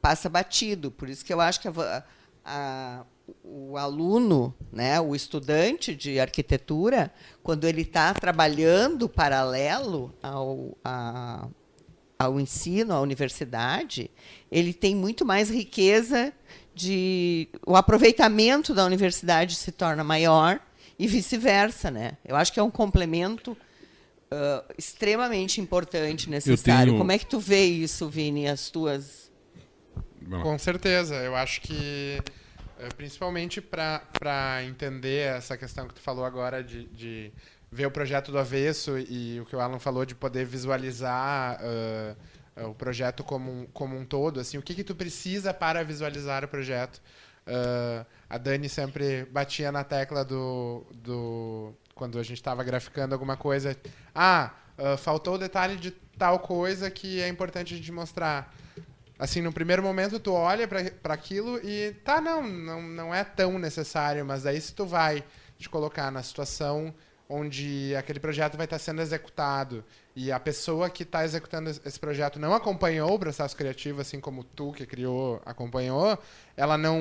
passa 0.01 0.29
batido. 0.29 0.91
Por 0.91 1.09
isso 1.09 1.25
que 1.25 1.33
eu 1.33 1.41
acho 1.41 1.59
que 1.59 1.67
a, 1.67 2.03
a, 2.45 3.05
o 3.43 3.77
aluno, 3.77 4.53
né, 4.71 4.99
o 5.01 5.15
estudante 5.15 5.95
de 5.95 6.19
arquitetura, 6.19 7.11
quando 7.43 7.65
ele 7.65 7.81
está 7.81 8.13
trabalhando 8.13 9.09
paralelo 9.09 10.13
ao, 10.21 10.77
a, 10.83 11.47
ao 12.17 12.39
ensino, 12.39 12.93
à 12.93 13.01
universidade, 13.01 14.09
ele 14.51 14.73
tem 14.73 14.95
muito 14.95 15.25
mais 15.25 15.49
riqueza 15.49 16.31
de 16.73 17.49
o 17.65 17.75
aproveitamento 17.75 18.73
da 18.73 18.85
universidade 18.85 19.55
se 19.55 19.71
torna 19.71 20.03
maior 20.03 20.61
e 20.99 21.07
vice-versa, 21.07 21.91
né? 21.91 22.17
Eu 22.25 22.35
acho 22.35 22.51
que 22.51 22.59
é 22.59 22.63
um 22.63 22.71
complemento 22.71 23.51
uh, 23.51 24.73
extremamente 24.77 25.61
importante, 25.61 26.29
necessário. 26.29 26.91
Tenho... 26.91 26.97
Como 26.97 27.11
é 27.11 27.17
que 27.17 27.25
tu 27.25 27.39
vê 27.39 27.65
isso, 27.65 28.09
Vini, 28.09 28.47
as 28.47 28.69
tuas... 28.69 29.31
Com 30.41 30.57
certeza. 30.57 31.15
Eu 31.15 31.35
acho 31.35 31.61
que, 31.61 32.21
eh, 32.79 32.89
principalmente 32.97 33.61
para 33.61 34.61
entender 34.65 35.37
essa 35.37 35.55
questão 35.55 35.87
que 35.87 35.93
tu 35.93 36.01
falou 36.01 36.25
agora 36.25 36.61
de, 36.61 36.83
de, 36.89 37.31
ver 37.71 37.85
o 37.85 37.91
projeto 37.91 38.29
do 38.29 38.37
avesso 38.37 38.97
e 38.97 39.39
o 39.39 39.45
que 39.45 39.55
o 39.55 39.59
Alan 39.61 39.79
falou 39.79 40.05
de 40.05 40.15
poder 40.15 40.45
visualizar... 40.45 41.59
Uh, 41.61 42.37
o 42.65 42.73
projeto 42.73 43.23
como 43.23 43.51
um, 43.51 43.67
como 43.67 43.95
um 43.95 44.03
todo, 44.03 44.39
assim, 44.39 44.57
o 44.57 44.61
que 44.61 44.73
que 44.73 44.83
tu 44.83 44.95
precisa 44.95 45.53
para 45.53 45.83
visualizar 45.83 46.43
o 46.43 46.47
projeto? 46.47 47.01
Uh, 47.47 48.05
a 48.29 48.37
Dani 48.37 48.67
sempre 48.67 49.25
batia 49.31 49.71
na 49.71 49.83
tecla 49.83 50.25
do, 50.25 50.85
do 50.93 51.73
quando 51.95 52.19
a 52.19 52.23
gente 52.23 52.37
estava 52.37 52.63
graficando 52.63 53.15
alguma 53.15 53.37
coisa. 53.37 53.75
Ah, 54.13 54.51
uh, 54.77 54.97
faltou 54.97 55.35
o 55.35 55.37
detalhe 55.37 55.77
de 55.77 55.91
tal 55.91 56.39
coisa 56.39 56.91
que 56.91 57.21
é 57.21 57.27
importante 57.27 57.73
a 57.73 57.77
gente 57.77 57.91
mostrar. 57.91 58.53
Assim, 59.17 59.41
no 59.41 59.51
primeiro 59.51 59.81
momento 59.81 60.19
tu 60.19 60.33
olha 60.33 60.67
para 60.67 61.13
aquilo 61.13 61.57
e 61.63 61.93
tá, 62.03 62.21
não, 62.21 62.45
não, 62.45 62.81
não 62.81 63.15
é 63.15 63.23
tão 63.23 63.57
necessário, 63.57 64.23
mas 64.25 64.45
aí 64.45 64.59
se 64.61 64.75
tu 64.75 64.85
vai 64.85 65.23
te 65.57 65.67
colocar 65.69 66.11
na 66.11 66.21
situação 66.21 66.93
onde 67.29 67.95
aquele 67.95 68.19
projeto 68.19 68.57
vai 68.57 68.65
estar 68.65 68.77
sendo 68.77 69.01
executado 69.01 69.83
e 70.19 70.31
a 70.31 70.39
pessoa 70.39 70.89
que 70.89 71.03
está 71.03 71.23
executando 71.23 71.69
esse 71.69 71.99
projeto 71.99 72.39
não 72.39 72.51
acompanhou 72.51 73.13
o 73.13 73.19
processo 73.19 73.55
criativo, 73.55 74.01
assim 74.01 74.19
como 74.19 74.43
tu 74.43 74.71
que 74.71 74.83
criou 74.83 75.39
acompanhou, 75.45 76.17
ela 76.55 76.75
não, 76.75 76.99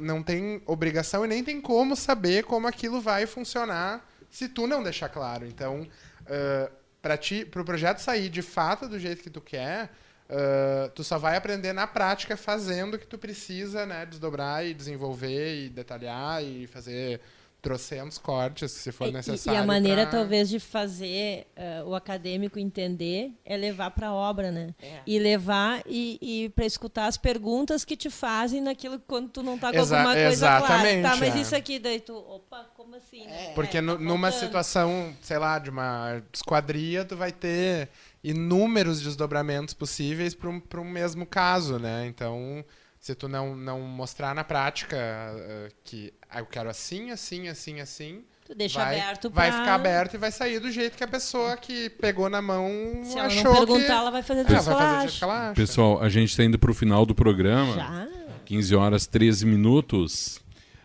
não 0.00 0.22
tem 0.22 0.62
obrigação 0.64 1.26
e 1.26 1.28
nem 1.28 1.44
tem 1.44 1.60
como 1.60 1.94
saber 1.94 2.44
como 2.44 2.66
aquilo 2.66 3.02
vai 3.02 3.26
funcionar 3.26 4.02
se 4.30 4.48
tu 4.48 4.66
não 4.66 4.82
deixar 4.82 5.10
claro. 5.10 5.44
Então, 5.44 5.82
uh, 5.82 6.72
para 7.02 7.16
o 7.16 7.46
pro 7.50 7.66
projeto 7.66 7.98
sair 7.98 8.30
de 8.30 8.40
fato 8.40 8.88
do 8.88 8.98
jeito 8.98 9.22
que 9.22 9.28
tu 9.28 9.42
quer, 9.42 9.90
uh, 10.30 10.88
tu 10.94 11.04
só 11.04 11.18
vai 11.18 11.36
aprender 11.36 11.74
na 11.74 11.86
prática 11.86 12.34
fazendo 12.34 12.94
o 12.94 12.98
que 12.98 13.06
tu 13.06 13.18
precisa, 13.18 13.84
né, 13.84 14.06
desdobrar 14.06 14.64
e 14.64 14.72
desenvolver 14.72 15.66
e 15.66 15.68
detalhar 15.68 16.42
e 16.42 16.66
fazer 16.66 17.20
trocentos 17.64 18.18
cortes, 18.18 18.70
se 18.70 18.92
for 18.92 19.10
necessário. 19.10 19.58
E, 19.58 19.60
a 19.60 19.66
maneira, 19.66 20.02
pra... 20.02 20.18
talvez, 20.18 20.50
de 20.50 20.60
fazer 20.60 21.46
uh, 21.56 21.88
o 21.88 21.94
acadêmico 21.94 22.58
entender 22.58 23.32
é 23.44 23.56
levar 23.56 23.90
para 23.90 24.08
a 24.08 24.12
obra, 24.12 24.52
né? 24.52 24.74
É. 24.80 25.00
E 25.06 25.18
levar 25.18 25.82
e, 25.86 26.18
e 26.20 26.48
para 26.50 26.66
escutar 26.66 27.06
as 27.06 27.16
perguntas 27.16 27.84
que 27.84 27.96
te 27.96 28.10
fazem 28.10 28.60
naquilo 28.60 29.00
quando 29.00 29.30
tu 29.30 29.42
não 29.42 29.54
está 29.54 29.72
com 29.72 29.78
Exa 29.78 29.96
alguma 29.96 30.14
coisa 30.14 30.30
exatamente, 30.30 31.00
clara. 31.00 31.14
Tá, 31.14 31.16
mas 31.16 31.36
é. 31.36 31.40
isso 31.40 31.56
aqui, 31.56 31.78
daí 31.78 32.00
tu, 32.00 32.14
opa, 32.14 32.66
como 32.76 32.94
assim? 32.96 33.26
Né? 33.26 33.46
É, 33.46 33.54
Porque 33.54 33.80
no, 33.80 33.96
tá 33.96 34.02
numa 34.02 34.30
situação, 34.30 35.14
sei 35.22 35.38
lá, 35.38 35.58
de 35.58 35.70
uma 35.70 36.22
esquadria, 36.32 37.04
tu 37.04 37.16
vai 37.16 37.32
ter 37.32 37.88
inúmeros 38.22 39.00
desdobramentos 39.00 39.72
possíveis 39.72 40.34
para 40.34 40.50
um, 40.50 40.62
um 40.76 40.84
mesmo 40.84 41.24
caso, 41.24 41.78
né? 41.78 42.06
Então 42.06 42.62
se 43.04 43.14
tu 43.14 43.28
não, 43.28 43.54
não 43.54 43.82
mostrar 43.82 44.34
na 44.34 44.42
prática 44.42 44.96
uh, 44.96 45.70
que 45.84 46.10
ah, 46.30 46.38
eu 46.38 46.46
quero 46.46 46.70
assim, 46.70 47.10
assim, 47.10 47.48
assim, 47.48 47.78
assim. 47.78 48.24
Tu 48.46 48.54
deixa 48.54 48.82
vai, 48.82 48.98
aberto 48.98 49.30
pra... 49.30 49.42
Vai 49.42 49.52
ficar 49.52 49.74
aberto 49.74 50.14
e 50.14 50.16
vai 50.16 50.32
sair 50.32 50.58
do 50.58 50.70
jeito 50.70 50.96
que 50.96 51.04
a 51.04 51.06
pessoa 51.06 51.54
que 51.58 51.90
pegou 51.90 52.30
na 52.30 52.40
mão 52.40 53.02
Se 53.04 53.18
achou 53.18 53.40
ela 53.40 53.60
não 53.60 53.66
perguntar, 53.66 53.84
que... 53.84 53.92
ela 53.92 54.10
vai 54.10 54.22
fazer 54.22 54.44
do 54.44 54.56
ah, 54.56 54.58
vai 54.58 54.74
fazer 54.74 54.94
do 54.94 55.00
jeito 55.02 55.18
que 55.18 55.24
ela 55.24 55.48
acha. 55.50 55.54
Pessoal, 55.54 56.02
a 56.02 56.08
gente 56.08 56.30
está 56.30 56.44
indo 56.44 56.58
para 56.58 56.70
o 56.70 56.74
final 56.74 57.04
do 57.04 57.14
programa. 57.14 57.74
Já? 57.74 58.08
15 58.46 58.74
horas 58.74 59.06
13 59.06 59.44
minutos. 59.44 60.40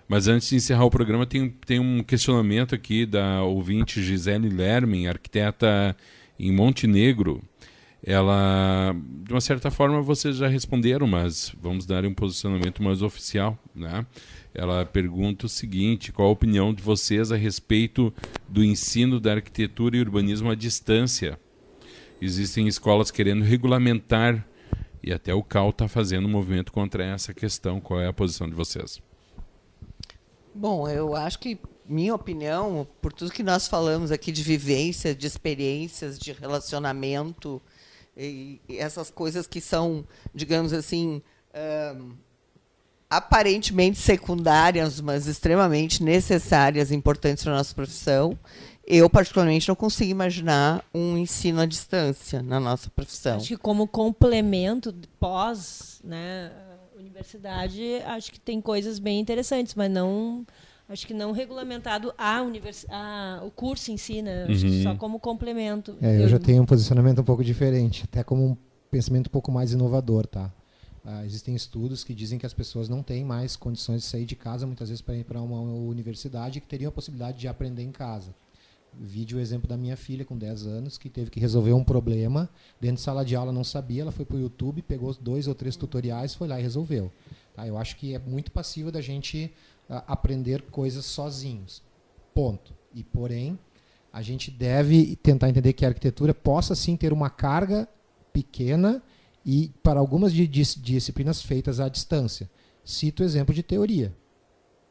Mas 0.06 0.28
antes 0.28 0.50
de 0.50 0.58
encerrar 0.58 0.84
o 0.84 0.92
programa, 0.92 1.26
tem, 1.26 1.50
tem 1.66 1.80
um 1.80 2.04
questionamento 2.04 2.76
aqui 2.76 3.06
da 3.06 3.44
ouvinte 3.44 4.04
Gisele 4.04 4.50
Lermin, 4.50 5.08
arquiteta 5.08 5.96
em 6.38 6.52
Montenegro. 6.52 7.42
Ela, 8.02 8.96
de 9.24 9.34
uma 9.34 9.42
certa 9.42 9.70
forma, 9.70 10.02
vocês 10.02 10.38
já 10.38 10.48
responderam, 10.48 11.06
mas 11.06 11.54
vamos 11.62 11.86
dar 11.86 12.06
um 12.06 12.14
posicionamento 12.14 12.82
mais 12.82 13.02
oficial, 13.02 13.58
né? 13.76 14.06
Ela 14.54 14.86
pergunta 14.86 15.46
o 15.46 15.50
seguinte: 15.50 16.12
qual 16.12 16.30
a 16.30 16.32
opinião 16.32 16.74
de 16.74 16.82
vocês 16.82 17.32
a 17.32 17.36
respeito 17.36 18.14
do 18.48 18.64
ensino 18.64 19.20
da 19.20 19.34
arquitetura 19.34 19.98
e 19.98 20.00
urbanismo 20.00 20.50
à 20.50 20.56
distância? 20.56 21.38
Existem 22.22 22.68
escolas 22.68 23.12
querendo 23.12 23.44
regulamentar 23.44 24.46
e 25.04 25.14
até 25.14 25.34
o 25.34 25.44
CAL 25.44 25.70
está 25.70 25.88
fazendo 25.88 26.28
um 26.28 26.32
movimento 26.32 26.72
contra 26.72 27.04
essa 27.04 27.34
questão. 27.34 27.80
Qual 27.80 28.00
é 28.00 28.08
a 28.08 28.14
posição 28.14 28.50
de 28.50 28.56
vocês? 28.56 29.02
Bom, 30.54 30.88
eu 30.90 31.16
acho 31.16 31.40
que 31.40 31.60
minha 31.88 32.14
opinião, 32.14 32.88
por 33.02 33.12
tudo 33.14 33.32
que 33.32 33.44
nós 33.44 33.68
falamos 33.68 34.12
aqui 34.12 34.32
de 34.32 34.44
vivência, 34.44 35.16
de 35.16 35.26
experiências, 35.26 36.20
de 36.20 36.32
relacionamento, 36.34 37.62
e, 38.20 38.62
e 38.68 38.78
essas 38.78 39.10
coisas 39.10 39.48
que 39.48 39.62
são, 39.62 40.06
digamos 40.36 40.74
assim, 40.74 41.22
um, 41.96 42.12
aparentemente 43.10 43.98
secundárias, 43.98 45.00
mas 45.00 45.26
extremamente 45.26 46.04
necessárias, 46.04 46.92
importantes 46.92 47.44
para 47.44 47.54
a 47.54 47.58
nossa 47.58 47.74
profissão, 47.74 48.38
eu, 48.86 49.10
particularmente, 49.10 49.68
não 49.68 49.76
consigo 49.76 50.12
imaginar 50.12 50.84
um 50.94 51.18
ensino 51.18 51.62
à 51.62 51.66
distância 51.66 52.42
na 52.42 52.60
nossa 52.60 52.90
profissão. 52.90 53.38
Acho 53.38 53.48
que 53.48 53.58
como 53.58 53.88
complemento 53.88 54.94
pós 55.20 56.02
né, 56.04 56.52
universidade, 56.98 58.02
acho 58.06 58.32
que 58.32 58.40
tem 58.40 58.60
coisas 58.60 59.00
bem 59.00 59.20
interessantes, 59.20 59.76
mas 59.76 59.90
não 59.90 60.46
acho 60.90 61.06
que 61.06 61.14
não 61.14 61.32
regulamentado 61.32 62.14
a, 62.18 62.42
univers... 62.42 62.86
a 62.90 63.42
o 63.46 63.52
curso 63.52 63.92
em 63.92 63.98
si, 63.98 64.22
né? 64.22 64.46
Uhum. 64.48 64.84
só 64.84 64.96
como 64.96 65.20
complemento. 65.20 65.96
É, 66.02 66.18
eu, 66.18 66.22
eu 66.22 66.30
já 66.30 66.40
tenho 66.40 66.64
um 66.64 66.66
posicionamento 66.66 67.22
um 67.22 67.24
pouco 67.24 67.44
diferente, 67.44 68.04
até 68.04 68.24
como 68.24 68.44
um 68.44 68.58
pensamento 68.90 69.28
um 69.28 69.32
pouco 69.32 69.52
mais 69.52 69.72
inovador, 69.72 70.26
tá? 70.26 70.52
Ah, 71.06 71.26
existem 71.26 71.56
estudos 71.56 72.04
que 72.04 72.14
dizem 72.14 72.38
que 72.38 72.46
as 72.46 72.54
pessoas 72.54 72.90
não 72.90 73.02
têm 73.02 73.24
mais 73.24 73.56
condições 73.56 74.02
de 74.02 74.08
sair 74.08 74.26
de 74.26 74.36
casa, 74.36 74.66
muitas 74.66 74.90
vezes 74.90 75.02
para 75.02 75.16
ir 75.16 75.24
para 75.24 75.42
uma 75.42 75.62
universidade, 75.62 76.60
que 76.60 76.68
teriam 76.68 76.90
a 76.90 76.92
possibilidade 76.92 77.40
de 77.40 77.48
aprender 77.48 77.84
em 77.84 77.92
casa. 77.92 78.36
Vídeo 78.94 79.38
o 79.38 79.42
exemplo 79.42 79.68
da 79.68 79.78
minha 79.78 79.96
filha 79.96 80.26
com 80.26 80.38
10 80.38 80.66
anos, 80.66 80.98
que 80.98 81.10
teve 81.10 81.30
que 81.30 81.40
resolver 81.40 81.74
um 81.74 81.84
problema, 81.84 82.50
dentro 82.82 82.98
de 82.98 83.02
sala 83.02 83.24
de 83.24 83.36
aula 83.36 83.52
não 83.52 83.64
sabia, 83.64 84.02
ela 84.02 84.12
foi 84.12 84.26
para 84.26 84.36
o 84.36 84.40
YouTube, 84.40 84.82
pegou 84.82 85.16
dois 85.22 85.48
ou 85.48 85.56
três 85.56 85.76
tutoriais, 85.76 86.34
foi 86.34 86.48
lá 86.48 86.60
e 86.60 86.64
resolveu. 86.64 87.12
Tá? 87.54 87.68
Eu 87.68 87.78
acho 87.78 87.96
que 87.96 88.14
é 88.14 88.20
muito 88.20 88.52
passivo 88.52 88.92
da 88.92 89.00
gente 89.00 89.54
aprender 89.90 90.64
coisas 90.64 91.06
sozinhos. 91.06 91.82
Ponto. 92.34 92.74
E, 92.94 93.04
porém, 93.04 93.58
a 94.12 94.22
gente 94.22 94.52
deve 94.52 95.16
tentar 95.18 95.50
entender 95.50 95.74
que 95.74 95.86
a 95.86 95.90
arquitetura 95.90 96.34
possa 96.34 96.76
sim 96.76 96.96
ter 96.96 97.12
uma 97.14 97.30
carga 97.30 97.88
pequena 98.32 99.02
e 99.46 99.72
para 99.82 100.00
algumas 100.00 100.34
disciplinas 100.34 101.42
feitas 101.42 101.80
à 101.80 101.90
distância. 101.90 102.50
Cito 102.84 103.24
o 103.24 103.26
exemplo 103.26 103.54
de 103.54 103.64
teoria. 103.64 104.16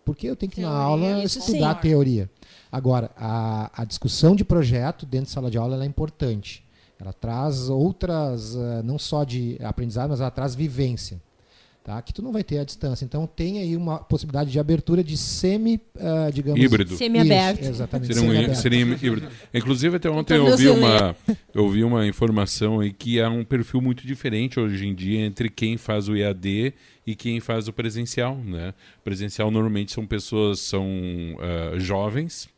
Porque 0.05 0.27
eu 0.27 0.35
tenho 0.35 0.51
que 0.51 0.61
teoria, 0.61 0.75
na 0.77 0.83
aula 0.83 1.25
estudar 1.25 1.75
sim. 1.75 1.83
teoria. 1.83 2.31
Agora, 2.73 3.11
a, 3.17 3.83
a 3.83 3.85
discussão 3.85 4.35
de 4.35 4.45
projeto 4.45 5.05
dentro 5.05 5.27
de 5.27 5.33
sala 5.33 5.51
de 5.51 5.59
aula 5.59 5.83
é 5.83 5.87
importante. 5.87 6.65
Ela 6.99 7.13
traz 7.13 7.69
outras, 7.69 8.55
uh, 8.55 8.83
não 8.83 8.99
só 8.99 9.23
de 9.23 9.59
aprendizado, 9.63 10.11
mas 10.11 10.21
ela 10.21 10.31
traz 10.31 10.55
vivência. 10.55 11.21
Tá? 11.89 12.03
Que 12.03 12.13
tu 12.13 12.21
não 12.21 12.31
vai 12.31 12.45
ter 12.45 12.59
a 12.59 12.65
distância. 12.65 13.03
Então 13.07 13.27
tem 13.27 13.61
aí 13.61 13.75
uma 13.75 13.99
possibilidade 13.99 14.51
de 14.51 14.61
abertura 14.61 15.03
de 15.03 15.17
semi, 15.17 15.81
uh, 15.97 16.31
digamos, 16.31 16.63
híbrido. 16.63 16.95
Semi-aberto. 16.97 17.65
Exatamente. 17.65 18.15
Seria, 18.15 18.51
um, 18.51 18.55
seria 18.55 18.81
híbrido. 18.81 19.29
Inclusive 19.55 19.97
até 19.97 20.11
ontem 20.11 20.37
eu 20.37 20.45
ouvi 20.45 20.69
uma 20.69 21.17
eu 21.55 21.65
ouvi 21.65 21.83
uma 21.83 22.07
informação 22.07 22.81
aí 22.81 22.93
que 22.93 23.19
há 23.23 23.31
um 23.31 23.43
perfil 23.43 23.81
muito 23.81 24.07
diferente 24.07 24.61
hoje 24.61 24.87
em 24.87 24.95
dia 24.95 25.21
entre 25.21 25.49
quem 25.49 25.79
faz 25.79 26.11
o 26.11 26.17
EAD 26.17 26.75
e 27.07 27.15
quem 27.17 27.41
faz 27.41 27.69
o 27.69 27.73
presencial, 27.73 28.37
né? 28.37 28.75
Presencial 29.03 29.51
normalmente 29.51 29.91
são 29.91 30.07
pessoas 30.07 30.61
são 30.61 30.87
uh, 30.87 31.81
jovens 31.81 32.51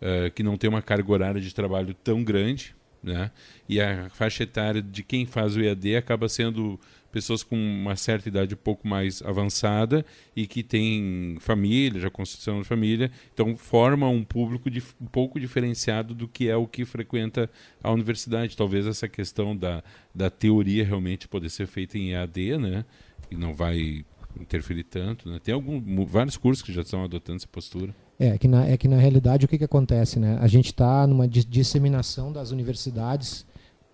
uh, 0.00 0.30
que 0.32 0.44
não 0.44 0.56
têm 0.56 0.70
uma 0.70 0.82
carga 0.82 1.10
horária 1.10 1.40
de 1.40 1.52
trabalho 1.52 1.92
tão 2.04 2.22
grande, 2.22 2.76
né? 3.02 3.32
E 3.68 3.80
a 3.80 4.08
faixa 4.10 4.44
etária 4.44 4.80
de 4.80 5.02
quem 5.02 5.26
faz 5.26 5.56
o 5.56 5.60
EAD 5.60 5.96
acaba 5.96 6.28
sendo 6.28 6.78
pessoas 7.18 7.42
com 7.42 7.56
uma 7.56 7.96
certa 7.96 8.28
idade 8.28 8.54
um 8.54 8.58
pouco 8.58 8.86
mais 8.86 9.20
avançada 9.22 10.06
e 10.36 10.46
que 10.46 10.62
têm 10.62 11.36
família, 11.40 12.00
já 12.00 12.08
construção 12.08 12.60
de 12.60 12.64
família, 12.64 13.10
então 13.34 13.56
forma 13.56 14.08
um 14.08 14.22
público 14.22 14.70
de, 14.70 14.80
um 15.00 15.06
pouco 15.06 15.40
diferenciado 15.40 16.14
do 16.14 16.28
que 16.28 16.48
é 16.48 16.54
o 16.54 16.64
que 16.64 16.84
frequenta 16.84 17.50
a 17.82 17.90
universidade. 17.90 18.56
Talvez 18.56 18.86
essa 18.86 19.08
questão 19.08 19.56
da, 19.56 19.82
da 20.14 20.30
teoria 20.30 20.84
realmente 20.84 21.26
poder 21.26 21.50
ser 21.50 21.66
feita 21.66 21.98
em 21.98 22.12
EAD, 22.12 22.56
né? 22.58 22.84
E 23.28 23.36
não 23.36 23.52
vai 23.52 24.04
interferir 24.40 24.84
tanto, 24.84 25.28
né? 25.28 25.40
Tem 25.42 25.52
algum, 25.52 26.06
vários 26.06 26.36
cursos 26.36 26.64
que 26.64 26.72
já 26.72 26.82
estão 26.82 27.02
adotando 27.02 27.38
essa 27.38 27.48
postura. 27.48 27.92
É, 28.16 28.38
que 28.38 28.46
na, 28.46 28.64
é 28.64 28.76
que 28.76 28.86
na 28.86 28.96
realidade 28.96 29.44
o 29.44 29.48
que, 29.48 29.58
que 29.58 29.64
acontece, 29.64 30.20
né? 30.20 30.38
A 30.40 30.46
gente 30.46 30.66
está 30.66 31.04
numa 31.04 31.26
disseminação 31.26 32.32
das 32.32 32.52
universidades 32.52 33.44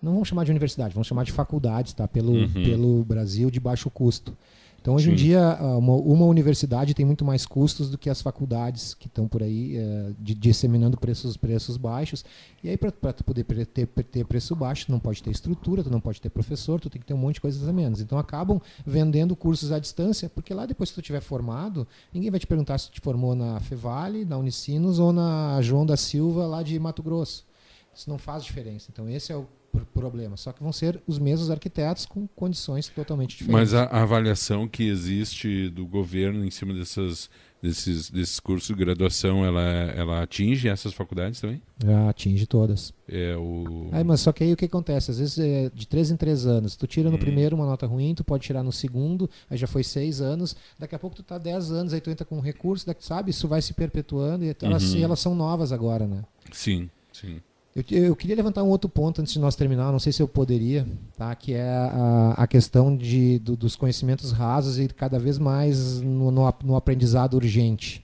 não 0.05 0.13
vamos 0.13 0.27
chamar 0.27 0.43
de 0.43 0.51
universidade, 0.51 0.93
vamos 0.93 1.07
chamar 1.07 1.23
de 1.23 1.31
faculdades, 1.31 1.93
tá? 1.93 2.07
Pelo, 2.07 2.33
uhum. 2.33 2.47
pelo 2.47 3.03
Brasil 3.03 3.49
de 3.49 3.59
baixo 3.59 3.89
custo. 3.89 4.37
Então, 4.85 4.93
hoje 4.93 5.07
Sim. 5.07 5.13
em 5.13 5.15
dia, 5.15 5.57
uma, 5.79 5.95
uma, 5.95 6.25
universidade 6.27 6.93
tem 6.93 7.03
muito 7.03 7.25
mais 7.25 7.43
custos 7.43 7.89
do 7.89 7.97
que 7.97 8.07
as 8.07 8.21
faculdades 8.21 8.93
que 8.93 9.07
estão 9.07 9.27
por 9.27 9.41
aí 9.41 9.75
é, 9.75 10.11
de, 10.19 10.35
disseminando 10.35 10.95
preços, 10.95 11.35
preços 11.35 11.75
baixos. 11.75 12.23
E 12.63 12.69
aí, 12.69 12.77
para 12.77 12.91
poder 12.91 13.43
ter, 13.65 13.87
ter 13.87 14.25
preço 14.25 14.55
baixo, 14.55 14.85
tu 14.85 14.91
não 14.91 14.99
pode 14.99 15.23
ter 15.23 15.31
estrutura, 15.31 15.83
tu 15.83 15.89
não 15.89 15.99
pode 15.99 16.21
ter 16.21 16.29
professor, 16.29 16.79
tu 16.79 16.87
tem 16.87 17.01
que 17.01 17.07
ter 17.07 17.15
um 17.15 17.17
monte 17.17 17.35
de 17.35 17.41
coisas 17.41 17.67
a 17.67 17.73
menos. 17.73 17.99
Então, 17.99 18.19
acabam 18.19 18.61
vendendo 18.85 19.35
cursos 19.35 19.71
à 19.71 19.79
distância, 19.79 20.29
porque 20.29 20.53
lá 20.53 20.67
depois 20.67 20.91
que 20.91 20.95
tu 20.95 21.01
tiver 21.01 21.21
formado, 21.21 21.87
ninguém 22.13 22.29
vai 22.29 22.39
te 22.39 22.45
perguntar 22.45 22.77
se 22.77 22.91
tu 22.91 22.93
te 22.93 23.01
formou 23.01 23.33
na 23.33 23.59
Fevale, 23.61 24.23
na 24.23 24.37
Unicinos 24.37 24.99
ou 24.99 25.11
na 25.11 25.59
João 25.63 25.83
da 25.83 25.97
Silva, 25.97 26.45
lá 26.45 26.61
de 26.61 26.77
Mato 26.77 27.01
Grosso. 27.01 27.43
Isso 27.91 28.07
não 28.07 28.19
faz 28.19 28.43
diferença. 28.43 28.89
Então, 28.91 29.09
esse 29.09 29.31
é 29.31 29.35
o 29.35 29.47
problema. 29.81 30.37
Só 30.37 30.51
que 30.51 30.61
vão 30.61 30.71
ser 30.71 31.01
os 31.07 31.19
mesmos 31.19 31.49
arquitetos 31.49 32.05
com 32.05 32.27
condições 32.27 32.87
totalmente 32.87 33.37
diferentes. 33.37 33.71
Mas 33.71 33.73
a, 33.73 33.83
a 33.85 34.03
avaliação 34.03 34.67
que 34.67 34.83
existe 34.83 35.69
do 35.69 35.85
governo 35.85 36.45
em 36.45 36.51
cima 36.51 36.73
dessas, 36.73 37.29
desses, 37.61 38.09
desses 38.09 38.39
cursos 38.39 38.67
de 38.67 38.75
graduação, 38.75 39.45
ela, 39.45 39.61
ela 39.61 40.23
atinge 40.23 40.67
essas 40.67 40.93
faculdades 40.93 41.41
também? 41.41 41.61
Já 41.83 42.09
atinge 42.09 42.45
todas. 42.45 42.93
É 43.07 43.35
o... 43.35 43.89
Aí, 43.91 44.03
mas 44.03 44.21
só 44.21 44.31
que 44.31 44.43
aí 44.43 44.53
o 44.53 44.57
que 44.57 44.65
acontece? 44.65 45.11
Às 45.11 45.19
vezes 45.19 45.39
é 45.39 45.69
de 45.73 45.87
três 45.87 46.11
em 46.11 46.17
três 46.17 46.45
anos. 46.45 46.75
Tu 46.75 46.87
tira 46.87 47.09
no 47.09 47.17
hum. 47.17 47.19
primeiro 47.19 47.55
uma 47.55 47.65
nota 47.65 47.85
ruim, 47.85 48.13
tu 48.15 48.23
pode 48.23 48.43
tirar 48.43 48.63
no 48.63 48.71
segundo, 48.71 49.29
aí 49.49 49.57
já 49.57 49.67
foi 49.67 49.83
seis 49.83 50.21
anos. 50.21 50.55
Daqui 50.77 50.95
a 50.95 50.99
pouco 50.99 51.15
tu 51.15 51.23
tá 51.23 51.37
dez 51.37 51.71
anos, 51.71 51.93
aí 51.93 52.01
tu 52.01 52.09
entra 52.09 52.25
com 52.25 52.37
um 52.37 52.41
recurso, 52.41 52.85
daqui, 52.85 53.03
sabe? 53.03 53.31
Isso 53.31 53.47
vai 53.47 53.61
se 53.61 53.73
perpetuando 53.73 54.45
e 54.45 54.55
elas, 54.61 54.93
uhum. 54.93 55.03
elas 55.03 55.19
são 55.19 55.35
novas 55.35 55.71
agora, 55.71 56.07
né? 56.07 56.23
Sim, 56.51 56.89
sim. 57.11 57.41
Eu, 57.75 57.83
eu, 57.89 58.15
queria 58.15 58.37
levantar 58.37 58.63
um 58.63 58.69
outro 58.69 58.89
ponto 58.89 59.21
antes 59.21 59.33
de 59.33 59.39
nós 59.39 59.53
terminar, 59.53 59.91
não 59.91 59.99
sei 59.99 60.13
se 60.13 60.21
eu 60.21 60.29
poderia, 60.29 60.87
tá? 61.17 61.35
que 61.35 61.53
é 61.53 61.67
a, 61.67 62.33
a 62.37 62.47
questão 62.47 62.95
de, 62.95 63.37
do, 63.39 63.57
dos 63.57 63.75
conhecimentos 63.75 64.31
rasos 64.31 64.79
e 64.79 64.87
cada 64.87 65.19
vez 65.19 65.37
mais 65.37 65.99
no, 65.99 66.31
no, 66.31 66.53
no 66.63 66.75
aprendizado 66.77 67.33
urgente. 67.33 68.01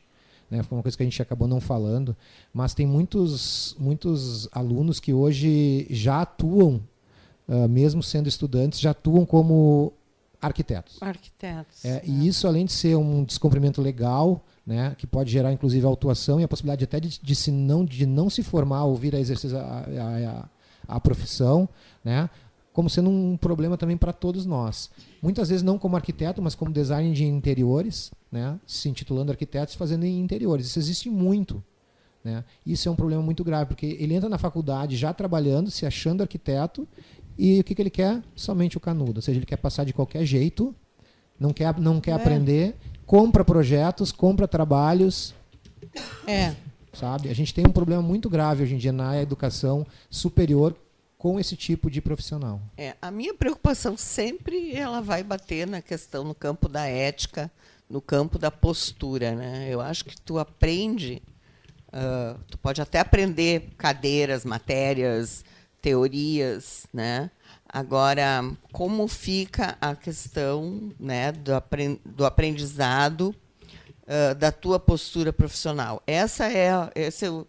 Né? 0.50 0.62
Foi 0.62 0.78
uma 0.78 0.82
coisa 0.82 0.98
que 0.98 1.04
a 1.04 1.06
gente 1.06 1.22
acabou 1.22 1.48
não 1.48 1.62
falando, 1.62 2.14
mas 2.54 2.74
tem 2.74 2.86
muitos, 2.86 3.74
muitos 3.80 4.50
alunos 4.52 5.00
que 5.00 5.14
hoje 5.14 5.88
já 5.90 6.24
atuam, 6.24 6.84
uh, 7.48 7.70
mesmo 7.70 8.04
sendo 8.04 8.28
estudantes, 8.28 8.78
já 8.78 8.92
atuam 8.92 9.26
como 9.26 9.94
arquitetos. 10.42 11.02
Arquitetos. 11.02 11.86
É, 11.86 11.90
é. 11.90 12.02
E 12.06 12.28
isso, 12.28 12.46
além 12.46 12.66
de 12.66 12.74
ser 12.74 12.98
um 12.98 13.24
descumprimento 13.24 13.82
legal, 13.82 14.44
né, 14.72 14.96
que 14.98 15.06
pode 15.06 15.30
gerar 15.30 15.52
inclusive 15.52 15.86
autuação 15.86 16.40
e 16.40 16.46
a 16.46 16.48
possibilidade 16.48 16.86
até 16.86 16.98
de, 16.98 17.20
de, 17.22 17.36
se 17.36 17.52
não, 17.52 17.84
de 17.84 18.06
não 18.06 18.30
se 18.30 18.42
formar 18.42 18.86
ou 18.86 18.96
vir 18.96 19.14
a 19.14 19.20
exercer 19.20 19.54
a, 19.54 19.60
a, 19.60 20.46
a, 20.88 20.96
a 20.96 21.00
profissão, 21.00 21.68
né, 22.02 22.30
como 22.72 22.90
sendo 22.90 23.10
um 23.10 23.36
problema 23.36 23.78
também 23.78 23.98
para 23.98 24.14
todos 24.14 24.46
nós. 24.46 24.90
Muitas 25.22 25.50
vezes 25.50 25.62
não 25.62 25.78
como 25.78 25.98
arquiteto, 25.98 26.42
mas 26.42 26.56
como 26.56 26.72
design 26.72 27.14
de 27.14 27.26
interiores, 27.26 28.12
né, 28.32 28.58
se 28.66 28.88
intitulando 28.88 29.30
arquitetos 29.30 29.76
fazendo 29.76 30.06
em 30.06 30.22
interiores. 30.22 30.68
Isso 30.68 30.80
existe 30.80 31.10
muito. 31.10 31.62
Né? 32.24 32.42
Isso 32.66 32.88
é 32.88 32.92
um 32.92 32.96
problema 32.96 33.22
muito 33.22 33.44
grave, 33.44 33.66
porque 33.66 33.98
ele 34.00 34.14
entra 34.14 34.30
na 34.30 34.38
faculdade 34.38 34.96
já 34.96 35.14
trabalhando, 35.14 35.70
se 35.70 35.86
achando 35.86 36.22
arquiteto, 36.22 36.88
e 37.38 37.60
o 37.60 37.64
que, 37.66 37.76
que 37.76 37.82
ele 37.82 37.90
quer? 37.90 38.24
Somente 38.38 38.78
o 38.78 38.80
canudo. 38.80 39.18
Ou 39.18 39.22
seja, 39.22 39.38
ele 39.38 39.46
quer 39.46 39.58
passar 39.58 39.84
de 39.84 39.92
qualquer 39.92 40.24
jeito, 40.24 40.74
não 41.38 41.52
quer, 41.52 41.78
não 41.78 42.00
quer 42.00 42.12
é. 42.12 42.14
aprender 42.14 42.78
compra 43.12 43.44
projetos, 43.44 44.10
compra 44.10 44.48
trabalhos. 44.48 45.36
É. 46.26 46.56
Sabe? 46.94 47.28
A 47.28 47.36
gente 47.36 47.54
tem 47.54 47.68
um 47.68 47.72
problema 47.72 48.02
muito 48.02 48.30
grave 48.30 48.64
hoje 48.64 48.76
em 48.76 48.78
dia 48.78 48.94
na 48.94 49.22
educação 49.22 49.86
superior 50.10 50.74
com 51.18 51.38
esse 51.38 51.58
tipo 51.58 51.92
de 51.92 52.00
profissional. 52.00 52.62
É, 52.78 52.96
a 53.02 53.12
minha 53.12 53.34
preocupação 53.34 53.98
sempre 53.98 54.74
ela 54.74 55.02
vai 55.02 55.24
bater 55.24 55.68
na 55.68 55.82
questão 55.82 56.24
no 56.24 56.34
campo 56.34 56.70
da 56.70 56.88
ética, 56.88 57.52
no 57.90 58.00
campo 58.00 58.40
da 58.40 58.50
postura, 58.50 59.36
né? 59.36 59.68
Eu 59.70 59.82
acho 59.82 60.06
que 60.06 60.16
tu 60.22 60.40
aprende, 60.40 61.22
uh, 61.90 62.40
tu 62.50 62.58
pode 62.60 62.82
até 62.82 63.02
aprender 63.02 63.74
cadeiras, 63.78 64.46
matérias, 64.46 65.44
teorias, 65.82 66.88
né? 66.94 67.30
Agora, 67.74 68.44
como 68.74 69.08
fica 69.08 69.78
a 69.80 69.96
questão 69.96 70.92
né, 71.00 71.32
do, 71.32 72.26
aprendizado 72.26 73.34
uh, 74.04 74.36
da 74.36 74.52
tua 74.52 74.78
postura 74.78 75.32
profissional? 75.32 76.04
Essa 76.06 76.52
é, 76.52 76.70
esse 76.96 77.26
eu, 77.26 77.48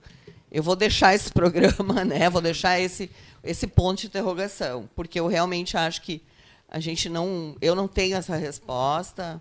eu 0.51 0.63
vou 0.63 0.77
deixar 0.77 1.13
esse 1.13 1.31
programa, 1.35 2.05
né? 2.05 2.31
Vou 2.31 2.41
deixar 2.41 2.79
esse 2.79 3.11
esse 3.43 3.67
ponto 3.67 4.01
de 4.01 4.07
interrogação, 4.07 4.89
porque 4.95 5.19
eu 5.19 5.27
realmente 5.27 5.77
acho 5.77 6.03
que 6.03 6.23
a 6.69 6.79
gente 6.79 7.09
não, 7.09 7.57
eu 7.61 7.75
não 7.75 7.89
tenho 7.89 8.17
essa 8.17 8.37
resposta. 8.37 9.41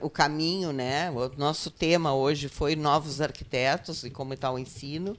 O 0.00 0.08
caminho, 0.08 0.72
né? 0.72 1.10
O 1.10 1.30
nosso 1.36 1.70
tema 1.70 2.14
hoje 2.14 2.48
foi 2.48 2.74
novos 2.74 3.20
arquitetos 3.20 4.02
e 4.02 4.10
como 4.10 4.32
está 4.32 4.50
o 4.50 4.58
ensino. 4.58 5.16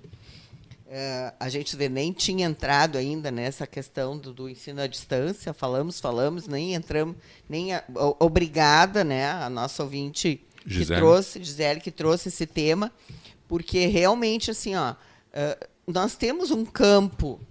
É, 0.97 1.33
a 1.37 1.49
gente 1.49 1.75
nem 1.89 2.13
tinha 2.13 2.45
entrado 2.45 2.97
ainda 2.97 3.29
nessa 3.29 3.67
questão 3.67 4.17
do, 4.17 4.31
do, 4.31 4.47
ensino 4.47 4.79
à 4.79 4.87
distância. 4.87 5.53
Falamos, 5.53 5.99
falamos, 5.99 6.47
nem 6.47 6.73
entramos, 6.73 7.17
nem 7.49 7.73
a, 7.73 7.83
obrigada, 8.17 9.03
né, 9.03 9.29
a 9.29 9.49
nossa 9.49 9.83
ouvinte 9.83 10.41
Gisele. 10.65 10.85
que 10.85 10.95
trouxe, 10.95 11.43
Gisele, 11.43 11.81
que 11.81 11.91
trouxe 11.91 12.29
esse 12.29 12.45
tema, 12.45 12.93
porque 13.45 13.87
realmente 13.87 14.51
assim, 14.51 14.73
ó, 14.73 14.93
uh, 14.93 15.67
nós 15.85 16.15
temos 16.15 16.49
um 16.49 16.63
campo, 16.63 17.41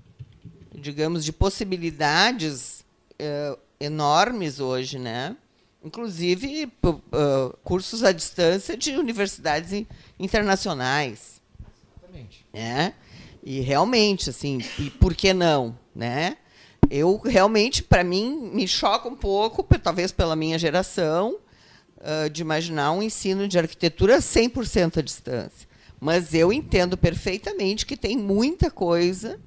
digamos, 0.75 1.23
de 1.23 1.31
possibilidades 1.31 2.83
uh, 3.21 3.59
enormes 3.79 4.59
hoje, 4.59 4.99
né? 4.99 5.37
Inclusive 5.85 6.73
uh, 6.83 7.55
cursos 7.63 8.03
à 8.03 8.11
distância 8.11 8.75
de 8.75 8.93
universidades 8.93 9.87
internacionais. 10.19 11.43
Exatamente. 12.01 12.47
Né? 12.51 12.95
E 13.45 13.61
realmente, 13.61 14.31
assim, 14.31 14.59
e 14.79 14.89
por 14.89 15.15
que 15.15 15.35
não, 15.35 15.79
né? 15.95 16.39
Eu 16.91 17.21
realmente, 17.23 17.83
para 17.83 18.03
mim, 18.03 18.51
me 18.53 18.67
choca 18.67 19.07
um 19.07 19.15
pouco, 19.15 19.63
talvez 19.79 20.11
pela 20.11 20.35
minha 20.35 20.59
geração, 20.59 21.39
uh, 21.99 22.31
de 22.31 22.41
imaginar 22.41 22.93
um 22.93 23.03
ensino 23.03 23.47
de 23.47 23.59
arquitetura 23.59 24.17
100% 24.17 24.99
à 24.99 25.03
distância. 25.03 25.69
Mas 26.01 26.33
eu 26.33 26.53
entendo 26.53 26.97
perfeitamente 26.97 27.85
que 27.85 27.99
tem 27.99 28.17
muita 28.17 28.71
coisa 28.71 29.39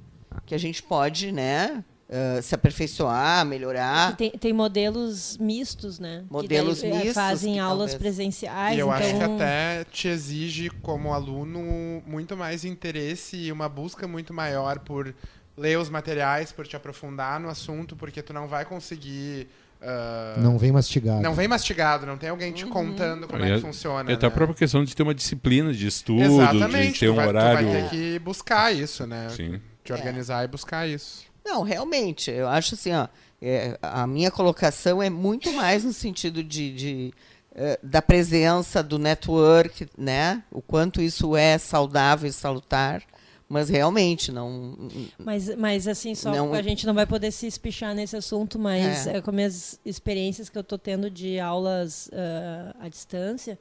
que 0.46 0.54
a 0.54 0.60
gente 0.60 0.84
pode, 0.84 1.32
né, 1.32 1.84
Uh, 2.10 2.42
se 2.42 2.56
aperfeiçoar, 2.56 3.46
melhorar. 3.46 4.16
Tem, 4.16 4.32
tem, 4.32 4.54
modelos 4.54 5.38
mistos, 5.40 6.00
né? 6.00 6.24
Modelos 6.30 6.82
daí, 6.82 6.90
eh, 6.90 6.94
mistos. 6.94 7.14
Fazem 7.14 7.60
aulas 7.60 7.92
talvez. 7.92 7.96
presenciais. 7.96 8.78
E 8.78 8.80
eu 8.80 8.88
então... 8.88 8.98
acho 8.98 9.18
que 9.18 9.24
até 9.24 9.84
te 9.92 10.08
exige, 10.08 10.70
como 10.82 11.14
aluno, 11.14 12.02
muito 12.08 12.38
mais 12.38 12.64
interesse 12.64 13.36
e 13.36 13.52
uma 13.52 13.68
busca 13.68 14.08
muito 14.08 14.34
maior 14.34 14.80
por 14.80 15.14
ler 15.58 15.78
os 15.78 15.90
materiais, 15.90 16.54
por 16.54 16.66
te 16.66 16.78
aprofundar 16.78 17.42
no 17.42 17.50
assunto, 17.50 17.94
porque 17.94 18.22
tu 18.22 18.32
não 18.32 18.48
vai 18.48 18.64
conseguir. 18.64 19.50
Uh... 19.82 20.40
Não 20.40 20.58
vem 20.58 20.72
mastigado. 20.72 21.22
Não 21.22 21.34
vem 21.34 21.48
mastigado, 21.50 22.06
não 22.06 22.18
tem 22.18 22.30
alguém 22.30 22.54
te 22.54 22.64
uhum. 22.64 22.72
contando 22.72 23.28
como 23.28 23.44
é, 23.44 23.52
é 23.52 23.56
que 23.56 23.62
funciona. 23.62 24.10
É 24.10 24.14
até 24.14 24.28
né? 24.28 24.32
a 24.32 24.32
própria 24.32 24.56
questão 24.56 24.82
de 24.82 24.96
ter 24.96 25.04
uma 25.04 25.14
disciplina 25.14 25.74
de 25.74 25.88
estudo, 25.88 26.22
Exatamente, 26.22 26.94
de 26.94 27.00
ter 27.02 27.10
um 27.10 27.16
vai, 27.16 27.28
horário. 27.28 27.68
Tu 27.68 27.72
vai 27.74 27.82
ter 27.82 27.90
que 27.90 28.20
buscar 28.20 28.74
isso, 28.74 29.06
né? 29.06 29.28
Sim. 29.30 29.60
De 29.84 29.92
organizar 29.92 30.44
é. 30.44 30.46
e 30.46 30.48
buscar 30.48 30.88
isso. 30.88 31.27
Não, 31.48 31.64
realmente, 31.64 32.30
eu 32.30 32.46
acho 32.46 32.76
assim, 32.76 32.92
ó, 32.92 33.08
é, 33.42 33.80
a 33.82 34.06
minha 34.06 34.30
colocação 34.30 35.02
é 35.02 35.10
muito 35.10 35.54
mais 35.54 35.86
no 35.86 35.94
sentido 35.94 36.44
de, 36.44 36.74
de 36.74 37.14
uh, 37.54 37.78
da 37.82 38.02
presença 38.02 38.84
do 38.84 39.00
network, 39.00 39.88
né? 39.98 40.44
O 40.52 40.62
quanto 40.62 41.02
isso 41.02 41.38
é 41.38 41.58
saudável 41.58 42.30
e 42.30 42.34
salutar. 42.34 43.02
Mas 43.48 43.70
realmente 43.70 44.30
não. 44.30 44.90
Mas, 45.18 45.56
mas 45.56 45.88
assim, 45.88 46.14
só 46.14 46.34
não, 46.34 46.54
a 46.54 46.62
gente 46.62 46.86
não 46.86 46.94
vai 46.94 47.06
poder 47.06 47.32
se 47.32 47.48
espichar 47.48 47.96
nesse 47.96 48.18
assunto, 48.18 48.60
mas 48.60 49.08
é. 49.08 49.16
É, 49.16 49.22
com 49.22 49.32
as 49.40 49.80
experiências 49.86 50.50
que 50.50 50.58
eu 50.58 50.62
estou 50.62 50.78
tendo 50.78 51.10
de 51.10 51.40
aulas 51.40 52.08
uh, 52.08 52.76
à 52.78 52.90
distância, 52.90 53.58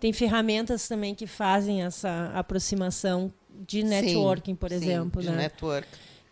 tem 0.00 0.12
ferramentas 0.12 0.88
também 0.88 1.14
que 1.14 1.28
fazem 1.28 1.84
essa 1.84 2.32
aproximação 2.34 3.32
de 3.48 3.84
networking, 3.84 4.54
sim, 4.54 4.56
por 4.56 4.72
exemplo. 4.72 5.22
Sim, 5.22 5.28
né? 5.28 5.36
de 5.36 5.42
network. 5.42 5.88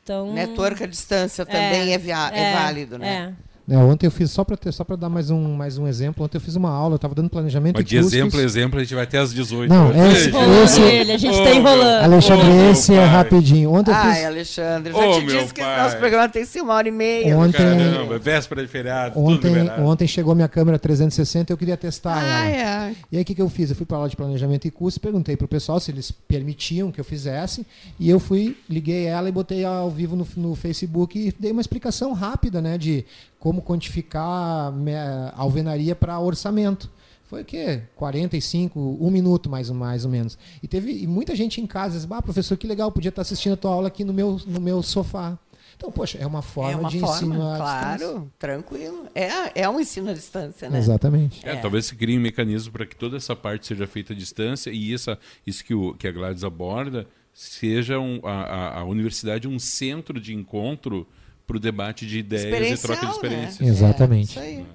Então, 0.06 0.32
network 0.32 0.84
à 0.84 0.86
distância 0.86 1.44
também 1.44 1.92
é, 1.92 1.96
é, 1.96 2.00
é, 2.32 2.40
é 2.40 2.54
válido, 2.54 2.96
né? 2.96 3.34
É. 3.34 3.55
É, 3.68 3.76
ontem 3.76 4.06
eu 4.06 4.12
fiz, 4.12 4.30
só 4.30 4.44
para 4.44 4.56
só 4.70 4.84
dar 4.96 5.08
mais 5.08 5.28
um, 5.28 5.54
mais 5.54 5.76
um 5.76 5.88
exemplo, 5.88 6.24
ontem 6.24 6.36
eu 6.36 6.40
fiz 6.40 6.54
uma 6.54 6.70
aula, 6.70 6.94
eu 6.94 6.96
estava 6.96 7.16
dando 7.16 7.28
planejamento 7.28 7.76
Mas 7.76 7.84
de 7.84 7.96
custos. 7.96 8.12
exemplo, 8.14 8.40
exemplo, 8.40 8.78
a 8.78 8.82
gente 8.82 8.94
vai 8.94 9.02
até 9.02 9.18
às 9.18 9.34
18. 9.34 9.68
Não, 9.68 9.90
esse, 9.90 10.30
esse, 10.62 10.80
ele, 10.80 11.12
a 11.12 11.18
gente 11.18 11.36
está 11.36 11.52
enrolando. 11.52 12.04
Alexandre, 12.04 12.46
oh, 12.48 12.70
esse 12.70 12.94
é 12.94 13.04
rapidinho. 13.04 13.72
Ontem 13.72 13.90
eu 13.90 13.96
fiz... 13.96 14.04
Ai, 14.04 14.24
Alexandre, 14.24 14.92
já 14.92 14.98
oh, 14.98 15.18
te 15.18 15.26
disse 15.26 15.52
que 15.52 15.60
nosso 15.60 15.96
programa 15.96 16.28
tem 16.28 16.44
sim 16.44 16.60
uma 16.60 16.74
hora 16.74 16.86
e 16.86 16.92
meia. 16.92 17.36
Ontem, 17.36 17.58
Caramba, 17.58 18.18
véspera 18.18 18.62
de 18.62 18.68
feriado, 18.68 19.18
ontem, 19.18 19.52
ontem 19.80 20.06
chegou 20.06 20.32
minha 20.36 20.48
câmera 20.48 20.78
360 20.78 21.52
eu 21.52 21.56
queria 21.56 21.76
testar 21.76 22.18
ah, 22.18 22.48
ela. 22.48 22.90
É. 22.90 22.94
E 23.10 23.16
aí 23.16 23.22
o 23.22 23.26
que, 23.26 23.34
que 23.34 23.42
eu 23.42 23.48
fiz? 23.48 23.70
Eu 23.70 23.76
fui 23.76 23.84
para 23.84 23.96
a 23.96 23.98
aula 23.98 24.08
de 24.08 24.16
planejamento 24.16 24.68
e 24.68 24.70
custos, 24.70 24.98
perguntei 24.98 25.36
para 25.36 25.44
o 25.44 25.48
pessoal 25.48 25.80
se 25.80 25.90
eles 25.90 26.12
permitiam 26.12 26.92
que 26.92 27.00
eu 27.00 27.04
fizesse, 27.04 27.66
e 27.98 28.08
eu 28.08 28.20
fui, 28.20 28.56
liguei 28.70 29.06
ela 29.06 29.28
e 29.28 29.32
botei 29.32 29.64
ao 29.64 29.90
vivo 29.90 30.14
no, 30.14 30.26
no 30.36 30.54
Facebook 30.54 31.18
e 31.18 31.34
dei 31.36 31.50
uma 31.50 31.60
explicação 31.60 32.12
rápida, 32.12 32.62
né, 32.62 32.78
de 32.78 33.04
como 33.46 33.62
quantificar 33.62 34.24
a 34.26 35.32
alvenaria 35.36 35.94
para 35.94 36.18
orçamento. 36.18 36.90
Foi 37.26 37.42
o 37.42 37.44
quê? 37.44 37.82
45, 37.94 38.98
um 39.00 39.08
minuto 39.08 39.48
mais, 39.48 39.70
mais 39.70 40.04
ou 40.04 40.10
menos. 40.10 40.36
E 40.60 40.66
teve 40.66 40.90
e 40.90 41.06
muita 41.06 41.36
gente 41.36 41.60
em 41.60 41.66
casa 41.66 41.94
disse, 41.94 42.08
ah, 42.10 42.20
professor, 42.20 42.56
que 42.56 42.66
legal, 42.66 42.90
podia 42.90 43.10
estar 43.10 43.22
assistindo 43.22 43.52
a 43.52 43.56
tua 43.56 43.70
aula 43.70 43.86
aqui 43.86 44.02
no 44.02 44.12
meu, 44.12 44.40
no 44.48 44.60
meu 44.60 44.82
sofá. 44.82 45.38
Então, 45.76 45.92
poxa, 45.92 46.18
é 46.18 46.26
uma 46.26 46.42
forma 46.42 46.72
é 46.72 46.76
uma 46.76 46.90
de 46.90 46.98
forma, 46.98 47.14
ensino 47.14 47.34
à 47.34 47.56
claro, 47.56 47.92
distância. 47.92 48.08
Claro, 48.08 48.32
tranquilo. 48.36 49.06
É, 49.14 49.62
é 49.62 49.68
um 49.68 49.78
ensino 49.78 50.10
à 50.10 50.12
distância, 50.12 50.68
né? 50.68 50.78
Exatamente. 50.80 51.46
É, 51.46 51.52
é. 51.52 51.56
Talvez 51.56 51.86
se 51.86 51.94
crie 51.94 52.18
um 52.18 52.20
mecanismo 52.20 52.72
para 52.72 52.84
que 52.84 52.96
toda 52.96 53.16
essa 53.16 53.36
parte 53.36 53.68
seja 53.68 53.86
feita 53.86 54.12
à 54.12 54.16
distância 54.16 54.72
e 54.72 54.92
essa, 54.92 55.16
isso 55.46 55.64
que, 55.64 55.72
o, 55.72 55.94
que 55.94 56.08
a 56.08 56.10
Gladys 56.10 56.42
aborda 56.42 57.06
seja 57.32 58.00
um, 58.00 58.18
a, 58.24 58.80
a 58.80 58.84
universidade 58.84 59.46
um 59.46 59.60
centro 59.60 60.20
de 60.20 60.34
encontro 60.34 61.06
para 61.46 61.56
o 61.56 61.60
debate 61.60 62.06
de 62.06 62.18
ideias 62.18 62.80
e 62.80 62.82
troca 62.82 63.00
de 63.00 63.06
né? 63.06 63.12
experiências. 63.12 63.60
Né? 63.60 63.68
Exatamente. 63.68 64.30
isso 64.30 64.40
aí. 64.40 64.66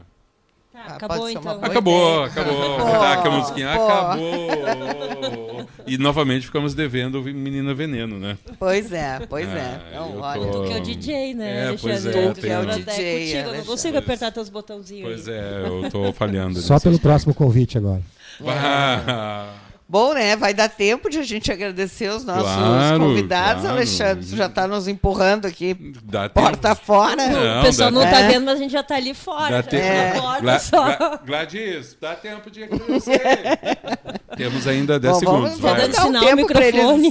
Tá, 0.72 0.86
ah, 0.88 0.96
acabou 0.96 1.30
então. 1.30 1.64
Acabou, 1.64 2.24
acabou. 2.24 2.78
Pô, 2.80 2.86
tá, 2.86 3.14
a 3.14 3.30
musiquinha 3.30 3.76
pô. 3.76 3.88
acabou. 3.88 5.68
E 5.86 5.98
novamente 5.98 6.46
ficamos 6.46 6.74
devendo 6.74 7.22
Menina 7.22 7.74
Veneno, 7.74 8.18
né? 8.18 8.38
Pois 8.58 8.92
é, 8.92 9.20
pois 9.30 9.48
é. 9.48 9.52
ah, 9.52 9.92
é. 9.92 9.96
Não, 9.96 10.20
olha. 10.20 10.52
Tu 10.52 10.64
que 10.64 10.74
é 10.74 10.78
o 10.78 10.82
DJ, 10.82 11.34
né? 11.34 11.74
É, 11.74 11.78
pois 11.78 12.06
é. 12.06 12.12
Tu 12.12 12.42
que 12.42 12.50
é 12.50 12.60
o 12.60 12.66
DJ. 12.66 12.84
Contigo, 12.84 13.50
eu 13.50 13.58
não 13.58 13.66
consigo 13.66 13.98
apertar 13.98 14.32
teus 14.32 14.50
botãozinhos. 14.50 15.08
Pois 15.08 15.28
aí. 15.28 15.36
é, 15.36 15.64
eu 15.66 15.90
tô 15.92 16.14
falhando. 16.14 16.60
Só 16.60 16.80
pelo 16.80 17.00
próximo 17.00 17.34
convite 17.34 17.78
agora. 17.78 18.02
Ah. 18.48 19.54
Bom, 19.92 20.14
né? 20.14 20.38
Vai 20.38 20.54
dar 20.54 20.70
tempo 20.70 21.10
de 21.10 21.20
a 21.20 21.24
gente 21.24 21.52
agradecer 21.52 22.08
os 22.08 22.24
nossos 22.24 22.44
claro, 22.44 23.00
convidados. 23.02 23.64
Claro. 23.64 23.76
Alexandre, 23.76 24.24
você 24.24 24.38
já 24.38 24.46
está 24.46 24.66
nos 24.66 24.88
empurrando 24.88 25.48
aqui 25.48 25.76
Dá 26.06 26.30
porta 26.30 26.70
tempo. 26.70 26.86
fora. 26.86 27.28
Não, 27.28 27.60
o 27.60 27.64
pessoal 27.66 27.92
não 27.92 28.02
está 28.02 28.22
vendo, 28.22 28.46
mas 28.46 28.56
a 28.56 28.62
gente 28.64 28.72
já 28.72 28.80
está 28.80 28.96
ali 28.96 29.14
fora. 29.14 29.62
Dá 29.62 29.64
tempo. 29.64 29.84
É. 29.84 30.14
Gla 30.40 30.40
Gla 30.40 31.22
Gladys, 31.26 31.98
dá 32.00 32.16
tempo 32.16 32.50
de 32.50 32.64
agradecer. 32.64 33.20
Temos 34.38 34.66
ainda 34.66 34.98
10 34.98 35.14
Bom, 35.14 35.20
segundos. 35.20 35.54
Está 35.56 35.74
dando 35.74 35.94
sinal 35.94 36.24
o 36.24 36.36
microfone. 36.38 37.08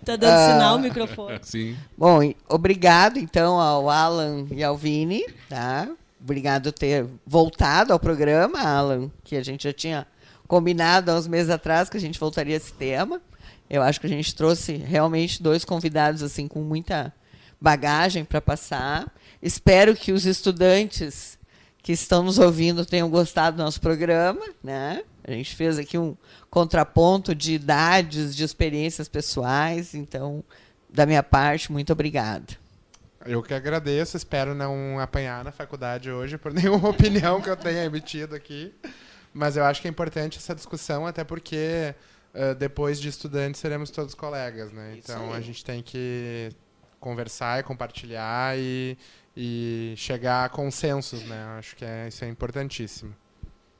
Está 0.00 0.16
dando 0.16 0.32
ah, 0.32 0.52
sinal 0.52 0.76
o 0.76 0.78
microfone. 0.78 1.38
Sim. 1.42 1.76
Bom, 1.98 2.32
obrigado 2.48 3.18
então 3.18 3.60
ao 3.60 3.90
Alan 3.90 4.46
e 4.50 4.64
ao 4.64 4.74
Vini. 4.74 5.22
Tá? 5.50 5.86
Obrigado 6.18 6.72
por 6.72 6.78
ter 6.78 7.04
voltado 7.26 7.92
ao 7.92 8.00
programa, 8.00 8.58
Alan, 8.58 9.10
que 9.22 9.36
a 9.36 9.44
gente 9.44 9.64
já 9.64 9.72
tinha 9.74 10.06
combinado 10.52 11.10
há 11.10 11.14
uns 11.14 11.26
meses 11.26 11.48
atrás 11.48 11.88
que 11.88 11.96
a 11.96 12.00
gente 12.00 12.20
voltaria 12.20 12.54
a 12.54 12.58
esse 12.58 12.74
tema. 12.74 13.22
Eu 13.70 13.80
acho 13.80 13.98
que 13.98 14.06
a 14.06 14.10
gente 14.10 14.34
trouxe 14.34 14.74
realmente 14.74 15.42
dois 15.42 15.64
convidados 15.64 16.22
assim 16.22 16.46
com 16.46 16.60
muita 16.60 17.10
bagagem 17.58 18.22
para 18.22 18.38
passar. 18.38 19.10
Espero 19.40 19.96
que 19.96 20.12
os 20.12 20.26
estudantes 20.26 21.38
que 21.82 21.90
estão 21.90 22.22
nos 22.22 22.38
ouvindo 22.38 22.84
tenham 22.84 23.08
gostado 23.08 23.56
do 23.56 23.62
nosso 23.62 23.80
programa, 23.80 24.42
né? 24.62 25.02
A 25.24 25.30
gente 25.30 25.56
fez 25.56 25.78
aqui 25.78 25.96
um 25.96 26.14
contraponto 26.50 27.34
de 27.34 27.54
idades, 27.54 28.36
de 28.36 28.44
experiências 28.44 29.08
pessoais, 29.08 29.94
então, 29.94 30.44
da 30.86 31.06
minha 31.06 31.22
parte, 31.22 31.72
muito 31.72 31.94
obrigada. 31.94 32.60
Eu 33.24 33.42
que 33.42 33.54
agradeço, 33.54 34.18
espero 34.18 34.54
não 34.54 35.00
apanhar 35.00 35.42
na 35.42 35.50
faculdade 35.50 36.10
hoje 36.10 36.36
por 36.36 36.52
nenhuma 36.52 36.90
opinião 36.90 37.40
que 37.40 37.48
eu 37.48 37.56
tenha 37.56 37.84
emitido 37.84 38.34
aqui. 38.34 38.70
Mas 39.32 39.56
eu 39.56 39.64
acho 39.64 39.80
que 39.80 39.88
é 39.88 39.90
importante 39.90 40.38
essa 40.38 40.54
discussão, 40.54 41.06
até 41.06 41.24
porque 41.24 41.94
uh, 42.34 42.54
depois 42.54 43.00
de 43.00 43.08
estudantes 43.08 43.60
seremos 43.60 43.90
todos 43.90 44.14
colegas, 44.14 44.72
né? 44.72 44.94
Então 44.98 45.32
a 45.32 45.40
gente 45.40 45.64
tem 45.64 45.82
que 45.82 46.50
conversar 47.00 47.60
e 47.60 47.62
compartilhar 47.62 48.56
e, 48.58 48.96
e 49.36 49.94
chegar 49.96 50.44
a 50.44 50.48
consensos, 50.48 51.22
né? 51.24 51.44
Acho 51.58 51.74
que 51.74 51.84
é, 51.84 52.08
isso 52.08 52.24
é 52.24 52.28
importantíssimo. 52.28 53.14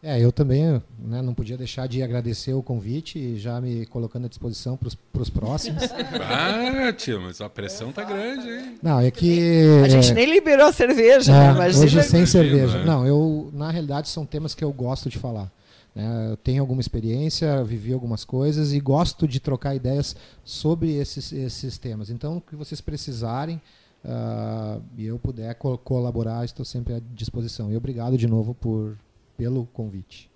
É, 0.04 0.18
eu 0.18 0.32
também 0.32 0.82
né, 0.98 1.22
não 1.22 1.32
podia 1.32 1.56
deixar 1.56 1.86
de 1.86 2.02
agradecer 2.02 2.52
o 2.52 2.60
convite 2.60 3.20
e 3.20 3.38
já 3.38 3.60
me 3.60 3.86
colocando 3.86 4.24
à 4.24 4.28
disposição 4.28 4.76
para 4.76 5.22
os 5.22 5.30
próximos. 5.30 5.84
ah, 6.20 6.92
tio, 6.92 7.20
mas 7.20 7.40
a 7.40 7.48
pressão 7.48 7.92
tá 7.92 8.02
grande, 8.02 8.48
hein? 8.50 8.78
Não, 8.82 8.98
é 8.98 9.12
que. 9.12 9.62
A 9.84 9.88
gente 9.88 10.12
nem 10.12 10.28
liberou 10.28 10.66
a 10.66 10.72
cerveja, 10.72 11.32
é, 11.32 11.54
né? 11.54 11.68
Hoje 11.68 12.02
sem 12.02 12.26
cerveja. 12.26 12.78
Né? 12.78 12.84
Não, 12.84 13.06
eu, 13.06 13.48
na 13.52 13.70
realidade, 13.70 14.08
são 14.08 14.26
temas 14.26 14.56
que 14.56 14.64
eu 14.64 14.72
gosto 14.72 15.08
de 15.08 15.18
falar. 15.18 15.48
Né? 15.94 16.30
Eu 16.32 16.36
tenho 16.36 16.60
alguma 16.60 16.80
experiência, 16.80 17.62
vivi 17.62 17.92
algumas 17.92 18.24
coisas 18.24 18.72
e 18.72 18.80
gosto 18.80 19.28
de 19.28 19.38
trocar 19.38 19.76
ideias 19.76 20.16
sobre 20.44 20.96
esses, 20.96 21.32
esses 21.32 21.78
temas. 21.78 22.10
Então, 22.10 22.38
o 22.38 22.40
que 22.40 22.56
vocês 22.56 22.80
precisarem 22.80 23.60
uh, 24.04 24.82
e 24.98 25.06
eu 25.06 25.16
puder 25.16 25.54
co 25.54 25.78
colaborar, 25.78 26.44
estou 26.44 26.64
sempre 26.64 26.94
à 26.94 27.00
disposição. 27.14 27.70
E 27.70 27.76
obrigado 27.76 28.18
de 28.18 28.26
novo 28.26 28.52
por 28.52 28.96
pelo 29.42 29.66
convite. 29.66 30.30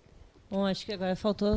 Bom, 0.51 0.67
acho 0.67 0.85
que 0.85 0.93
agora 0.93 1.15
faltou 1.15 1.57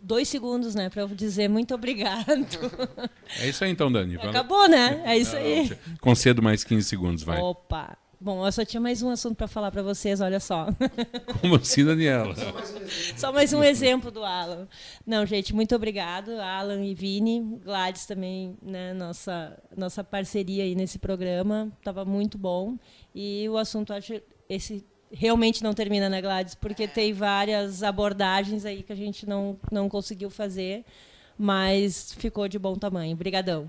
dois 0.00 0.28
segundos, 0.28 0.76
né, 0.76 0.88
para 0.88 1.02
eu 1.02 1.08
dizer 1.08 1.48
muito 1.48 1.74
obrigado. 1.74 2.24
É 3.40 3.48
isso 3.48 3.64
aí 3.64 3.70
então, 3.72 3.90
Dani. 3.90 4.16
Acabou, 4.16 4.68
né? 4.68 5.02
É 5.04 5.18
isso 5.18 5.34
aí. 5.34 5.76
Concedo 6.00 6.40
mais 6.40 6.62
15 6.62 6.88
segundos, 6.88 7.24
vai. 7.24 7.40
Opa. 7.40 7.98
Bom, 8.20 8.46
eu 8.46 8.52
só 8.52 8.64
tinha 8.64 8.80
mais 8.80 9.02
um 9.02 9.10
assunto 9.10 9.34
para 9.34 9.48
falar 9.48 9.72
para 9.72 9.82
vocês, 9.82 10.20
olha 10.20 10.38
só. 10.38 10.68
Como 11.40 11.56
assim, 11.56 11.84
Daniela? 11.84 12.36
só 13.16 13.32
mais 13.32 13.52
um 13.52 13.62
exemplo 13.64 14.12
do 14.12 14.22
Alan. 14.22 14.68
Não, 15.04 15.26
gente, 15.26 15.52
muito 15.52 15.74
obrigado, 15.74 16.30
Alan 16.40 16.84
e 16.84 16.94
Vini, 16.94 17.58
Gladys 17.64 18.06
também, 18.06 18.56
né, 18.62 18.94
nossa 18.94 19.60
nossa 19.76 20.04
parceria 20.04 20.62
aí 20.62 20.76
nesse 20.76 21.00
programa, 21.00 21.72
estava 21.78 22.04
muito 22.04 22.38
bom. 22.38 22.78
E 23.12 23.48
o 23.48 23.58
assunto 23.58 23.92
acho 23.92 24.22
esse 24.48 24.86
realmente 25.12 25.62
não 25.62 25.72
termina, 25.74 26.08
né, 26.08 26.20
Gladys? 26.20 26.54
Porque 26.54 26.88
tem 26.88 27.12
várias 27.12 27.82
abordagens 27.82 28.64
aí 28.64 28.82
que 28.82 28.92
a 28.92 28.96
gente 28.96 29.26
não, 29.26 29.58
não 29.70 29.88
conseguiu 29.88 30.30
fazer, 30.30 30.84
mas 31.38 32.14
ficou 32.18 32.48
de 32.48 32.58
bom 32.58 32.74
tamanho. 32.74 33.14
Obrigadão. 33.14 33.68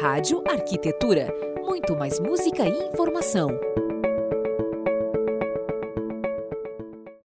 Rádio 0.00 0.42
Arquitetura. 0.50 1.32
Muito 1.64 1.94
mais 1.94 2.18
música 2.18 2.66
e 2.66 2.88
informação. 2.88 3.56